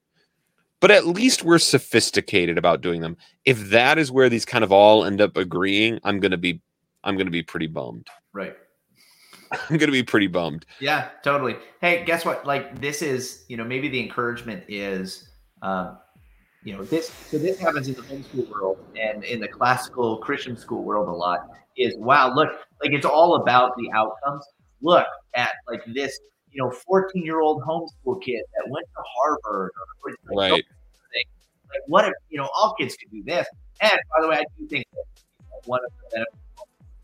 [0.85, 3.17] but at least we're sophisticated about doing them.
[3.47, 6.61] If that is where these kind of all end up agreeing, I'm going to be,
[7.05, 8.07] I'm going to be pretty bummed.
[8.35, 8.55] Right.
[9.51, 10.67] I'm going to be pretty bummed.
[10.81, 11.57] Yeah, totally.
[11.81, 12.45] Hey, guess what?
[12.45, 15.31] Like this is, you know, maybe the encouragement is,
[15.63, 15.97] um,
[16.65, 17.11] you know, this.
[17.31, 21.13] So this happens in the homeschool world and in the classical Christian school world a
[21.13, 21.49] lot.
[21.79, 22.51] Is wow, look,
[22.83, 24.45] like it's all about the outcomes.
[24.83, 26.21] Look at like this,
[26.55, 29.73] you know, 14 year old homeschool kid that went to Harvard.
[30.05, 30.53] Or, right.
[30.53, 30.63] Like
[31.87, 33.47] what if you know all kids could do this?
[33.81, 36.39] And by the way, I do think that you know, one of the benefits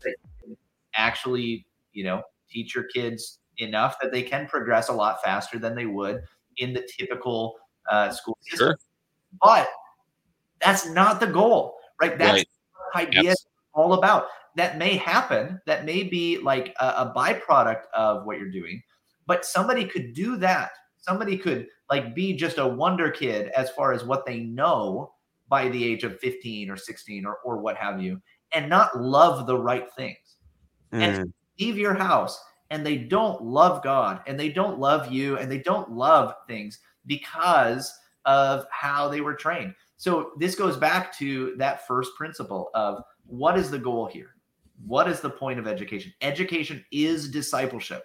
[0.03, 0.57] that you can
[0.95, 5.75] actually, you know, teach your kids enough that they can progress a lot faster than
[5.75, 6.23] they would
[6.57, 7.55] in the typical
[7.89, 8.67] uh, school system.
[8.69, 8.77] Sure.
[9.41, 9.67] But
[10.61, 12.17] that's not the goal, right?
[12.17, 12.47] That's right.
[12.93, 13.37] what idea yep.
[13.73, 14.27] all about.
[14.55, 15.61] That may happen.
[15.65, 18.81] That may be like a, a byproduct of what you're doing.
[19.31, 20.71] But somebody could do that.
[20.97, 25.13] Somebody could like be just a wonder kid as far as what they know
[25.47, 28.21] by the age of 15 or 16 or, or what have you,
[28.53, 30.35] and not love the right things.
[30.91, 30.99] Mm.
[30.99, 35.49] And leave your house and they don't love God and they don't love you and
[35.49, 39.73] they don't love things because of how they were trained.
[39.95, 44.35] So this goes back to that first principle of what is the goal here?
[44.85, 46.11] What is the point of education?
[46.19, 48.03] Education is discipleship.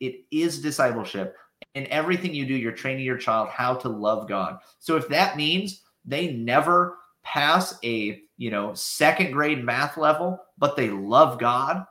[0.00, 1.36] It is discipleship.
[1.74, 4.58] In everything you do, you're training your child how to love God.
[4.78, 10.76] So if that means they never pass a, you know, second grade math level, but
[10.76, 11.84] they love God,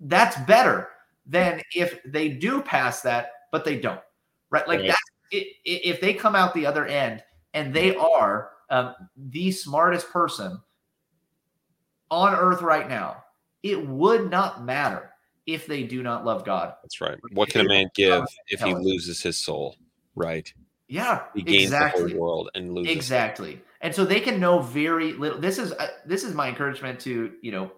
[0.00, 0.88] that's better
[1.26, 4.00] than if they do pass that, but they don't.
[4.50, 4.66] Right?
[4.66, 4.96] Like that.
[5.30, 7.22] If they come out the other end
[7.52, 10.60] and they are um, the smartest person
[12.10, 13.24] on earth right now,
[13.62, 15.07] it would not matter
[15.48, 16.74] if they do not love God.
[16.82, 17.16] That's right.
[17.32, 19.76] What can a man give if he loses his soul?
[20.14, 20.52] Right.
[20.88, 22.02] Yeah, he gains exactly.
[22.04, 23.62] the whole world and loses exactly.
[23.80, 25.38] And so they can know very little.
[25.38, 27.72] This is uh, this is my encouragement to you know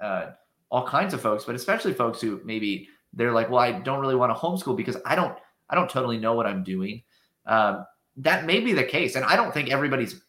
[0.00, 0.30] uh,
[0.70, 4.14] all kinds of folks, but especially folks who maybe they're like, well, I don't really
[4.14, 5.36] want to homeschool because I don't,
[5.68, 7.02] I don't totally know what I'm doing.
[7.46, 7.86] Um,
[8.18, 10.20] that may be the case, and I don't think everybody's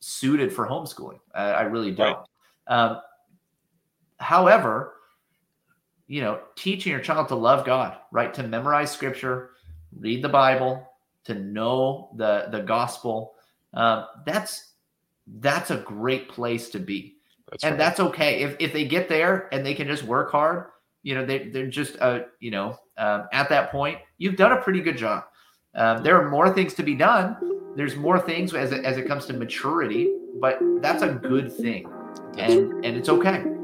[0.00, 1.18] suited for homeschooling.
[1.34, 2.18] Uh, I really don't.
[2.68, 2.74] Right.
[2.76, 3.00] Um,
[4.18, 4.94] however,
[6.08, 9.50] you know, teaching your child to love God, right, to memorize Scripture,
[9.96, 10.88] read the Bible,
[11.24, 13.34] to know the the gospel,
[13.74, 14.72] um, that's
[15.40, 17.16] that's a great place to be.
[17.50, 17.78] That's and right.
[17.78, 20.66] that's okay if if they get there and they can just work hard.
[21.02, 24.60] You know, they they're just uh you know um, at that point you've done a
[24.60, 25.24] pretty good job.
[25.74, 27.36] Um, there are more things to be done.
[27.76, 31.86] There's more things as it, as it comes to maturity, but that's a good thing,
[32.38, 33.57] and and it's okay.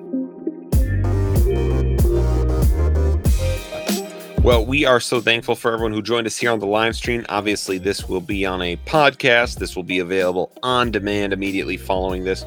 [4.44, 7.24] Well, we are so thankful for everyone who joined us here on the live stream.
[7.30, 9.56] Obviously, this will be on a podcast.
[9.56, 12.44] This will be available on demand immediately following this.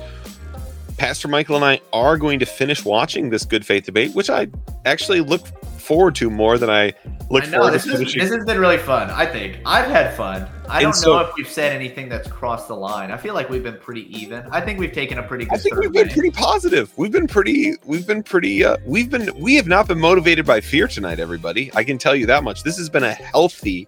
[0.97, 4.47] Pastor Michael and I are going to finish watching this good faith debate, which I
[4.85, 5.41] actually look
[5.87, 6.93] forward to more than I
[7.29, 8.21] look I know forward this, to is, finishing.
[8.21, 9.09] this has been really fun.
[9.09, 10.47] I think I've had fun.
[10.69, 13.09] I don't so- know if we've said anything that's crossed the line.
[13.09, 14.45] I feel like we've been pretty even.
[14.51, 15.53] I think we've taken a pretty good.
[15.53, 16.95] I think we've been pretty positive.
[16.97, 17.73] We've been pretty.
[17.85, 18.65] We've been pretty.
[18.65, 19.31] Uh, we've been.
[19.39, 21.71] We have not been motivated by fear tonight, everybody.
[21.73, 22.63] I can tell you that much.
[22.63, 23.87] This has been a healthy,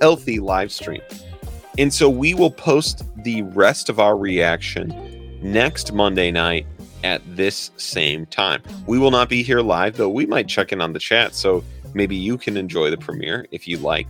[0.00, 1.00] healthy live stream,
[1.78, 6.66] and so we will post the rest of our reaction next Monday night
[7.06, 8.60] at this same time.
[8.88, 10.08] We will not be here live, though.
[10.08, 11.62] We might check in on the chat, so
[11.94, 14.08] maybe you can enjoy the premiere if you like,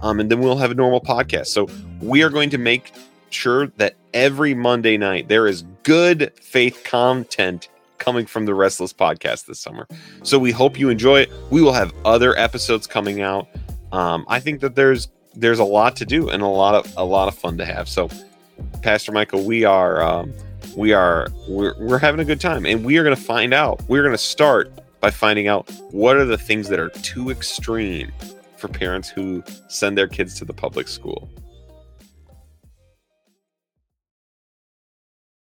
[0.00, 1.48] um, and then we'll have a normal podcast.
[1.48, 1.68] So
[2.00, 2.92] we are going to make
[3.28, 7.68] sure that every Monday night there is good faith content
[7.98, 9.86] coming from the Restless podcast this summer.
[10.22, 11.30] So we hope you enjoy it.
[11.50, 13.46] We will have other episodes coming out.
[13.92, 17.04] Um, I think that there's there's a lot to do and a lot of a
[17.04, 17.90] lot of fun to have.
[17.90, 18.08] So,
[18.82, 20.32] Pastor Michael, we are um,
[20.78, 23.82] we are we're, we're having a good time, and we are going to find out.
[23.88, 28.12] We're going to start by finding out what are the things that are too extreme
[28.56, 31.28] for parents who send their kids to the public school.